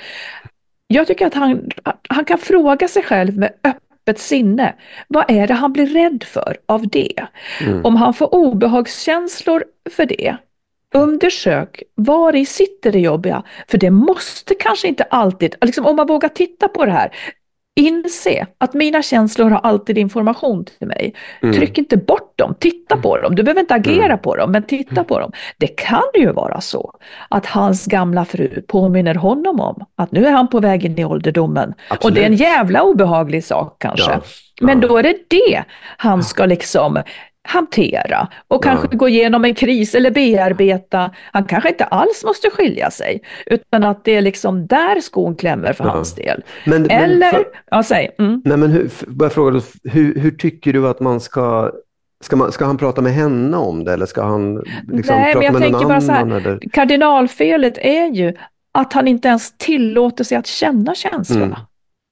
Jag 0.87 1.07
tycker 1.07 1.27
att 1.27 1.33
han, 1.33 1.69
han 2.09 2.25
kan 2.25 2.37
fråga 2.37 2.87
sig 2.87 3.03
själv 3.03 3.37
med 3.37 3.51
öppet 3.63 4.19
sinne, 4.19 4.73
vad 5.07 5.31
är 5.31 5.47
det 5.47 5.53
han 5.53 5.73
blir 5.73 5.87
rädd 5.87 6.23
för 6.23 6.57
av 6.65 6.87
det? 6.87 7.25
Mm. 7.61 7.85
Om 7.85 7.95
han 7.95 8.13
får 8.13 8.35
obehagskänslor 8.35 9.63
för 9.89 10.05
det, 10.05 10.37
Undersök 10.95 11.83
var 11.95 12.35
i 12.35 12.45
sitter 12.45 12.91
det 12.91 12.99
jobbiga, 12.99 13.43
för 13.67 13.77
det 13.77 13.91
måste 13.91 14.55
kanske 14.55 14.87
inte 14.87 15.03
alltid, 15.03 15.55
liksom 15.61 15.85
om 15.85 15.95
man 15.95 16.07
vågar 16.07 16.29
titta 16.29 16.67
på 16.67 16.85
det 16.85 16.91
här, 16.91 17.11
inse 17.79 18.47
att 18.57 18.73
mina 18.73 19.01
känslor 19.01 19.49
har 19.49 19.59
alltid 19.59 19.97
information 19.97 20.65
till 20.65 20.87
mig. 20.87 21.13
Mm. 21.41 21.55
Tryck 21.55 21.77
inte 21.77 21.97
bort 21.97 22.33
dem, 22.37 22.55
titta 22.59 22.97
på 22.97 23.17
dem. 23.17 23.35
Du 23.35 23.43
behöver 23.43 23.61
inte 23.61 23.73
agera 23.73 24.05
mm. 24.05 24.19
på 24.19 24.35
dem, 24.35 24.51
men 24.51 24.63
titta 24.63 25.03
på 25.03 25.19
dem. 25.19 25.31
Det 25.57 25.67
kan 25.67 26.03
ju 26.13 26.31
vara 26.31 26.61
så 26.61 26.93
att 27.29 27.45
hans 27.45 27.85
gamla 27.85 28.25
fru 28.25 28.61
påminner 28.67 29.15
honom 29.15 29.59
om 29.59 29.85
att 29.95 30.11
nu 30.11 30.25
är 30.25 30.31
han 30.31 30.47
på 30.47 30.59
väg 30.59 30.85
in 30.85 30.99
i 30.99 31.05
ålderdomen. 31.05 31.73
Absolut. 31.87 32.03
Och 32.05 32.13
det 32.13 32.21
är 32.21 32.25
en 32.25 32.35
jävla 32.35 32.83
obehaglig 32.83 33.43
sak 33.43 33.75
kanske. 33.79 34.11
Ja. 34.11 34.21
Men 34.61 34.79
då 34.79 34.97
är 34.97 35.03
det 35.03 35.17
det 35.27 35.63
han 35.97 36.23
ska 36.23 36.45
liksom 36.45 37.03
hantera 37.47 38.27
och 38.47 38.63
kanske 38.63 38.87
ja. 38.91 38.97
gå 38.97 39.09
igenom 39.09 39.45
en 39.45 39.55
kris 39.55 39.95
eller 39.95 40.11
bearbeta. 40.11 41.11
Han 41.31 41.45
kanske 41.45 41.69
inte 41.69 41.83
alls 41.83 42.23
måste 42.25 42.49
skilja 42.49 42.91
sig, 42.91 43.21
utan 43.45 43.83
att 43.83 44.05
det 44.05 44.15
är 44.15 44.21
liksom 44.21 44.67
där 44.67 45.01
skon 45.01 45.35
klämmer 45.35 45.73
för 45.73 45.85
ja. 45.85 45.91
hans 45.91 46.15
del. 46.15 46.43
Men, 46.65 46.89
eller, 46.89 47.17
men 47.17 47.31
för, 47.31 47.45
ja 47.71 47.83
säg. 47.83 48.15
Mm. 48.19 48.41
Nej, 48.45 48.57
men 48.57 48.71
hur, 48.71 48.89
bara 49.07 49.29
fråga, 49.29 49.61
hur, 49.83 50.19
hur 50.19 50.31
tycker 50.31 50.73
du 50.73 50.87
att 50.87 50.99
man 50.99 51.19
ska 51.19 51.71
Ska, 52.23 52.35
man, 52.35 52.51
ska 52.51 52.65
han 52.65 52.77
prata 52.77 53.01
med 53.01 53.13
henne 53.13 53.57
om 53.57 53.83
det 53.83 53.93
eller 53.93 54.05
ska 54.05 54.23
han 54.23 54.63
liksom 54.87 55.15
Nej, 55.15 55.33
prata 55.33 55.51
med 55.51 55.71
någon 55.71 55.91
annan? 55.91 56.31
Här, 56.31 56.37
eller? 56.37 56.59
Kardinalfelet 56.71 57.77
är 57.77 58.11
ju 58.11 58.33
att 58.71 58.93
han 58.93 59.07
inte 59.07 59.27
ens 59.27 59.57
tillåter 59.57 60.23
sig 60.23 60.37
att 60.37 60.47
känna 60.47 60.95
känslorna. 60.95 61.45
Mm. 61.45 61.59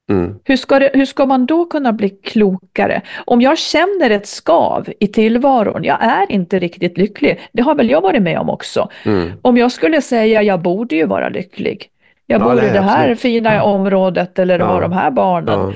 Mm. 0.10 0.36
Hur, 0.44 0.58
ska 0.58 0.80
det, 0.80 0.92
hur 0.94 1.06
ska 1.06 1.26
man 1.26 1.46
då 1.46 1.66
kunna 1.66 1.94
bli 1.94 2.10
klokare? 2.10 3.02
Om 3.26 3.42
jag 3.42 3.58
känner 3.58 4.10
ett 4.10 4.28
skav 4.28 4.90
i 5.00 5.08
tillvaron, 5.08 5.84
jag 5.84 5.98
är 6.02 6.32
inte 6.32 6.60
riktigt 6.60 6.98
lycklig, 6.98 7.40
det 7.52 7.62
har 7.62 7.76
väl 7.76 7.90
jag 7.90 8.02
varit 8.02 8.22
med 8.22 8.40
om 8.40 8.50
också. 8.50 8.90
Mm. 9.04 9.32
Om 9.42 9.58
jag 9.58 9.72
skulle 9.72 10.02
säga 10.02 10.44
jag 10.44 10.62
borde 10.62 10.96
ju 10.96 11.06
vara 11.06 11.30
lycklig, 11.30 11.90
jag 12.26 12.42
bor 12.42 12.64
i 12.64 12.70
det 12.70 12.82
här 12.82 13.00
absolut. 13.00 13.20
fina 13.20 13.56
ja. 13.56 13.64
området 13.64 14.40
eller 14.40 14.60
ja. 14.60 14.66
har 14.66 14.82
de 14.82 14.92
här 14.92 15.12
barnen. 15.12 15.60
Ja. 15.60 15.74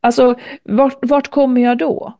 Alltså, 0.00 0.34
vart, 0.62 0.98
vart 1.02 1.28
kommer 1.28 1.60
jag 1.60 1.78
då? 1.78 2.18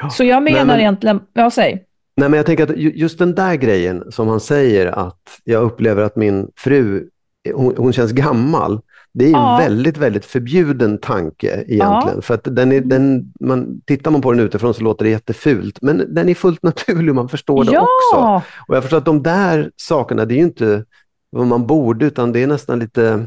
Ja. 0.00 0.10
Så 0.10 0.24
jag 0.24 0.42
menar 0.42 0.64
men, 0.64 0.80
egentligen, 0.80 1.20
ja 1.32 1.50
säg. 1.50 1.84
Nej 2.16 2.28
men 2.28 2.36
jag 2.36 2.46
tänker 2.46 2.64
att 2.64 2.76
just 2.76 3.18
den 3.18 3.34
där 3.34 3.54
grejen 3.54 4.12
som 4.12 4.28
han 4.28 4.40
säger 4.40 4.86
att 4.86 5.40
jag 5.44 5.62
upplever 5.62 6.02
att 6.02 6.16
min 6.16 6.48
fru, 6.56 7.08
hon, 7.54 7.74
hon 7.76 7.92
känns 7.92 8.12
gammal. 8.12 8.80
Det 9.14 9.24
är 9.24 9.30
ja. 9.30 9.52
en 9.52 9.64
väldigt, 9.64 9.96
väldigt 9.96 10.24
förbjuden 10.24 10.98
tanke 10.98 11.46
egentligen. 11.46 12.14
Ja. 12.14 12.22
För 12.22 12.34
att 12.34 12.44
den 12.44 12.72
är, 12.72 12.80
den, 12.80 13.32
man, 13.40 13.80
tittar 13.86 14.10
man 14.10 14.20
på 14.20 14.32
den 14.32 14.40
utifrån 14.40 14.74
så 14.74 14.82
låter 14.82 15.04
det 15.04 15.10
jättefult, 15.10 15.78
men 15.82 16.14
den 16.14 16.28
är 16.28 16.34
fullt 16.34 16.62
naturlig, 16.62 17.14
man 17.14 17.28
förstår 17.28 17.64
det 17.64 17.72
ja. 17.72 17.80
också. 17.80 18.42
Och 18.68 18.76
jag 18.76 18.82
förstår 18.82 18.98
att 18.98 19.04
de 19.04 19.22
där 19.22 19.70
sakerna, 19.76 20.24
det 20.24 20.34
är 20.34 20.36
ju 20.36 20.42
inte 20.42 20.84
vad 21.30 21.46
man 21.46 21.66
borde, 21.66 22.06
utan 22.06 22.32
det 22.32 22.42
är 22.42 22.46
nästan 22.46 22.78
lite 22.78 23.26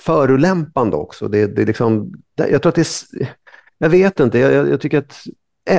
förolämpande 0.00 0.96
också. 0.96 1.28
Det, 1.28 1.46
det 1.46 1.62
är 1.62 1.66
liksom, 1.66 2.12
jag 2.36 2.62
tror 2.62 2.68
att 2.68 2.74
det 2.74 2.80
är, 3.20 3.28
jag 3.78 3.88
vet 3.88 4.20
inte, 4.20 4.38
jag, 4.38 4.68
jag 4.68 4.80
tycker 4.80 4.98
att, 4.98 5.24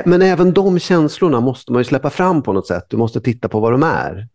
men 0.06 0.22
även 0.22 0.54
de 0.54 0.80
känslorna 0.80 1.40
måste 1.40 1.72
man 1.72 1.80
ju 1.80 1.84
släppa 1.84 2.10
fram 2.10 2.44
på 2.44 2.54
något 2.54 2.68
sätt. 2.68 2.86
Du 2.90 2.98
måste 2.98 3.22
titta 3.22 3.50
på 3.50 3.60
vad 3.60 3.72
de 3.72 3.84
är. 3.84 4.28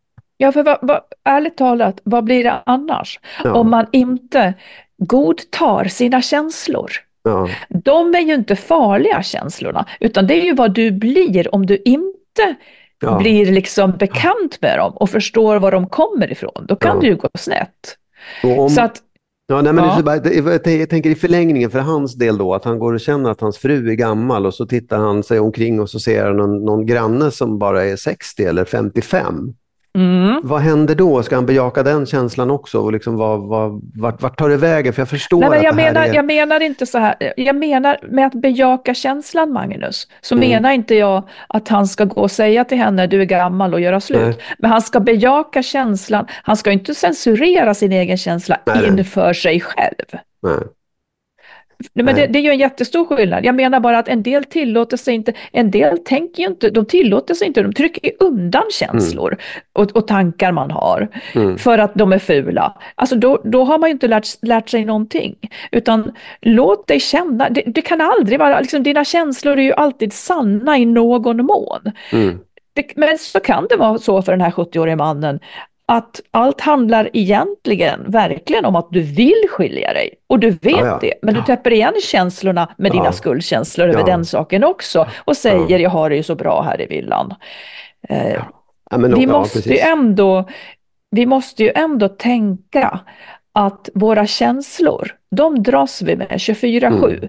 Ja, 0.43 0.53
för 0.53 0.63
vad, 0.63 0.79
vad, 0.83 1.01
ärligt 1.25 1.57
talat, 1.57 2.01
vad 2.05 2.25
blir 2.25 2.45
det 2.45 2.63
annars? 2.67 3.21
Ja. 3.45 3.55
Om 3.55 3.71
man 3.71 3.87
inte 3.93 4.55
godtar 4.99 5.85
sina 5.85 6.23
känslor. 6.23 6.91
Ja. 7.23 7.49
De 7.69 8.15
är 8.15 8.21
ju 8.21 8.35
inte 8.35 8.57
farliga 8.57 9.23
känslorna, 9.23 9.87
utan 10.01 10.27
det 10.27 10.35
är 10.35 10.45
ju 10.45 10.55
vad 10.55 10.75
du 10.75 10.91
blir 10.91 11.55
om 11.55 11.67
du 11.67 11.83
inte 11.85 12.57
ja. 13.01 13.19
blir 13.19 13.53
liksom 13.53 13.93
bekant 13.93 14.63
med 14.63 14.79
dem 14.79 14.93
och 14.93 15.11
förstår 15.11 15.57
var 15.57 15.73
de 15.73 15.87
kommer 15.87 16.33
ifrån. 16.33 16.67
Då 16.69 16.77
kan 16.77 16.97
ja. 16.97 17.01
det 17.01 17.07
ju 17.07 17.17
gå 17.17 17.29
snett. 17.35 17.97
Om, 18.43 18.71
Så 18.71 18.81
att, 18.81 18.97
ja, 19.49 19.63
nej, 19.63 19.73
men 19.73 19.85
ja. 19.85 20.03
bara, 20.03 20.17
jag 20.71 20.91
tänker 20.91 21.11
i 21.11 21.15
förlängningen 21.15 21.71
för 21.71 21.81
hans 21.81 22.15
del 22.15 22.39
då, 22.39 22.55
att 22.55 22.65
han 22.65 22.79
går 22.79 22.93
och 22.93 23.01
känner 23.01 23.31
att 23.31 23.41
hans 23.41 23.59
fru 23.59 23.91
är 23.91 23.95
gammal 23.95 24.47
och 24.47 24.55
så 24.55 24.67
tittar 24.67 24.99
han 24.99 25.23
sig 25.23 25.41
omkring 25.41 25.81
och 25.81 25.91
så 25.91 26.01
ser 26.01 26.25
han 26.25 26.37
någon, 26.37 26.65
någon 26.65 26.87
granne 26.87 27.31
som 27.31 27.59
bara 27.59 27.85
är 27.85 27.97
60 27.97 28.45
eller 28.45 28.65
55. 28.65 29.55
Mm. 29.99 30.41
Vad 30.45 30.61
händer 30.61 30.95
då? 30.95 31.23
Ska 31.23 31.35
han 31.35 31.47
bejaka 31.47 31.83
den 31.83 32.07
känslan 32.07 32.51
också? 32.51 32.81
Och 32.81 32.93
liksom 32.93 33.17
vad, 33.17 33.41
vad, 33.41 33.81
vart, 33.95 34.23
vart 34.23 34.39
tar 34.39 34.49
det 34.49 34.57
vägen? 34.57 34.93
För 34.93 35.01
jag 35.01 35.09
förstår 35.09 35.41
Nej, 35.41 35.51
men 35.51 35.63
jag 35.63 35.71
att 35.71 35.77
det 35.77 35.83
här 35.83 35.93
menar, 35.93 36.07
är... 36.07 36.15
Jag 36.15 36.25
menar 36.25 36.61
inte 36.61 36.87
så 36.87 36.99
här. 36.99 37.33
Jag 37.37 37.57
menar 37.57 37.99
med 38.03 38.27
att 38.27 38.35
bejaka 38.35 38.95
känslan, 38.95 39.53
Magnus, 39.53 40.09
så 40.21 40.35
mm. 40.35 40.49
menar 40.49 40.71
inte 40.71 40.95
jag 40.95 41.29
att 41.49 41.69
han 41.69 41.87
ska 41.87 42.05
gå 42.05 42.21
och 42.21 42.31
säga 42.31 42.65
till 42.65 42.79
henne, 42.79 43.07
du 43.07 43.21
är 43.21 43.25
gammal 43.25 43.75
och 43.75 43.81
göra 43.81 44.01
slut. 44.01 44.21
Nej. 44.21 44.39
Men 44.59 44.71
han 44.71 44.83
ska 44.83 45.01
bejaka 45.01 45.63
känslan. 45.63 46.27
Han 46.43 46.57
ska 46.57 46.73
inte 46.73 46.95
censurera 46.95 47.75
sin 47.75 47.93
egen 47.93 48.17
känsla 48.17 48.61
Nej. 48.67 48.89
inför 48.89 49.33
sig 49.33 49.61
själv. 49.61 50.21
Nej. 50.43 50.59
Men 51.93 52.15
det, 52.15 52.27
det, 52.27 52.39
är 52.39 52.43
ju 52.43 52.51
en 52.51 52.59
jättestor 52.59 53.05
skillnad. 53.05 53.45
Jag 53.45 53.55
menar 53.55 53.81
bara 53.81 53.99
att 53.99 54.09
en 54.09 54.23
del 54.23 54.45
tillåter 54.45 54.97
sig 54.97 55.15
inte, 55.15 55.33
en 55.53 55.71
del 55.71 55.99
tänker 55.99 56.43
ju 56.43 56.49
inte, 56.49 56.71
de 56.71 56.87
tillåter 56.87 57.35
sig 57.35 57.47
inte, 57.47 57.63
de 57.63 57.73
trycker 57.73 58.11
undan 58.21 58.65
känslor 58.71 59.29
mm. 59.33 59.41
och, 59.73 59.97
och, 59.97 60.07
tankar 60.07 60.53
man 60.53 60.71
har 60.71 61.09
mm. 61.35 61.59
för 61.59 61.79
att 61.79 61.95
de 61.95 62.13
är 62.13 62.19
fula. 62.19 62.79
Alltså 62.95 63.17
då, 63.17 63.43
då 63.45 63.65
har 63.65 63.79
man 63.79 63.89
ju 63.89 63.93
inte 63.93 64.09
lärt, 64.09 64.27
lärt 64.43 64.69
sig 64.69 64.85
någonting. 64.85 65.37
Utan 65.73 66.13
låt 66.41 66.87
dig 66.87 67.01
känna, 67.01 67.49
det, 67.49 67.63
det 67.67 67.83
kan 67.83 68.01
aldrig 68.01 68.39
vara, 68.39 68.61
liksom, 68.61 68.83
dina 68.83 69.05
känslor 69.05 69.59
är 69.59 69.63
ju 69.63 69.73
alltid 69.73 70.13
sanna 70.13 70.79
i 70.79 70.85
någon 70.85 71.47
mån. 71.47 71.93
Mm. 72.13 72.39
Det, 72.73 72.97
men 72.97 73.19
så 73.19 73.41
kan 73.41 73.67
det 73.71 73.77
vara 73.77 73.99
så 73.99 74.23
för 74.23 74.33
den 74.33 74.41
här 74.41 74.51
70-årige 74.51 74.97
mannen 74.97 75.41
att 75.91 76.21
allt 76.31 76.61
handlar 76.61 77.11
egentligen 77.13 78.11
verkligen 78.11 78.65
om 78.65 78.77
att 78.77 78.89
du 78.91 79.01
vill 79.01 79.47
skilja 79.51 79.93
dig. 79.93 80.15
Och 80.27 80.39
du 80.39 80.51
vet 80.51 80.61
ja, 80.63 80.87
ja. 80.87 80.99
det, 81.01 81.15
men 81.23 81.35
du 81.35 81.43
täpper 81.43 81.73
igen 81.73 81.95
känslorna 82.03 82.75
med 82.79 82.93
dina 82.93 83.13
skuldkänslor 83.13 83.89
över 83.89 84.05
den 84.05 84.25
saken 84.25 84.65
också. 84.65 85.07
Och 85.25 85.37
säger 85.37 85.79
jag 85.79 85.91
har 85.91 86.11
det 86.11 86.17
ju 86.17 86.23
så 86.23 86.35
bra 86.35 86.63
här 86.63 86.81
i 86.81 86.87
villan. 86.87 87.35
Eh, 88.09 88.43
men, 88.91 89.15
vi, 89.15 89.27
måste 89.27 89.71
ju 89.71 89.79
ändå, 89.79 90.49
vi 91.11 91.27
måste 91.27 91.63
ju 91.63 91.73
ändå 91.75 92.09
tänka 92.09 93.01
att 93.53 93.89
våra 93.95 94.27
känslor, 94.27 95.15
de 95.31 95.63
dras 95.63 96.03
vi 96.03 96.17
med. 96.17 96.31
24-7. 96.31 97.29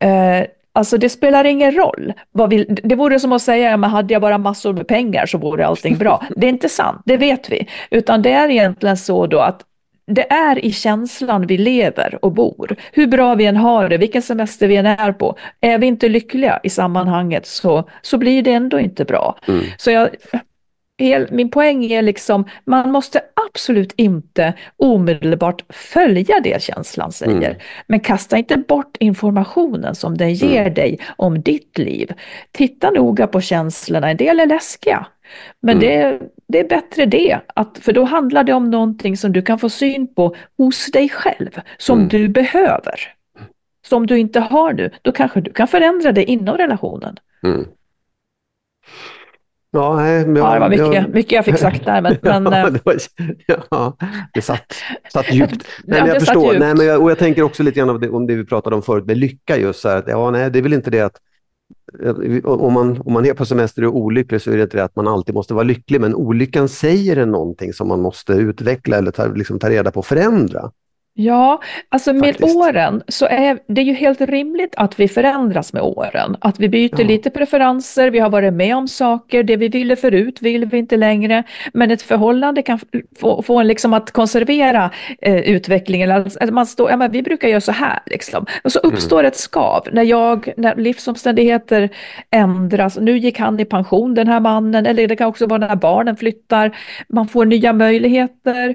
Mm. 0.00 0.40
Eh, 0.40 0.46
Alltså 0.74 0.98
det 0.98 1.08
spelar 1.08 1.44
ingen 1.44 1.72
roll. 1.72 2.12
Vad 2.32 2.50
vi, 2.50 2.64
det 2.64 2.94
vore 2.94 3.20
som 3.20 3.32
att 3.32 3.42
säga, 3.42 3.76
men 3.76 3.90
hade 3.90 4.14
jag 4.14 4.22
bara 4.22 4.38
massor 4.38 4.72
med 4.72 4.88
pengar 4.88 5.26
så 5.26 5.38
vore 5.38 5.66
allting 5.66 5.98
bra. 5.98 6.26
Det 6.36 6.46
är 6.46 6.50
inte 6.50 6.68
sant, 6.68 7.02
det 7.04 7.16
vet 7.16 7.50
vi. 7.50 7.68
Utan 7.90 8.22
det 8.22 8.32
är 8.32 8.48
egentligen 8.48 8.96
så 8.96 9.26
då 9.26 9.38
att 9.38 9.62
det 10.06 10.32
är 10.32 10.64
i 10.64 10.72
känslan 10.72 11.46
vi 11.46 11.58
lever 11.58 12.18
och 12.24 12.32
bor. 12.32 12.76
Hur 12.92 13.06
bra 13.06 13.34
vi 13.34 13.46
än 13.46 13.56
har 13.56 13.88
det, 13.88 13.98
vilken 13.98 14.22
semester 14.22 14.68
vi 14.68 14.76
än 14.76 14.86
är 14.86 15.12
på. 15.12 15.36
Är 15.60 15.78
vi 15.78 15.86
inte 15.86 16.08
lyckliga 16.08 16.60
i 16.62 16.70
sammanhanget 16.70 17.46
så, 17.46 17.88
så 18.02 18.18
blir 18.18 18.42
det 18.42 18.52
ändå 18.52 18.80
inte 18.80 19.04
bra. 19.04 19.38
Mm. 19.48 19.64
Så 19.76 19.90
jag, 19.90 20.08
min 21.30 21.50
poäng 21.50 21.84
är 21.84 22.02
liksom, 22.02 22.44
man 22.64 22.92
måste 22.92 23.20
absolut 23.46 23.92
inte 23.96 24.54
omedelbart 24.76 25.64
följa 25.68 26.40
det 26.40 26.62
känslan 26.62 27.12
säger. 27.12 27.50
Mm. 27.50 27.56
Men 27.86 28.00
kasta 28.00 28.38
inte 28.38 28.56
bort 28.56 28.96
informationen 29.00 29.94
som 29.94 30.16
den 30.18 30.34
ger 30.34 30.60
mm. 30.60 30.74
dig 30.74 31.00
om 31.16 31.42
ditt 31.42 31.78
liv. 31.78 32.12
Titta 32.52 32.90
noga 32.90 33.26
på 33.26 33.40
känslorna, 33.40 34.10
en 34.10 34.16
del 34.16 34.40
är 34.40 34.46
läskiga. 34.46 35.06
Men 35.60 35.76
mm. 35.76 35.88
det, 35.88 36.20
det 36.48 36.60
är 36.60 36.68
bättre 36.68 37.06
det, 37.06 37.40
att, 37.46 37.78
för 37.78 37.92
då 37.92 38.04
handlar 38.04 38.44
det 38.44 38.52
om 38.52 38.70
någonting 38.70 39.16
som 39.16 39.32
du 39.32 39.42
kan 39.42 39.58
få 39.58 39.68
syn 39.68 40.14
på 40.14 40.36
hos 40.58 40.92
dig 40.92 41.08
själv, 41.08 41.60
som 41.78 41.98
mm. 41.98 42.08
du 42.08 42.28
behöver. 42.28 42.94
Som 43.86 44.06
du 44.06 44.18
inte 44.18 44.40
har 44.40 44.72
nu, 44.72 44.90
då 45.02 45.12
kanske 45.12 45.40
du 45.40 45.52
kan 45.52 45.68
förändra 45.68 46.12
det 46.12 46.24
inom 46.24 46.56
relationen. 46.56 47.16
Ja, 49.74 49.96
men 49.96 50.36
ja, 50.36 50.54
det 50.54 50.60
var 50.60 50.68
mycket 50.68 50.94
jag, 50.94 51.14
mycket 51.14 51.32
jag 51.32 51.44
fick 51.44 51.58
sagt 51.58 51.84
där. 51.84 52.00
Men, 52.00 52.16
ja, 52.22 52.40
men, 52.40 52.52
eh, 52.52 52.72
det, 52.72 52.84
var, 52.84 52.96
ja, 53.70 53.96
det 54.34 54.42
satt, 54.42 54.74
satt 55.12 55.34
djupt. 55.34 55.52
Nej, 55.84 56.00
men 56.00 56.08
jag 56.08 56.20
förstår. 56.20 56.58
Nej, 56.58 56.74
men 56.74 56.86
jag, 56.86 57.02
och 57.02 57.10
jag 57.10 57.18
tänker 57.18 57.42
också 57.42 57.62
lite 57.62 57.78
grann 57.78 57.90
om 57.90 58.00
det, 58.00 58.10
om 58.10 58.26
det 58.26 58.34
vi 58.34 58.44
pratade 58.44 58.76
om 58.76 58.82
förut 58.82 59.06
med 59.06 59.18
lycka. 59.18 59.56
Just 59.56 59.80
så 59.80 59.88
här, 59.88 59.96
att, 59.96 60.08
ja, 60.08 60.30
nej, 60.30 60.50
det 60.50 60.58
är 60.58 60.62
väl 60.62 60.72
inte 60.72 60.90
det 60.90 61.00
att 61.00 61.16
om 62.44 62.72
man, 62.72 63.00
om 63.00 63.12
man 63.12 63.26
är 63.26 63.34
på 63.34 63.46
semester 63.46 63.84
och 63.84 63.94
är 63.94 63.96
olycklig 63.96 64.42
så 64.42 64.50
är 64.50 64.56
det 64.56 64.62
inte 64.62 64.76
det 64.76 64.84
att 64.84 64.96
man 64.96 65.08
alltid 65.08 65.34
måste 65.34 65.54
vara 65.54 65.64
lycklig, 65.64 66.00
men 66.00 66.14
olyckan 66.14 66.68
säger 66.68 67.16
en 67.16 67.30
någonting 67.30 67.72
som 67.72 67.88
man 67.88 68.00
måste 68.00 68.32
utveckla 68.32 68.96
eller 68.96 69.10
ta, 69.10 69.26
liksom 69.26 69.58
ta 69.58 69.70
reda 69.70 69.90
på 69.90 69.98
och 69.98 70.06
förändra. 70.06 70.70
Ja, 71.14 71.60
alltså 71.88 72.12
med 72.12 72.24
Faktiskt. 72.36 72.56
åren 72.56 73.02
så 73.08 73.26
är 73.26 73.58
det 73.68 73.82
ju 73.82 73.92
helt 73.92 74.20
rimligt 74.20 74.74
att 74.76 75.00
vi 75.00 75.08
förändras 75.08 75.72
med 75.72 75.82
åren. 75.82 76.36
Att 76.40 76.60
vi 76.60 76.68
byter 76.68 77.00
Ja. 77.00 77.06
lite 77.06 77.30
preferenser, 77.30 78.10
vi 78.10 78.18
har 78.18 78.30
varit 78.30 78.52
med 78.54 78.76
om 78.76 78.88
saker, 78.88 79.42
det 79.42 79.56
vi 79.56 79.68
ville 79.68 79.96
förut 79.96 80.42
vill 80.42 80.64
vi 80.66 80.78
inte 80.78 80.96
längre. 80.96 81.42
Men 81.72 81.90
ett 81.90 82.02
förhållande 82.02 82.62
kan 82.62 82.78
få, 83.20 83.42
få 83.42 83.60
en 83.60 83.66
liksom 83.66 83.92
att 83.94 84.10
konservera 84.10 84.90
eh, 85.22 85.36
utvecklingen. 85.36 86.10
Alltså, 86.10 86.38
man 86.52 86.66
står, 86.66 86.90
ja, 86.90 86.96
men 86.96 87.10
vi 87.10 87.22
brukar 87.22 87.48
göra 87.48 87.60
så 87.60 87.72
här 87.72 87.98
liksom. 88.06 88.46
Och 88.64 88.72
så 88.72 88.78
uppstår 88.78 89.24
ett 89.24 89.36
skav 89.36 89.88
när, 89.92 90.02
jag, 90.02 90.52
när 90.56 90.76
livsomständigheter 90.76 91.88
ändras. 92.30 92.98
Nu 93.00 93.18
gick 93.18 93.38
han 93.38 93.60
i 93.60 93.64
pension 93.64 94.14
den 94.14 94.28
här 94.28 94.40
mannen, 94.40 94.86
eller 94.86 95.08
det 95.08 95.16
kan 95.16 95.26
också 95.28 95.46
vara 95.46 95.66
när 95.66 95.76
barnen 95.76 96.16
flyttar. 96.16 96.76
Man 97.08 97.28
får 97.28 97.44
nya 97.44 97.72
möjligheter. 97.72 98.74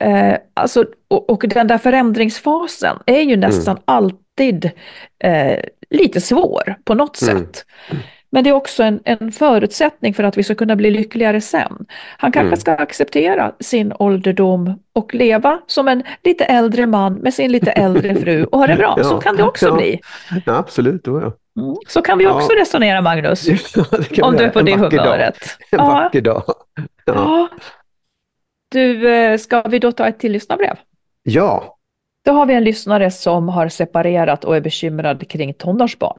Eh, 0.00 0.36
alltså, 0.54 0.84
och, 1.08 1.30
och 1.30 1.44
den 1.48 1.66
där 1.66 1.78
förändringsfasen 1.78 2.96
är 3.06 3.20
ju 3.20 3.36
nästan 3.36 3.78
alltid 3.84 4.70
eh, 5.24 5.58
lite 5.90 6.20
svår 6.20 6.76
på 6.84 6.94
något 6.94 7.22
Mm. 7.22 7.38
sätt. 7.38 7.64
Men 8.30 8.44
det 8.44 8.50
är 8.50 8.54
också 8.54 8.82
en, 8.82 9.00
en 9.04 9.32
förutsättning 9.32 10.14
för 10.14 10.22
att 10.24 10.36
vi 10.38 10.42
ska 10.42 10.54
kunna 10.54 10.76
bli 10.76 10.90
lyckligare 10.90 11.40
sen. 11.40 11.86
Han 12.18 12.32
kanske 12.32 12.46
Mm. 12.46 12.56
ska 12.60 12.72
acceptera 12.72 13.52
sin 13.60 13.92
ålderdom 13.98 14.78
och 14.92 15.14
leva 15.14 15.58
som 15.66 15.88
en 15.88 16.02
lite 16.24 16.44
äldre 16.44 16.86
man 16.86 17.14
med 17.14 17.34
sin 17.34 17.52
lite 17.52 17.70
äldre 17.70 18.14
fru 18.14 18.44
och 18.44 18.58
ha 18.58 18.66
det 18.66 18.76
bra. 18.76 18.98
Så 19.02 19.08
Ja, 19.14 19.20
kan 19.20 19.36
det 19.36 19.42
också 19.42 19.66
ja. 19.66 19.74
bli. 19.76 20.00
Ja, 20.46 20.56
absolut. 20.56 21.04
Då, 21.04 21.20
ja. 21.20 21.32
Mm. 21.62 21.76
Så 21.88 22.02
kan 22.02 22.18
vi 22.18 22.24
Ja. 22.24 22.34
också 22.34 22.52
resonera, 22.52 23.00
Magnus. 23.00 23.46
Om 24.22 24.36
du 24.36 24.44
är 24.44 24.50
på 24.50 24.62
det 24.62 24.76
vacker 24.76 24.96
dag. 24.96 25.04
humöret. 25.04 25.36
En 25.70 25.78
Ja. 25.78 25.84
vacker 25.86 26.20
dag. 26.20 26.42
Ja. 27.04 27.48
Du, 28.76 29.14
eh, 29.14 29.38
ska 29.38 29.62
vi 29.62 29.78
då 29.78 29.92
ta 29.92 30.08
ett 30.08 30.18
till 30.18 30.32
lyssnarbrev? 30.32 30.76
ja. 31.22 31.76
Då 32.24 32.32
har 32.32 32.46
vi 32.46 32.54
en 32.54 32.64
lyssnare 32.64 33.10
som 33.10 33.48
har 33.48 33.68
separerat 33.68 34.44
och 34.44 34.56
är 34.56 34.60
bekymrad 34.60 35.28
kring 35.28 35.54
tonårsbarn. 35.54 36.18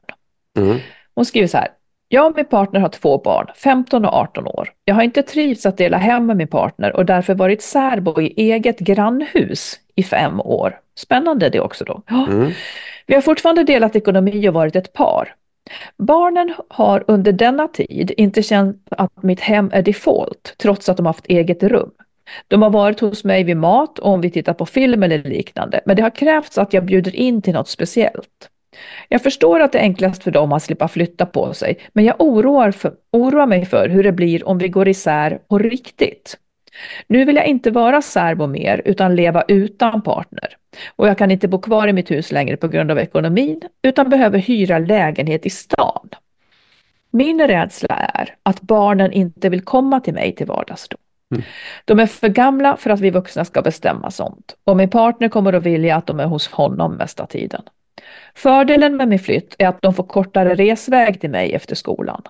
Mm. 0.58 0.78
Hon 1.14 1.24
skriver 1.24 1.48
så 1.48 1.58
här. 1.58 1.68
Jag 2.08 2.26
och 2.26 2.36
min 2.36 2.44
partner 2.44 2.80
har 2.80 2.88
två 2.88 3.18
barn, 3.18 3.46
15 3.56 4.04
och 4.04 4.12
18 4.12 4.46
år. 4.46 4.72
Jag 4.84 4.94
har 4.94 5.02
inte 5.02 5.22
trivts 5.22 5.66
att 5.66 5.76
dela 5.76 5.96
hem 5.96 6.26
med 6.26 6.36
min 6.36 6.48
partner 6.48 6.96
och 6.96 7.06
därför 7.06 7.34
varit 7.34 7.62
särbo 7.62 8.20
i 8.20 8.34
eget 8.36 8.78
grannhus 8.78 9.80
i 9.94 10.02
fem 10.02 10.40
år. 10.40 10.80
Spännande 10.96 11.48
det 11.48 11.60
också 11.60 11.84
då. 11.84 12.02
Mm. 12.10 12.52
Vi 13.06 13.14
har 13.14 13.22
fortfarande 13.22 13.64
delat 13.64 13.96
ekonomi 13.96 14.48
och 14.48 14.54
varit 14.54 14.76
ett 14.76 14.92
par. 14.92 15.34
Barnen 15.96 16.54
har 16.68 17.04
under 17.06 17.32
denna 17.32 17.68
tid 17.68 18.12
inte 18.16 18.42
känt 18.42 18.86
att 18.90 19.22
mitt 19.22 19.40
hem 19.40 19.70
är 19.72 19.82
default, 19.82 20.54
trots 20.58 20.88
att 20.88 20.96
de 20.96 21.06
har 21.06 21.12
haft 21.12 21.26
eget 21.26 21.62
rum. 21.62 21.90
De 22.48 22.62
har 22.62 22.70
varit 22.70 23.00
hos 23.00 23.24
mig 23.24 23.44
vid 23.44 23.56
mat 23.56 23.98
och 23.98 24.12
om 24.12 24.20
vi 24.20 24.30
tittar 24.30 24.54
på 24.54 24.66
film 24.66 25.02
eller 25.02 25.22
liknande, 25.22 25.80
men 25.86 25.96
det 25.96 26.02
har 26.02 26.10
krävts 26.10 26.58
att 26.58 26.72
jag 26.72 26.84
bjuder 26.84 27.16
in 27.16 27.42
till 27.42 27.52
något 27.54 27.68
speciellt. 27.68 28.50
Jag 29.08 29.22
förstår 29.22 29.60
att 29.60 29.72
det 29.72 29.78
är 29.78 29.82
enklast 29.82 30.22
för 30.22 30.30
dem 30.30 30.52
att 30.52 30.62
slippa 30.62 30.88
flytta 30.88 31.26
på 31.26 31.54
sig, 31.54 31.78
men 31.92 32.04
jag 32.04 32.16
oroar, 32.18 32.70
för, 32.70 32.92
oroar 33.12 33.46
mig 33.46 33.64
för 33.64 33.88
hur 33.88 34.02
det 34.02 34.12
blir 34.12 34.48
om 34.48 34.58
vi 34.58 34.68
går 34.68 34.88
isär 34.88 35.38
på 35.48 35.58
riktigt. 35.58 36.38
Nu 37.06 37.24
vill 37.24 37.36
jag 37.36 37.46
inte 37.46 37.70
vara 37.70 38.02
särbo 38.02 38.46
mer 38.46 38.82
utan 38.84 39.16
leva 39.16 39.44
utan 39.48 40.02
partner. 40.02 40.56
Och 40.96 41.08
jag 41.08 41.18
kan 41.18 41.30
inte 41.30 41.48
bo 41.48 41.58
kvar 41.60 41.88
i 41.88 41.92
mitt 41.92 42.10
hus 42.10 42.32
längre 42.32 42.56
på 42.56 42.68
grund 42.68 42.90
av 42.90 42.98
ekonomin 42.98 43.60
utan 43.82 44.10
behöver 44.10 44.38
hyra 44.38 44.78
lägenhet 44.78 45.46
i 45.46 45.50
stan. 45.50 46.08
Min 47.10 47.46
rädsla 47.46 47.94
är 47.94 48.34
att 48.42 48.60
barnen 48.60 49.12
inte 49.12 49.48
vill 49.48 49.64
komma 49.64 50.00
till 50.00 50.14
mig 50.14 50.34
till 50.34 50.46
vardags 50.46 50.88
då. 50.88 50.96
De 51.84 52.00
är 52.00 52.06
för 52.06 52.28
gamla 52.28 52.76
för 52.76 52.90
att 52.90 53.00
vi 53.00 53.10
vuxna 53.10 53.44
ska 53.44 53.62
bestämma 53.62 54.10
sånt 54.10 54.56
och 54.64 54.76
min 54.76 54.90
partner 54.90 55.28
kommer 55.28 55.52
att 55.52 55.62
vilja 55.62 55.96
att 55.96 56.06
de 56.06 56.20
är 56.20 56.26
hos 56.26 56.48
honom 56.48 56.94
mesta 56.94 57.26
tiden. 57.26 57.62
Fördelen 58.34 58.96
med 58.96 59.08
min 59.08 59.18
flytt 59.18 59.54
är 59.58 59.68
att 59.68 59.82
de 59.82 59.94
får 59.94 60.04
kortare 60.04 60.54
resväg 60.54 61.20
till 61.20 61.30
mig 61.30 61.54
efter 61.54 61.74
skolan. 61.74 62.22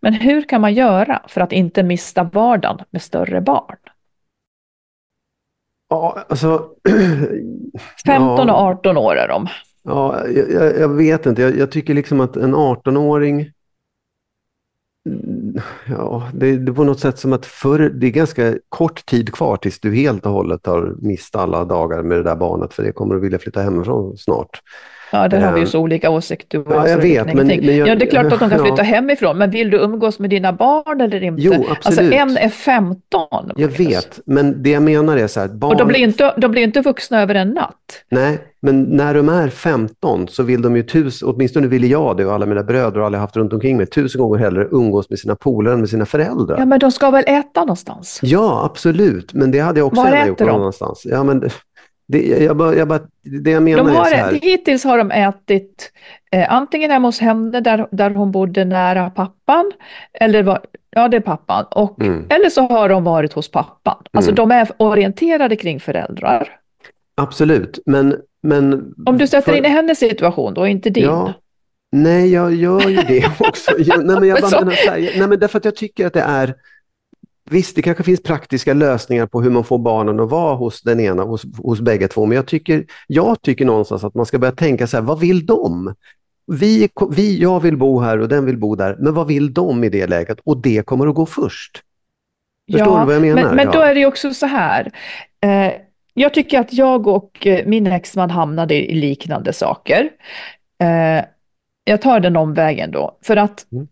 Men 0.00 0.12
hur 0.14 0.42
kan 0.42 0.60
man 0.60 0.74
göra 0.74 1.22
för 1.28 1.40
att 1.40 1.52
inte 1.52 1.82
mista 1.82 2.22
vardagen 2.24 2.78
med 2.90 3.02
större 3.02 3.40
barn? 3.40 3.76
Ja, 5.88 6.24
alltså... 6.28 6.68
15 8.06 8.50
och 8.50 8.56
ja, 8.56 8.70
18 8.70 8.96
år 8.96 9.16
är 9.16 9.28
de. 9.28 9.46
Ja, 9.82 10.26
jag, 10.28 10.50
jag- 10.52 10.78
jag 10.80 10.88
vet 10.88 11.26
inte. 11.26 11.42
Jag, 11.42 11.56
jag 11.56 11.70
tycker 11.72 11.94
liksom 11.94 12.20
att 12.20 12.36
en 12.36 12.54
18-åring... 12.54 13.50
Ja, 15.88 16.28
det, 16.34 16.56
det 16.56 16.72
är 16.72 16.74
på 16.74 16.84
något 16.84 17.00
sätt 17.00 17.18
som 17.18 17.32
att 17.32 17.46
förr, 17.46 17.78
det 17.78 18.06
är 18.06 18.10
ganska 18.10 18.54
kort 18.68 19.06
tid 19.06 19.32
kvar 19.32 19.56
tills 19.56 19.80
du 19.80 19.94
helt 19.94 20.26
och 20.26 20.32
hållet 20.32 20.66
har 20.66 20.94
mist 20.98 21.36
alla 21.36 21.64
dagar 21.64 22.02
med 22.02 22.18
det 22.18 22.22
där 22.22 22.36
barnet 22.36 22.74
för 22.74 22.82
det 22.82 22.92
kommer 22.92 23.14
att 23.14 23.22
vilja 23.22 23.38
flytta 23.38 23.62
hemifrån 23.62 24.16
snart. 24.16 24.60
Ja, 25.12 25.28
där 25.28 25.40
har 25.40 25.52
vi 25.52 25.60
ju 25.60 25.66
så 25.66 25.78
olika 25.80 26.10
åsikter. 26.10 26.62
ja, 26.68 26.88
jag 26.88 26.98
vet, 26.98 27.26
men- 27.34 27.46
men 27.46 27.76
jag- 27.76 27.88
ja, 27.88 27.94
det 27.94 28.04
är 28.06 28.10
klart 28.10 28.24
att 28.24 28.30
de 28.30 28.38
kan 28.50 28.58
ja. 28.58 28.64
flytta 28.64 28.82
hemifrån, 28.82 29.38
men 29.38 29.50
vill 29.50 29.70
du 29.70 29.76
umgås 29.78 30.18
med 30.18 30.30
dina 30.30 30.52
barn 30.52 31.00
eller 31.00 31.22
inte? 31.22 31.42
Jo, 31.42 31.52
Alltså 31.52 31.72
absolut. 31.88 32.12
en 32.14 32.36
är 32.36 32.48
15. 32.48 32.96
Jag 33.30 33.46
Magnus. 33.70 33.80
vet, 33.80 34.20
men 34.26 34.62
det 34.62 34.70
jag 34.70 34.82
menar 34.82 35.16
är 35.16 35.26
så 35.26 35.40
här, 35.40 35.48
barn... 35.48 35.70
Och 35.72 35.76
de 35.78 35.88
blir 35.88 36.00
inte, 36.00 36.34
de 36.38 36.50
blir 36.50 36.62
inte 36.62 36.80
vuxna 36.80 37.22
över 37.22 37.34
en 37.34 37.48
natt. 37.48 37.74
Nej, 38.10 38.38
men 38.60 38.82
när 38.82 39.14
de 39.14 39.28
är 39.28 39.48
15 39.48 40.28
så 40.28 40.42
vill 40.42 40.62
de 40.62 40.76
ju 40.76 40.82
tusen, 40.82 41.28
åtminstone 41.28 41.66
ville 41.66 41.86
jag 41.86 42.16
det 42.16 42.26
och 42.26 42.32
alla 42.32 42.46
mina 42.46 42.62
bröder 42.62 43.00
och 43.00 43.06
alla 43.06 43.16
jag 43.16 43.20
haft 43.20 43.36
runt 43.36 43.52
omkring 43.52 43.76
mig, 43.76 43.86
tusen 43.86 44.20
gånger 44.20 44.38
hellre 44.38 44.68
umgås 44.70 45.10
med 45.10 45.18
sina 45.18 45.34
polare 45.36 45.74
än 45.74 45.80
med 45.80 45.88
sina 45.88 46.06
föräldrar. 46.06 46.58
Ja, 46.58 46.64
men 46.64 46.78
de 46.78 46.92
ska 46.92 47.10
väl 47.10 47.24
äta 47.26 47.60
någonstans? 47.60 48.20
Ja, 48.22 48.62
absolut, 48.64 49.34
men 49.34 49.50
det 49.50 49.58
hade 49.58 49.80
jag 49.80 49.86
också 49.86 50.02
Var 50.02 50.08
gärna 50.10 50.26
gjort 50.26 50.38
de? 50.38 50.48
annanstans. 50.48 51.02
Ja, 51.04 51.22
men 51.24 51.50
det, 52.12 52.42
jag, 52.44 52.56
bara, 52.56 52.74
jag 52.74 52.88
bara, 52.88 53.00
det 53.42 53.50
jag 53.50 53.62
menar 53.62 53.84
De 53.84 53.88
är 53.90 53.94
har, 53.94 54.04
så 54.04 54.14
här. 54.14 54.32
hittills 54.32 54.84
har 54.84 54.98
de 54.98 55.10
ätit 55.10 55.92
eh, 56.32 56.52
antingen 56.52 56.90
hemma 56.90 57.08
hos 57.08 57.20
henne 57.20 57.60
där, 57.60 57.86
där 57.90 58.10
hon 58.10 58.30
bodde 58.32 58.64
nära 58.64 59.10
pappan, 59.10 59.72
eller 60.12 60.42
var, 60.42 60.60
ja 60.90 61.08
det 61.08 61.16
är 61.16 61.20
pappan, 61.20 61.64
och, 61.70 62.00
Mm. 62.02 62.24
eller 62.28 62.50
så 62.50 62.62
har 62.62 62.88
de 62.88 63.04
varit 63.04 63.32
hos 63.32 63.50
pappan. 63.50 63.96
Alltså 64.12 64.30
Mm. 64.30 64.36
de 64.48 64.50
är 64.54 64.68
orienterade 64.76 65.56
kring 65.56 65.80
föräldrar. 65.80 66.48
Absolut, 67.16 67.78
men... 67.86 68.16
men 68.42 68.94
Om 69.06 69.18
du 69.18 69.26
sätter 69.26 69.52
för- 69.52 69.58
in 69.58 69.64
i 69.64 69.68
hennes 69.68 69.98
situation 69.98 70.54
då, 70.54 70.66
inte 70.66 70.90
din. 70.90 71.04
Ja. 71.04 71.32
Nej, 71.92 72.32
jag 72.32 72.54
gör 72.54 72.88
ju 72.88 72.96
det 72.96 73.24
också. 73.40 73.70
Jag, 73.78 74.06
nej, 74.06 74.16
men 74.20 74.28
jag 74.28 74.40
bara 74.40 74.50
Så- 74.50 74.58
menar 74.58 74.74
nej, 75.18 75.28
men 75.28 75.38
därför 75.38 75.58
att 75.58 75.64
jag 75.64 75.76
tycker 75.76 76.06
att 76.06 76.12
det 76.12 76.20
är 76.20 76.54
Visst, 77.50 77.76
det 77.76 77.82
kanske 77.82 78.02
finns 78.04 78.22
praktiska 78.22 78.74
lösningar 78.74 79.26
på 79.26 79.42
hur 79.42 79.50
man 79.50 79.64
får 79.64 79.78
barnen 79.78 80.20
att 80.20 80.30
vara 80.30 80.54
hos 80.54 80.82
den 80.82 81.00
ena, 81.00 81.22
hos, 81.22 81.42
hos 81.58 81.80
bägge 81.80 82.08
två, 82.08 82.26
men 82.26 82.36
jag 82.36 82.46
tycker, 82.46 82.84
jag 83.06 83.42
tycker 83.42 83.64
någonstans 83.64 84.04
att 84.04 84.14
man 84.14 84.26
ska 84.26 84.38
börja 84.38 84.52
tänka 84.52 84.86
så 84.86 84.96
här, 84.96 85.04
vad 85.04 85.20
vill 85.20 85.46
de? 85.46 85.94
Vi, 86.46 86.88
vi, 87.10 87.38
jag 87.38 87.60
vill 87.60 87.76
bo 87.76 88.00
här 88.00 88.18
och 88.18 88.28
den 88.28 88.44
vill 88.46 88.58
bo 88.58 88.74
där, 88.74 88.96
men 89.00 89.14
vad 89.14 89.26
vill 89.26 89.52
de 89.52 89.84
i 89.84 89.88
det 89.88 90.06
läget? 90.06 90.38
Och 90.44 90.56
det 90.62 90.86
kommer 90.86 91.06
att 91.06 91.14
gå 91.14 91.26
först. 91.26 91.82
Förstår 92.72 92.98
du 93.00 93.06
vad 93.06 93.14
jag 93.14 93.22
menar? 93.22 93.42
Men, 93.42 93.56
men 93.56 93.66
då 93.66 93.78
Ja. 93.78 93.84
är 93.86 93.94
det 93.94 94.06
också 94.06 94.34
så 94.34 94.46
här. 94.46 94.92
Eh, 95.40 95.72
jag 96.14 96.34
tycker 96.34 96.60
att 96.60 96.72
jag 96.72 97.06
och 97.06 97.46
eh, 97.46 97.66
min 97.66 97.86
exman 97.86 98.30
hamnade 98.30 98.74
i 98.74 98.94
liknande 98.94 99.52
saker. 99.52 100.10
Eh, 100.82 101.24
jag 101.84 102.02
tar 102.02 102.20
den 102.20 102.36
omvägen 102.36 102.90
då. 102.90 103.18
För 103.22 103.36
att 103.36 103.66
Mm 103.72 103.88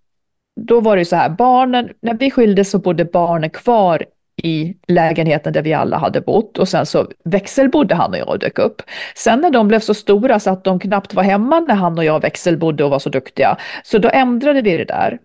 då 0.60 0.80
var 0.80 0.96
det 0.96 1.00
ju 1.00 1.04
så 1.04 1.16
här, 1.16 1.28
barnen, 1.28 1.88
när 2.02 2.14
vi 2.14 2.30
skildes 2.30 2.70
så 2.70 2.78
bodde 2.78 3.04
barnen 3.04 3.50
kvar 3.50 4.04
i 4.42 4.76
lägenheten 4.88 5.52
där 5.52 5.62
vi 5.62 5.74
alla 5.74 5.98
hade 5.98 6.20
bott 6.20 6.58
och 6.58 6.68
sen 6.68 6.86
så 6.86 7.06
växelbodde 7.24 7.94
han 7.94 8.10
och 8.10 8.18
jag 8.18 8.28
och 8.28 8.38
dök 8.38 8.58
upp. 8.58 8.82
Sen 9.14 9.40
när 9.40 9.50
de 9.50 9.68
blev 9.68 9.80
så 9.80 9.94
stora 9.94 10.40
så 10.40 10.50
att 10.50 10.64
de 10.64 10.80
knappt 10.80 11.14
var 11.14 11.22
hemma 11.22 11.60
när 11.60 11.74
han 11.74 11.98
och 11.98 12.04
jag 12.04 12.20
växelbodde 12.20 12.84
och 12.84 12.90
var 12.90 12.98
så 12.98 13.08
duktiga, 13.08 13.56
så 13.84 13.98
då 13.98 14.10
ändrade 14.12 14.62
vi 14.62 14.76
det 14.76 14.84
där. 14.84 15.18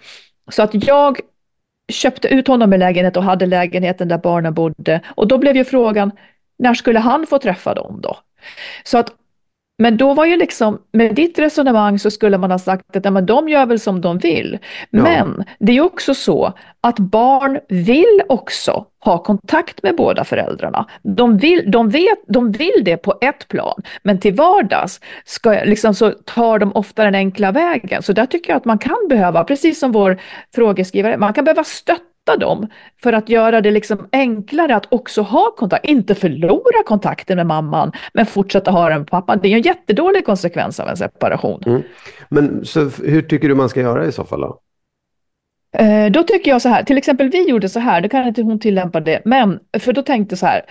Så 0.51 0.63
att 0.63 0.87
jag 0.87 1.19
köpte 1.91 2.27
ut 2.27 2.47
honom 2.47 2.73
i 2.73 2.77
lägenhet 2.77 3.17
och 3.17 3.23
hade 3.23 3.45
lägenheten 3.45 4.07
där 4.07 4.17
barnen 4.17 4.53
bodde. 4.53 5.01
Och 5.07 5.27
då 5.27 5.37
blev 5.37 5.55
ju 5.55 5.63
frågan, 5.63 6.11
när 6.59 6.73
skulle 6.73 6.99
han 6.99 7.27
få 7.27 7.39
träffa 7.39 7.73
dem 7.73 7.99
då? 8.01 8.17
Så 8.83 8.97
att, 8.97 9.11
men 9.77 9.97
då 9.97 10.13
var 10.13 10.25
ju 10.25 10.37
liksom, 10.37 10.79
med 10.91 11.15
ditt 11.15 11.39
resonemang 11.39 11.99
så 11.99 12.11
skulle 12.11 12.37
man 12.37 12.51
ha 12.51 12.59
sagt 12.59 12.95
att 12.95 13.05
ja, 13.05 13.11
men 13.11 13.25
de 13.25 13.49
gör 13.49 13.65
väl 13.65 13.79
som 13.79 14.01
de 14.01 14.17
vill. 14.17 14.59
Ja. 14.89 15.03
Men 15.03 15.43
det 15.59 15.77
är 15.77 15.81
också 15.81 16.13
så 16.13 16.53
att 16.81 16.99
barn 16.99 17.59
vill 17.67 18.21
också 18.29 18.85
ha 18.99 19.23
kontakt 19.23 19.83
med 19.83 19.95
båda 19.95 20.23
föräldrarna. 20.23 20.87
De 21.03 21.37
vill, 21.37 21.71
de 21.71 21.89
vet, 21.89 22.19
de 22.27 22.51
vill 22.51 22.81
det 22.83 22.97
på 22.97 23.17
ett 23.21 23.47
plan, 23.47 23.81
men 24.03 24.19
till 24.19 24.33
vardags 24.33 24.99
ska, 25.25 25.51
liksom, 25.51 25.93
så 25.93 26.11
tar 26.11 26.59
de 26.59 26.71
ofta 26.75 27.03
den 27.03 27.15
enkla 27.15 27.51
vägen. 27.51 28.03
Så 28.03 28.13
där 28.13 28.25
tycker 28.25 28.49
jag 28.49 28.57
att 28.57 28.65
man 28.65 28.77
kan 28.77 29.07
behöva, 29.09 29.43
precis 29.43 29.79
som 29.79 29.91
vår 29.91 30.17
frågeskrivare, 30.55 31.17
man 31.17 31.33
kan 31.33 31.43
behöva 31.43 31.63
stötta 31.63 32.14
dem 32.25 32.67
för 33.03 33.13
att 33.13 33.29
göra 33.29 33.61
det 33.61 33.71
liksom 33.71 34.07
enklare 34.11 34.75
att 34.75 34.93
också 34.93 35.21
ha 35.21 35.51
kontakt, 35.57 35.85
inte 35.85 36.15
förlora 36.15 36.83
kontakten 36.85 37.37
med 37.37 37.45
mamman, 37.45 37.91
men 38.13 38.25
fortsätta 38.25 38.71
ha 38.71 38.89
den 38.89 38.99
med 38.99 39.07
pappan. 39.07 39.39
Det 39.43 39.47
är 39.47 39.55
en 39.55 39.61
jättedålig 39.61 40.25
konsekvens 40.25 40.79
av 40.79 40.89
en 40.89 40.97
separation. 40.97 41.63
Mm. 41.65 41.81
Men 42.29 42.65
så 42.65 42.89
hur 43.03 43.21
tycker 43.21 43.49
du 43.49 43.55
man 43.55 43.69
ska 43.69 43.79
göra 43.81 44.05
i 44.05 44.11
så 44.11 44.23
fall 44.23 44.41
då? 44.41 44.59
Eh, 45.77 46.11
Då 46.11 46.23
tycker 46.23 46.51
jag 46.51 46.61
så 46.61 46.69
här, 46.69 46.83
till 46.83 46.97
exempel 46.97 47.29
vi 47.29 47.49
gjorde 47.49 47.69
så 47.69 47.79
här, 47.79 48.01
då 48.01 48.09
kan 48.09 48.27
inte 48.27 48.41
hon 48.41 48.59
tillämpa 48.59 48.99
det, 48.99 49.21
men 49.25 49.59
för 49.79 49.93
då 49.93 50.01
tänkte 50.01 50.37
så 50.37 50.45
här, 50.45 50.61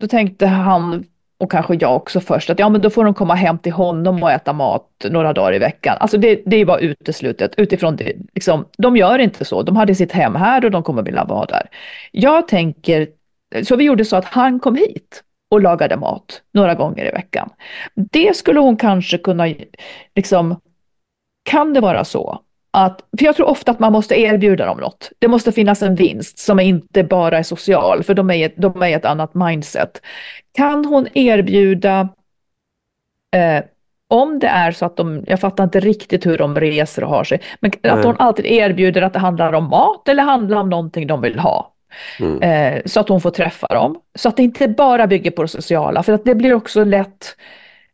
då 0.00 0.06
tänkte 0.08 0.46
han 0.46 1.04
och 1.40 1.50
kanske 1.50 1.76
jag 1.80 1.96
också 1.96 2.20
först, 2.20 2.50
att 2.50 2.58
ja 2.58 2.68
men 2.68 2.80
då 2.80 2.90
får 2.90 3.04
de 3.04 3.14
komma 3.14 3.34
hem 3.34 3.58
till 3.58 3.72
honom 3.72 4.22
och 4.22 4.30
äta 4.30 4.52
mat 4.52 4.86
några 5.10 5.32
dagar 5.32 5.54
i 5.54 5.58
veckan. 5.58 5.96
Alltså 6.00 6.18
det, 6.18 6.42
det 6.46 6.64
bara 6.64 6.78
uteslutet 6.78 7.54
utifrån 7.56 7.96
det. 7.96 8.16
Liksom, 8.34 8.64
de 8.78 8.96
gör 8.96 9.18
inte 9.18 9.44
så, 9.44 9.62
de 9.62 9.76
hade 9.76 9.94
sitt 9.94 10.12
hem 10.12 10.34
här 10.34 10.64
och 10.64 10.70
de 10.70 10.82
kommer 10.82 11.02
vilja 11.02 11.24
vara 11.24 11.46
där. 11.46 11.68
Jag 12.12 12.48
tänker, 12.48 13.08
så 13.62 13.76
vi 13.76 13.84
gjorde 13.84 14.04
så 14.04 14.16
att 14.16 14.24
han 14.24 14.60
kom 14.60 14.76
hit 14.76 15.22
och 15.50 15.60
lagade 15.60 15.96
mat 15.96 16.42
några 16.52 16.74
gånger 16.74 17.08
i 17.08 17.10
veckan. 17.10 17.50
Det 17.94 18.36
skulle 18.36 18.60
hon 18.60 18.76
kanske 18.76 19.18
kunna, 19.18 19.46
liksom, 20.16 20.60
kan 21.42 21.72
det 21.72 21.80
vara 21.80 22.04
så 22.04 22.40
att, 22.70 23.04
för 23.18 23.24
jag 23.24 23.36
tror 23.36 23.48
ofta 23.48 23.70
att 23.70 23.78
man 23.78 23.92
måste 23.92 24.20
erbjuda 24.20 24.66
dem 24.66 24.78
något. 24.78 25.10
Det 25.18 25.28
måste 25.28 25.52
finnas 25.52 25.82
en 25.82 25.94
vinst 25.94 26.38
som 26.38 26.60
inte 26.60 27.04
bara 27.04 27.38
är 27.38 27.42
social, 27.42 28.02
för 28.02 28.14
de 28.14 28.30
är, 28.30 28.52
de 28.56 28.82
är 28.82 28.96
ett 28.96 29.04
annat 29.04 29.34
mindset. 29.34 30.02
Kan 30.54 30.84
hon 30.84 31.08
erbjuda, 31.14 32.08
eh, 33.36 33.64
om 34.08 34.38
det 34.38 34.46
är 34.46 34.72
så 34.72 34.86
att 34.86 34.96
de, 34.96 35.24
jag 35.26 35.40
fattar 35.40 35.64
inte 35.64 35.80
riktigt 35.80 36.26
hur 36.26 36.38
de 36.38 36.60
reser 36.60 37.04
och 37.04 37.10
har 37.10 37.24
sig, 37.24 37.40
men 37.60 37.70
Nej. 37.82 37.92
att 37.92 38.04
hon 38.04 38.16
alltid 38.18 38.46
erbjuder 38.46 39.02
att 39.02 39.12
det 39.12 39.18
handlar 39.18 39.52
om 39.52 39.68
mat 39.68 40.08
eller 40.08 40.22
handlar 40.22 40.56
om 40.56 40.70
någonting 40.70 41.06
de 41.06 41.20
vill 41.20 41.38
ha. 41.38 41.72
Mm. 42.20 42.42
Eh, 42.42 42.82
så 42.84 43.00
att 43.00 43.08
hon 43.08 43.20
får 43.20 43.30
träffa 43.30 43.66
dem. 43.66 44.00
Så 44.14 44.28
att 44.28 44.36
det 44.36 44.42
inte 44.42 44.68
bara 44.68 45.06
bygger 45.06 45.30
på 45.30 45.42
det 45.42 45.48
sociala, 45.48 46.02
för 46.02 46.12
att 46.12 46.24
det 46.24 46.34
blir 46.34 46.54
också 46.54 46.84
lätt 46.84 47.36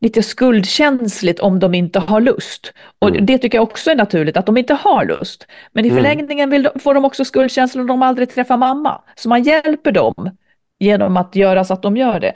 lite 0.01 0.23
skuldkänsligt 0.23 1.41
om 1.41 1.59
de 1.59 1.75
inte 1.75 1.99
har 1.99 2.21
lust. 2.21 2.73
Och 2.99 3.09
mm. 3.09 3.27
det 3.27 3.39
tycker 3.39 3.59
jag 3.59 3.63
också 3.63 3.91
är 3.91 3.95
naturligt, 3.95 4.37
att 4.37 4.47
de 4.47 4.57
inte 4.57 4.75
har 4.75 5.05
lust. 5.05 5.47
Men 5.73 5.85
i 5.85 5.89
mm. 5.89 6.03
förlängningen 6.03 6.51
vill 6.51 6.63
de, 6.63 6.81
får 6.81 6.95
de 6.95 7.05
också 7.05 7.25
skuldkänslor 7.25 7.81
om 7.81 7.87
de 7.87 8.03
aldrig 8.03 8.31
träffar 8.31 8.57
mamma. 8.57 9.03
Så 9.15 9.29
man 9.29 9.43
hjälper 9.43 9.93
dem 9.93 10.31
genom 10.79 11.17
att 11.17 11.37
göra 11.37 11.65
så 11.65 11.75
att 11.75 11.83
de 11.83 11.97
gör 11.97 12.21
det. 12.21 12.33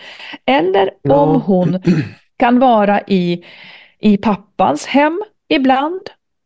Eller 0.47 0.91
ja. 1.03 1.15
om 1.15 1.43
hon 1.43 1.83
kan 2.37 2.59
vara 2.59 3.01
i, 3.07 3.45
i 3.99 4.17
pappans 4.17 4.87
hem 4.87 5.23
ibland. 5.49 6.01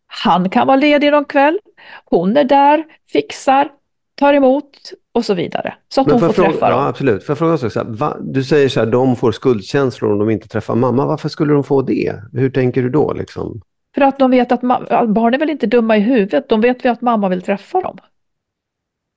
Han 0.06 0.50
kan 0.50 0.66
vara 0.66 0.76
ledig 0.76 1.12
någon 1.12 1.24
kväll. 1.24 1.58
Hon 2.04 2.36
är 2.36 2.44
där, 2.44 2.84
fixar, 3.12 3.68
tar 4.14 4.34
emot 4.34 4.92
och 5.12 5.24
så 5.24 5.34
vidare. 5.34 5.74
Så 5.88 6.00
att 6.00 6.06
Men 6.06 6.14
hon 6.14 6.20
får 6.20 6.32
fråga, 6.32 6.50
träffa 6.50 6.70
dem. 6.70 6.78
Ja, 6.78 6.88
absolut. 6.88 7.24
Jag 7.28 7.38
fråga 7.38 7.58
så 7.58 7.66
här, 7.66 8.16
du 8.32 8.44
säger 8.44 8.68
så 8.68 8.80
här, 8.80 8.86
de 8.86 9.16
får 9.16 9.32
skuldkänslor 9.32 10.12
om 10.12 10.18
de 10.18 10.30
inte 10.30 10.48
träffar 10.48 10.74
mamma. 10.74 11.06
Varför 11.06 11.28
skulle 11.28 11.52
de 11.52 11.64
få 11.64 11.82
det? 11.82 12.14
Hur 12.32 12.50
tänker 12.50 12.82
du 12.82 12.90
då? 12.90 13.12
Liksom? 13.12 13.60
För 13.94 14.02
att 14.02 14.18
de 14.18 14.30
vet 14.30 14.52
att 14.52 14.60
barn 15.08 15.34
är 15.34 15.38
väl 15.38 15.50
inte 15.50 15.66
dumma 15.66 15.96
i 15.96 16.00
huvudet. 16.00 16.48
De 16.48 16.60
vet 16.60 16.84
väl 16.84 16.92
att 16.92 17.00
mamma 17.00 17.28
vill 17.28 17.42
träffa 17.42 17.80
dem. 17.80 17.98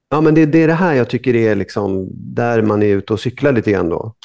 Ja, 0.09 0.21
men 0.21 0.35
det, 0.35 0.45
det 0.45 0.63
är 0.63 0.67
det 0.67 0.73
här 0.73 0.93
jag 0.93 1.09
tycker 1.09 1.35
är 1.35 1.55
liksom, 1.55 2.07
där 2.11 2.61
man 2.61 2.83
är 2.83 2.95
ute 2.95 3.13
och 3.13 3.19
cyklar 3.19 3.51
lite 3.51 3.71
grann 3.71 3.89
då. 3.89 4.15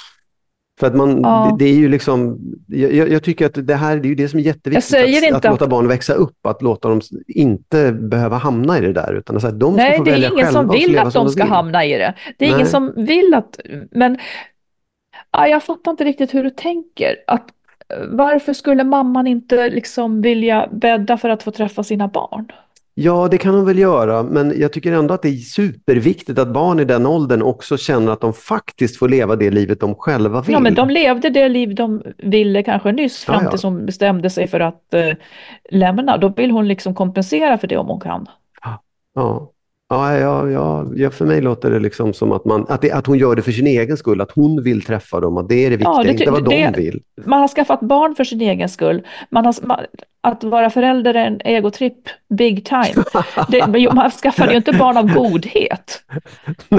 För 0.80 0.86
att 0.86 0.94
man, 0.96 1.20
ja. 1.22 1.56
det, 1.58 1.64
det, 1.64 1.70
är 1.70 1.74
ju 1.74 1.88
liksom, 1.88 2.38
jag, 2.66 3.08
jag, 3.08 3.22
tycker 3.22 3.46
att 3.46 3.66
det 3.66 3.74
här 3.74 3.96
det 3.96 4.06
är 4.06 4.08
ju 4.08 4.14
det 4.14 4.28
som 4.28 4.38
är 4.38 4.42
jätteviktigt, 4.42 4.94
att, 4.94 5.32
att, 5.32 5.44
att, 5.44 5.50
låta 5.50 5.66
barn 5.66 5.88
växa 5.88 6.14
upp, 6.14 6.46
att 6.46 6.62
låta 6.62 6.88
dem 6.88 7.00
inte 7.28 7.92
behöva 7.92 8.36
hamna 8.36 8.78
i 8.78 8.80
det 8.80 8.92
där. 8.92 9.14
Utan 9.14 9.36
att 9.36 9.60
de 9.60 9.76
Nej, 9.76 9.96
få 9.96 10.04
det 10.04 10.10
är 10.10 10.32
ingen 10.32 10.52
som 10.52 10.68
vill 10.68 10.98
att 10.98 11.14
de 11.14 11.28
ska 11.28 11.42
vill. 11.42 11.52
hamna 11.52 11.84
i 11.84 11.92
det. 11.92 12.14
Det 12.38 12.44
är 12.44 12.48
Nej. 12.48 12.56
ingen 12.56 12.66
som 12.66 12.92
vill 12.96 13.34
att, 13.34 13.60
men 13.90 14.18
ja, 15.30 15.48
jag 15.48 15.62
fattar 15.62 15.90
inte 15.90 16.04
riktigt 16.04 16.34
hur 16.34 16.44
du 16.44 16.50
tänker. 16.50 17.16
Att, 17.26 17.48
varför 18.08 18.52
skulle 18.52 18.84
mamman 18.84 19.26
inte 19.26 19.70
liksom 19.70 20.22
vilja 20.22 20.68
bädda 20.72 21.18
för 21.18 21.28
att 21.28 21.42
få 21.42 21.50
träffa 21.50 21.84
sina 21.84 22.08
barn? 22.08 22.52
Ja, 22.95 23.28
det 23.30 23.38
kan 23.38 23.55
de 23.55 23.66
väl 23.66 23.78
göra, 23.78 24.22
men 24.22 24.61
jag 24.61 24.72
tycker 24.72 24.93
ändå 24.93 25.14
att 25.14 25.22
det 25.22 25.28
är 25.28 25.36
superviktigt 25.36 26.38
att 26.38 26.49
barn 26.49 26.80
i 26.80 26.84
den 26.84 27.07
åldern 27.07 27.43
också 27.43 27.76
känner 27.76 28.12
att 28.12 28.20
de 28.20 28.32
faktiskt 28.32 28.97
får 28.97 29.09
leva 29.09 29.36
det 29.36 29.51
livet 29.51 29.80
de 29.80 29.95
själva 29.95 30.40
vill. 30.40 30.53
Ja, 30.53 30.61
men 30.61 30.74
de 30.74 30.90
levde 30.90 31.30
det 31.30 31.49
liv 31.49 31.74
de 31.74 32.03
ville 32.18 32.62
kanske 32.62 32.93
nyss, 32.93 33.24
fram 33.24 33.51
till 33.51 33.59
som 33.59 33.86
bestämde 33.86 34.30
sig 34.30 34.47
för 34.47 34.61
att 34.61 34.95
eh, 34.95 35.12
lämna. 35.70 36.16
Då 36.16 36.28
vill 36.28 36.51
hon 36.51 36.68
liksom 36.68 36.95
kompensera 36.95 37.59
för 37.59 37.66
det 37.66 37.76
om 37.76 37.88
hon 37.88 38.01
kan. 38.01 38.26
Ja. 39.14 39.51
Ja, 39.93 40.18
ja, 40.18 40.51
ja, 40.51 40.86
ja, 40.95 41.11
för 41.11 41.26
mig 41.26 41.40
låter 41.40 41.70
det 41.70 41.78
liksom 41.78 42.12
som 42.12 42.32
att, 42.32 42.45
man, 42.45 42.66
att, 42.68 42.80
det, 42.80 42.90
att 42.90 43.07
hon 43.07 43.18
gör 43.18 43.36
det 43.36 43.43
för 43.43 43.53
sin 43.53 43.66
egen 43.66 43.97
skull, 43.97 44.20
att 44.20 44.30
hon 44.30 44.62
vill 44.62 44.82
träffa 44.84 45.20
dem, 45.20 45.36
att 45.36 45.49
det 45.49 45.66
är 45.66 45.70
det 45.70 45.76
viktiga, 45.76 45.95
ja, 45.97 46.03
det, 46.03 46.11
inte 46.11 46.30
vad 46.30 46.45
det, 46.45 46.70
de 46.72 46.82
vill. 46.82 47.03
Man 47.24 47.40
har 47.40 47.49
skaffat 47.49 47.80
barn 47.80 48.14
för 48.14 48.24
sin 48.24 48.40
egen 48.40 48.68
skull. 48.68 49.07
Man 49.30 49.45
har, 49.45 49.55
man, 49.62 49.78
att 50.22 50.45
vara 50.45 50.70
förälder 50.70 51.14
är 51.14 51.26
en 51.26 51.40
egotripp, 51.45 51.97
big 52.38 52.64
time. 52.64 53.05
Det, 53.49 53.93
man 53.95 54.11
skaffar 54.11 54.51
ju 54.51 54.57
inte 54.57 54.72
barn 54.72 54.97
av 54.97 55.14
godhet. 55.14 56.03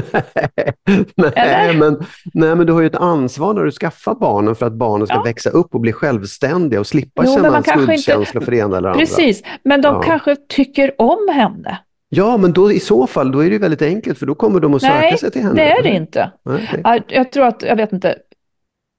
nej, 1.15 1.31
nej, 1.35 1.77
men, 1.77 2.05
nej, 2.33 2.55
men 2.55 2.67
du 2.67 2.73
har 2.73 2.81
ju 2.81 2.87
ett 2.87 2.95
ansvar 2.95 3.53
när 3.53 3.63
du 3.63 3.71
skaffar 3.71 4.15
barnen 4.15 4.55
för 4.55 4.65
att 4.65 4.73
barnen 4.73 5.07
ska 5.07 5.15
ja. 5.15 5.23
växa 5.23 5.49
upp 5.49 5.75
och 5.75 5.81
bli 5.81 5.93
självständiga 5.93 6.79
och 6.79 6.87
slippa 6.87 7.23
jo, 7.25 7.33
känna 7.33 7.63
skuldkänslor 7.63 8.41
för 8.41 8.51
det 8.51 8.57
ena 8.57 8.77
eller 8.77 8.89
andra. 8.89 8.99
Precis, 8.99 9.43
men 9.63 9.81
de 9.81 9.95
ja. 9.95 10.01
kanske 10.01 10.35
tycker 10.35 11.01
om 11.01 11.29
henne. 11.33 11.79
Ja, 12.15 12.37
men 12.37 12.53
då, 12.53 12.71
i 12.71 12.79
så 12.79 13.07
fall 13.07 13.31
då 13.31 13.43
är 13.43 13.49
det 13.49 13.57
väldigt 13.57 13.81
enkelt 13.81 14.19
för 14.19 14.25
då 14.25 14.35
kommer 14.35 14.59
de 14.59 14.73
att 14.73 14.81
söka 14.81 14.99
Nej, 14.99 15.17
sig 15.17 15.31
till 15.31 15.41
henne. 15.41 15.53
Nej, 15.53 15.73
det 15.81 15.89
är 15.89 15.91
det 15.91 15.97
inte. 15.97 16.31
Nej, 16.43 17.03
Jag 17.07 17.31
tror 17.31 17.45
att, 17.45 17.63
jag 17.63 17.75
vet 17.75 17.93
inte. 17.93 18.15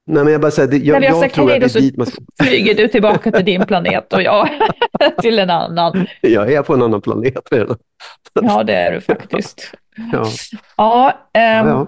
Nej, 0.06 0.24
men 0.24 0.32
jag 0.32 0.40
bara 0.40 0.50
säger, 0.50 0.68
det, 0.68 0.76
jag, 0.76 1.00
När 1.00 1.08
jag, 1.08 1.24
jag 1.24 1.32
tror 1.32 1.52
att 1.52 1.60
det 1.60 1.66
är 1.76 1.80
dit 1.80 1.96
man 1.96 2.06
flyger 2.42 2.74
du 2.74 2.88
tillbaka 2.88 3.32
till 3.32 3.44
din 3.44 3.66
planet 3.66 4.12
och 4.12 4.22
jag 4.22 4.48
till 5.20 5.38
en 5.38 5.50
annan. 5.50 6.06
Jag 6.20 6.52
är 6.52 6.62
på 6.62 6.74
en 6.74 6.82
annan 6.82 7.00
planet 7.00 7.48
redan. 7.50 7.76
Ja, 8.42 8.62
det 8.62 8.74
är 8.74 8.92
du 8.92 9.00
faktiskt. 9.00 9.72
Ja, 10.12 10.26
ja, 10.76 11.12
um, 11.34 11.68
ja, 11.68 11.86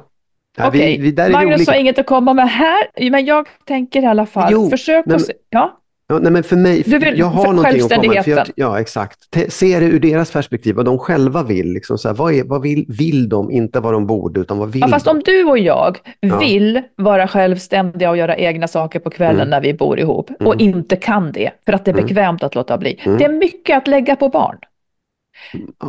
ja. 0.57 0.68
Okay. 0.68 1.12
Magnus 1.31 1.68
har 1.68 1.74
inget 1.74 1.99
att 1.99 2.07
komma 2.07 2.35
med 2.35 2.51
här, 2.51 3.11
men 3.11 3.24
jag 3.27 3.49
tänker 3.64 4.03
i 4.03 4.07
alla 4.07 4.27
fall, 4.27 4.53
jo, 4.53 4.70
försök 4.70 5.07
att... 5.07 5.31
Ja. 5.51 5.81
Ja, 6.09 6.18
nej, 6.18 6.32
men 6.32 6.42
för 6.42 6.57
mig, 6.57 6.82
vill, 6.82 7.18
jag 7.18 7.26
har 7.26 7.52
någonting 7.52 7.82
att 7.82 7.94
komma 7.94 8.22
för 8.22 8.30
jag, 8.30 8.46
Ja, 8.57 8.80
exakt. 8.80 9.18
Se 9.48 9.80
det 9.80 9.86
ur 9.86 10.00
deras 10.00 10.32
perspektiv, 10.32 10.74
vad 10.74 10.84
de 10.84 10.98
själva 10.98 11.42
vill. 11.42 11.72
Liksom 11.72 11.98
så 11.98 12.09
här, 12.09 12.14
vad, 12.14 12.34
är, 12.34 12.44
vad 12.44 12.62
vill, 12.62 12.84
vill 12.88 13.28
de, 13.28 13.50
inte 13.50 13.80
vad 13.80 13.92
de 13.92 14.07
borde, 14.07 14.40
utan 14.40 14.59
vad 14.59 14.72
vill 14.72 14.80
ja, 14.80 14.88
Fast 14.88 15.04
de? 15.04 15.11
om 15.11 15.22
du 15.24 15.44
och 15.44 15.59
jag 15.59 15.98
ja. 16.20 16.38
vill 16.38 16.82
vara 16.96 17.28
självständiga 17.28 18.11
och 18.11 18.16
göra 18.16 18.36
egna 18.36 18.68
saker 18.68 18.98
på 18.98 19.11
kvällen 19.11 19.36
mm. 19.36 19.50
när 19.50 19.61
vi 19.61 19.74
bor 19.74 19.98
ihop 19.98 20.30
mm. 20.30 20.46
och 20.46 20.61
inte 20.61 20.96
kan 20.96 21.32
det, 21.32 21.50
för 21.64 21.72
att 21.72 21.84
det 21.84 21.90
är 21.90 21.94
mm. 21.94 22.07
bekvämt 22.07 22.42
mm. 22.42 22.46
att 22.46 22.54
låta 22.54 22.78
bli. 22.78 23.00
Mm. 23.04 23.18
Det 23.18 23.24
är 23.24 23.32
mycket 23.32 23.76
att 23.76 23.88
lägga 23.88 24.16
på 24.16 24.28
barn. 24.28 24.59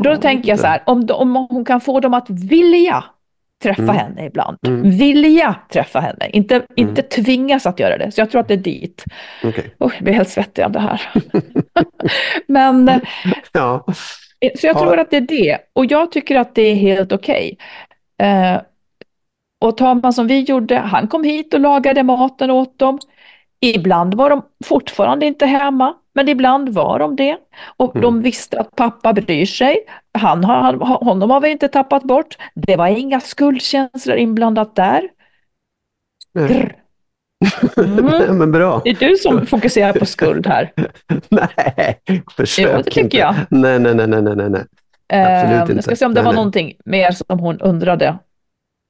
Då 0.04 0.16
tänker 0.16 0.50
jag 0.50 0.60
så 0.60 0.68
här, 0.68 0.84
om, 0.86 1.08
om 1.12 1.48
hon 1.50 1.66
kan 1.66 1.82
få 1.82 2.00
dem 2.00 2.14
att 2.14 2.30
vilja 2.30 3.04
träffa 3.64 3.82
mm. 3.82 3.96
henne 3.96 4.26
ibland. 4.26 4.58
Mm. 4.68 4.92
Vilja 4.92 5.56
träffa 5.70 6.00
henne, 6.00 6.30
inte, 6.30 6.56
mm. 6.56 6.68
inte 6.76 7.02
tvingas 7.02 7.66
att 7.66 7.80
göra 7.80 7.98
det. 7.98 8.12
Så 8.12 8.22
jag 8.22 8.32
tror 8.32 8.42
att 8.42 8.48
det 8.48 8.54
är 8.54 8.58
dit. 8.58 9.04
Okay. 9.44 9.66
Oh, 9.80 9.92
jag 9.96 10.04
blir 10.04 10.14
helt 10.14 10.30
svettig 10.30 10.64
av 10.64 10.72
det 10.72 10.80
här. 10.80 11.02
Men, 12.48 13.02
ja. 13.52 13.86
Så 14.56 14.68
jag 14.68 14.78
tror 14.78 15.00
att 15.00 15.10
det 15.10 15.18
är 15.18 15.22
det. 15.22 15.58
Och 15.74 15.86
jag 15.86 16.12
tycker 16.12 16.36
att 16.36 16.56
det 16.56 16.62
är 16.62 16.76
helt 16.76 17.12
okej. 17.12 17.58
Okay. 18.18 18.30
Eh, 18.30 18.62
och 19.62 19.78
tar 19.78 19.96
man 19.96 20.14
som 20.14 20.28
vi 20.28 20.40
gjorde, 20.40 20.78
han 20.78 21.08
kom 21.08 21.24
hit 21.24 21.54
och 21.54 21.60
lagade 21.60 22.04
maten 22.04 22.52
åt 22.52 22.80
dem. 22.80 23.00
Ibland 23.60 24.14
var 24.14 24.30
de 24.30 24.42
fortfarande 24.66 25.26
inte 25.26 25.46
hemma, 25.46 25.94
men 26.18 26.30
ibland 26.30 26.70
var 26.70 27.00
de 27.00 27.16
det. 27.16 27.38
Och 27.78 27.96
mm. 27.96 28.02
de 28.02 28.22
visste 28.22 28.60
att 28.60 28.76
pappa 28.76 29.14
bryr 29.14 29.46
sig. 29.46 29.80
Han 30.14 30.44
har, 30.44 30.74
honom 30.74 31.30
har 31.30 31.42
vi 31.42 31.50
inte 31.50 31.68
tappat 31.68 32.04
bort. 32.04 32.38
Det 32.56 32.76
var 32.76 32.88
inga 32.88 33.20
skuldkänslor 33.20 34.18
inblandat 34.18 34.76
där. 34.76 35.10
Mm. 36.40 36.70
men 38.38 38.52
bra. 38.52 38.82
Det 38.84 38.90
är 38.90 39.10
du 39.10 39.16
som 39.16 39.46
fokuserar 39.46 39.94
på 39.94 40.06
skuld 40.06 40.48
här. 40.48 40.74
nej, 41.30 42.02
försök 42.36 42.70
jo, 42.72 42.78
det 42.78 42.84
tycker 42.84 43.02
inte. 43.02 43.18
jag. 43.18 43.36
Nej, 43.50 43.80
nej, 43.80 43.96
nej, 43.96 44.08
nej, 44.08 44.22
nej, 44.22 44.50
nej. 44.50 44.64
Absolut 45.14 45.62
inte. 45.62 45.74
Jag 45.74 45.84
ska 45.84 45.96
se 45.96 46.06
om 46.06 46.14
det 46.14 46.22
nej, 46.22 46.26
var 46.26 46.32
nej. 46.32 46.36
någonting 46.36 46.74
mer 46.86 47.12
som 47.12 47.40
hon 47.40 47.62
undrade. 47.62 48.18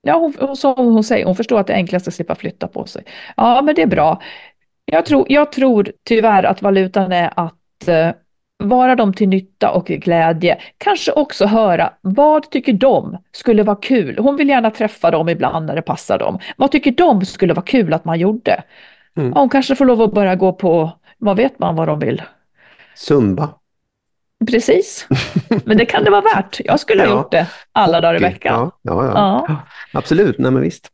Ja, 0.01 0.17
hon, 0.17 0.34
hon, 0.39 0.93
hon 0.93 1.03
säger, 1.03 1.25
hon 1.25 1.36
förstår 1.36 1.59
att 1.59 1.67
det 1.67 1.73
är 1.73 1.78
enklast 1.78 2.07
att 2.07 2.13
slippa 2.13 2.36
flytta 2.36 2.67
på 2.67 2.86
sig. 2.86 3.03
Ja, 3.38 3.61
men 3.61 3.75
det 3.75 3.82
är 3.82 3.88
bra. 3.88 4.21
Jag 4.92 5.06
tror, 5.06 5.26
jag 5.30 5.52
tror 5.52 5.92
tyvärr 6.04 6.44
att 6.44 6.62
valutan 6.62 7.12
är 7.12 7.34
att 7.36 7.88
eh, 7.88 8.10
vara 8.58 8.96
dem 8.96 9.14
till 9.14 9.30
nytta 9.30 9.72
och 9.72 9.86
glädje. 9.86 10.58
Kanske 10.78 11.12
också 11.12 11.46
höra 11.46 11.94
vad 12.02 12.50
tycker 12.50 12.74
de 12.74 13.18
skulle 13.32 13.64
vara 13.64 13.76
kul? 13.76 14.18
Hon 14.20 14.36
vill 14.36 14.50
gärna 14.50 14.72
träffa 14.72 15.12
dem 15.12 15.30
ibland 15.30 15.66
när 15.66 15.76
det 15.76 15.82
passar 15.82 16.20
dem. 16.20 16.40
Vad 16.58 16.72
tycker 16.72 16.92
de 16.92 17.26
skulle 17.26 17.54
vara 17.54 17.66
kul 17.66 17.94
att 17.94 18.06
man 18.06 18.20
gjorde? 18.20 18.64
Mm. 19.18 19.34
Hon 19.34 19.50
kanske 19.50 19.76
får 19.76 19.86
lov 19.86 20.02
att 20.02 20.14
börja 20.14 20.36
gå 20.36 20.54
på, 20.54 20.92
vad 21.18 21.38
vet 21.38 21.60
man 21.60 21.76
vad 21.76 21.88
de 21.88 22.00
vill? 22.00 22.22
Zumba. 22.96 23.50
Precis, 24.48 25.08
men 25.66 25.78
det 25.78 25.86
kan 25.86 26.04
det 26.04 26.12
vara 26.12 26.22
värt. 26.36 26.60
Jag 26.66 26.80
skulle 26.80 27.04
ha 27.04 27.10
ja. 27.10 27.18
gjort 27.18 27.32
det 27.32 27.48
alla 27.72 28.02
dagar 28.02 28.16
i 28.16 28.20
veckan. 28.20 28.54
Ja, 28.54 28.72
ja, 28.82 29.06
ja. 29.06 29.46
ja. 29.48 29.58
Absolut, 29.94 30.38
nej 30.38 30.52
men 30.52 30.62
visst. 30.62 30.92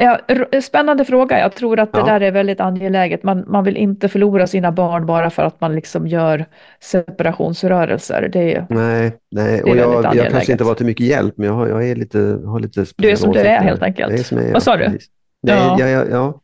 Ja, 0.00 0.20
spännande 0.60 1.04
fråga. 1.04 1.38
Jag 1.38 1.54
tror 1.54 1.80
att 1.80 1.92
det 1.92 1.98
ja. 1.98 2.04
där 2.04 2.20
är 2.20 2.32
väldigt 2.32 2.60
angeläget. 2.60 3.22
Man, 3.22 3.44
man 3.46 3.64
vill 3.64 3.76
inte 3.76 4.08
förlora 4.08 4.46
sina 4.46 4.72
barn 4.72 5.06
bara 5.06 5.30
för 5.30 5.42
att 5.42 5.60
man 5.60 5.74
liksom 5.74 6.06
gör 6.06 6.46
separationsrörelser. 6.80 8.28
Det, 8.32 8.66
nej, 8.68 9.12
nej. 9.30 9.62
och 9.62 9.76
jag, 9.76 10.14
jag 10.16 10.30
kanske 10.30 10.52
inte 10.52 10.64
var 10.64 10.74
till 10.74 10.86
mycket 10.86 11.06
hjälp, 11.06 11.34
men 11.36 11.46
jag 11.46 11.54
har, 11.54 11.68
jag 11.68 11.88
är 11.88 11.96
lite, 11.96 12.18
har 12.46 12.60
lite 12.60 12.86
Du 12.96 13.10
är 13.10 13.16
som 13.16 13.32
du 13.32 13.38
är 13.38 13.60
helt 13.60 13.82
enkelt. 13.82 14.12
är 14.12 14.22
som 14.22 14.38
är, 14.38 14.52
Vad 14.52 14.62
sa 14.62 14.76
du? 14.76 14.88
Nej, 14.88 14.98
ja. 15.40 15.76
Ja, 15.78 15.86
ja, 15.86 16.40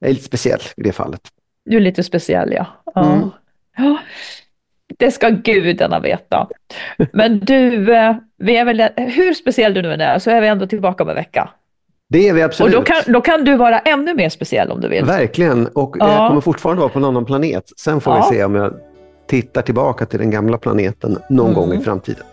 Jag 0.00 0.10
är 0.10 0.14
lite 0.14 0.24
speciell 0.24 0.60
i 0.76 0.82
det 0.82 0.92
fallet. 0.92 1.20
Du 1.64 1.76
är 1.76 1.80
lite 1.80 2.02
speciell, 2.02 2.52
ja. 2.52 2.66
ja. 2.94 3.12
Mm. 3.12 3.30
ja. 3.76 3.98
Det 4.98 5.10
ska 5.10 5.28
gudarna 5.28 6.00
veta. 6.00 6.48
Men 7.12 7.40
du, 7.40 7.94
eh, 7.94 8.16
vi 8.36 8.56
är 8.56 8.64
väl, 8.64 8.80
hur 8.96 9.34
speciell 9.34 9.74
du 9.74 9.82
nu 9.82 9.92
än 9.92 10.00
är, 10.00 10.18
så 10.18 10.30
är 10.30 10.40
vi 10.40 10.48
ändå 10.48 10.66
tillbaka 10.66 11.02
om 11.02 11.08
en 11.08 11.14
vecka. 11.14 11.50
Det 12.08 12.28
är 12.28 12.32
vi 12.34 12.40
Och 12.40 12.44
absolut. 12.44 12.74
då 12.74 12.82
kan, 12.82 12.96
då 13.12 13.20
kan 13.20 13.44
du 13.44 13.56
vara 13.56 13.78
ännu 13.78 14.14
mer 14.14 14.28
speciell 14.28 14.70
om 14.70 14.80
du 14.80 14.88
vill. 14.88 15.04
Verkligen. 15.04 15.66
Och 15.66 15.96
Ja. 15.98 16.12
jag 16.12 16.28
kommer 16.28 16.40
fortfarande 16.40 16.80
vara 16.80 16.90
på 16.92 16.98
en 16.98 17.04
annan 17.04 17.24
planet. 17.24 17.64
Sen 17.80 18.00
får 18.00 18.14
Ja. 18.16 18.28
vi 18.30 18.36
se 18.36 18.44
om 18.44 18.54
jag 18.54 18.74
tittar 19.28 19.62
tillbaka 19.62 20.06
till 20.06 20.18
den 20.18 20.30
gamla 20.30 20.58
planeten 20.58 21.18
någon 21.30 21.46
Mm. 21.46 21.54
gång 21.54 21.72
i 21.72 21.80
framtiden. 21.84 22.24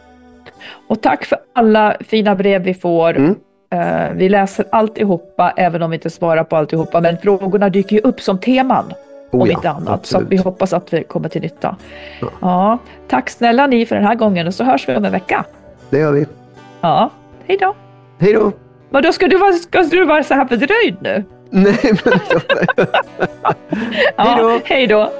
Och 0.88 1.01
tack 1.01 1.26
för 1.26 1.38
alla 1.55 1.95
fina 1.99 2.36
brev 2.36 2.61
vi 2.63 2.74
får. 2.74 3.09
Mm. 3.17 3.36
Eh, 3.71 4.11
vi 4.15 4.30
läser 4.30 4.65
alltihopa, 4.71 5.53
även 5.57 5.82
om 5.82 5.89
vi 5.91 5.95
inte 5.95 6.09
svarar 6.09 6.43
på 6.43 6.55
alltihopa. 6.55 7.01
Men 7.01 7.17
frågorna 7.17 7.69
dyker 7.69 7.95
ju 7.95 8.01
upp 8.01 8.21
som 8.21 8.38
teman, 8.39 8.93
om 9.32 9.41
Oh 9.41 9.47
ja, 9.49 9.53
inte 9.55 9.69
annat. 9.69 9.86
Så 9.88 9.91
absolut. 9.93 10.26
att 10.26 10.32
vi 10.32 10.38
hoppas 10.38 10.74
att 10.74 10.93
vi 10.93 11.03
kommer 11.03 11.30
till 11.30 11.41
nytta. 11.41 11.76
Ja. 12.21 12.28
Ja. 12.41 12.78
tack 13.07 13.30
snälla 13.30 13.67
ni 13.67 13.86
för 13.86 13.95
den 13.95 14.05
här 14.05 14.15
gången 14.15 14.47
och 14.47 14.53
så 14.53 14.63
hörs 14.63 14.89
vi 14.89 14.95
om 14.95 15.05
en 15.05 15.11
vecka. 15.11 15.45
Det 15.89 15.99
gör 15.99 16.11
vi. 16.11 16.26
Ja, 16.82 17.09
hej 17.47 17.57
då. 17.61 17.74
Hej 18.19 18.34
då! 18.34 18.51
Men 18.93 19.03
då 19.03 19.13
ska 19.13 19.27
du 19.27 19.37
vara, 19.37 19.53
ska 19.53 19.83
du 19.83 20.05
vara 20.05 20.23
så 20.23 20.33
här 20.33 20.45
fördröjd 20.45 20.95
nu? 21.01 21.25
Nej, 21.49 21.93
men... 22.05 22.19
ja, 24.17 24.59
hej 24.65 24.87
då! 24.87 25.11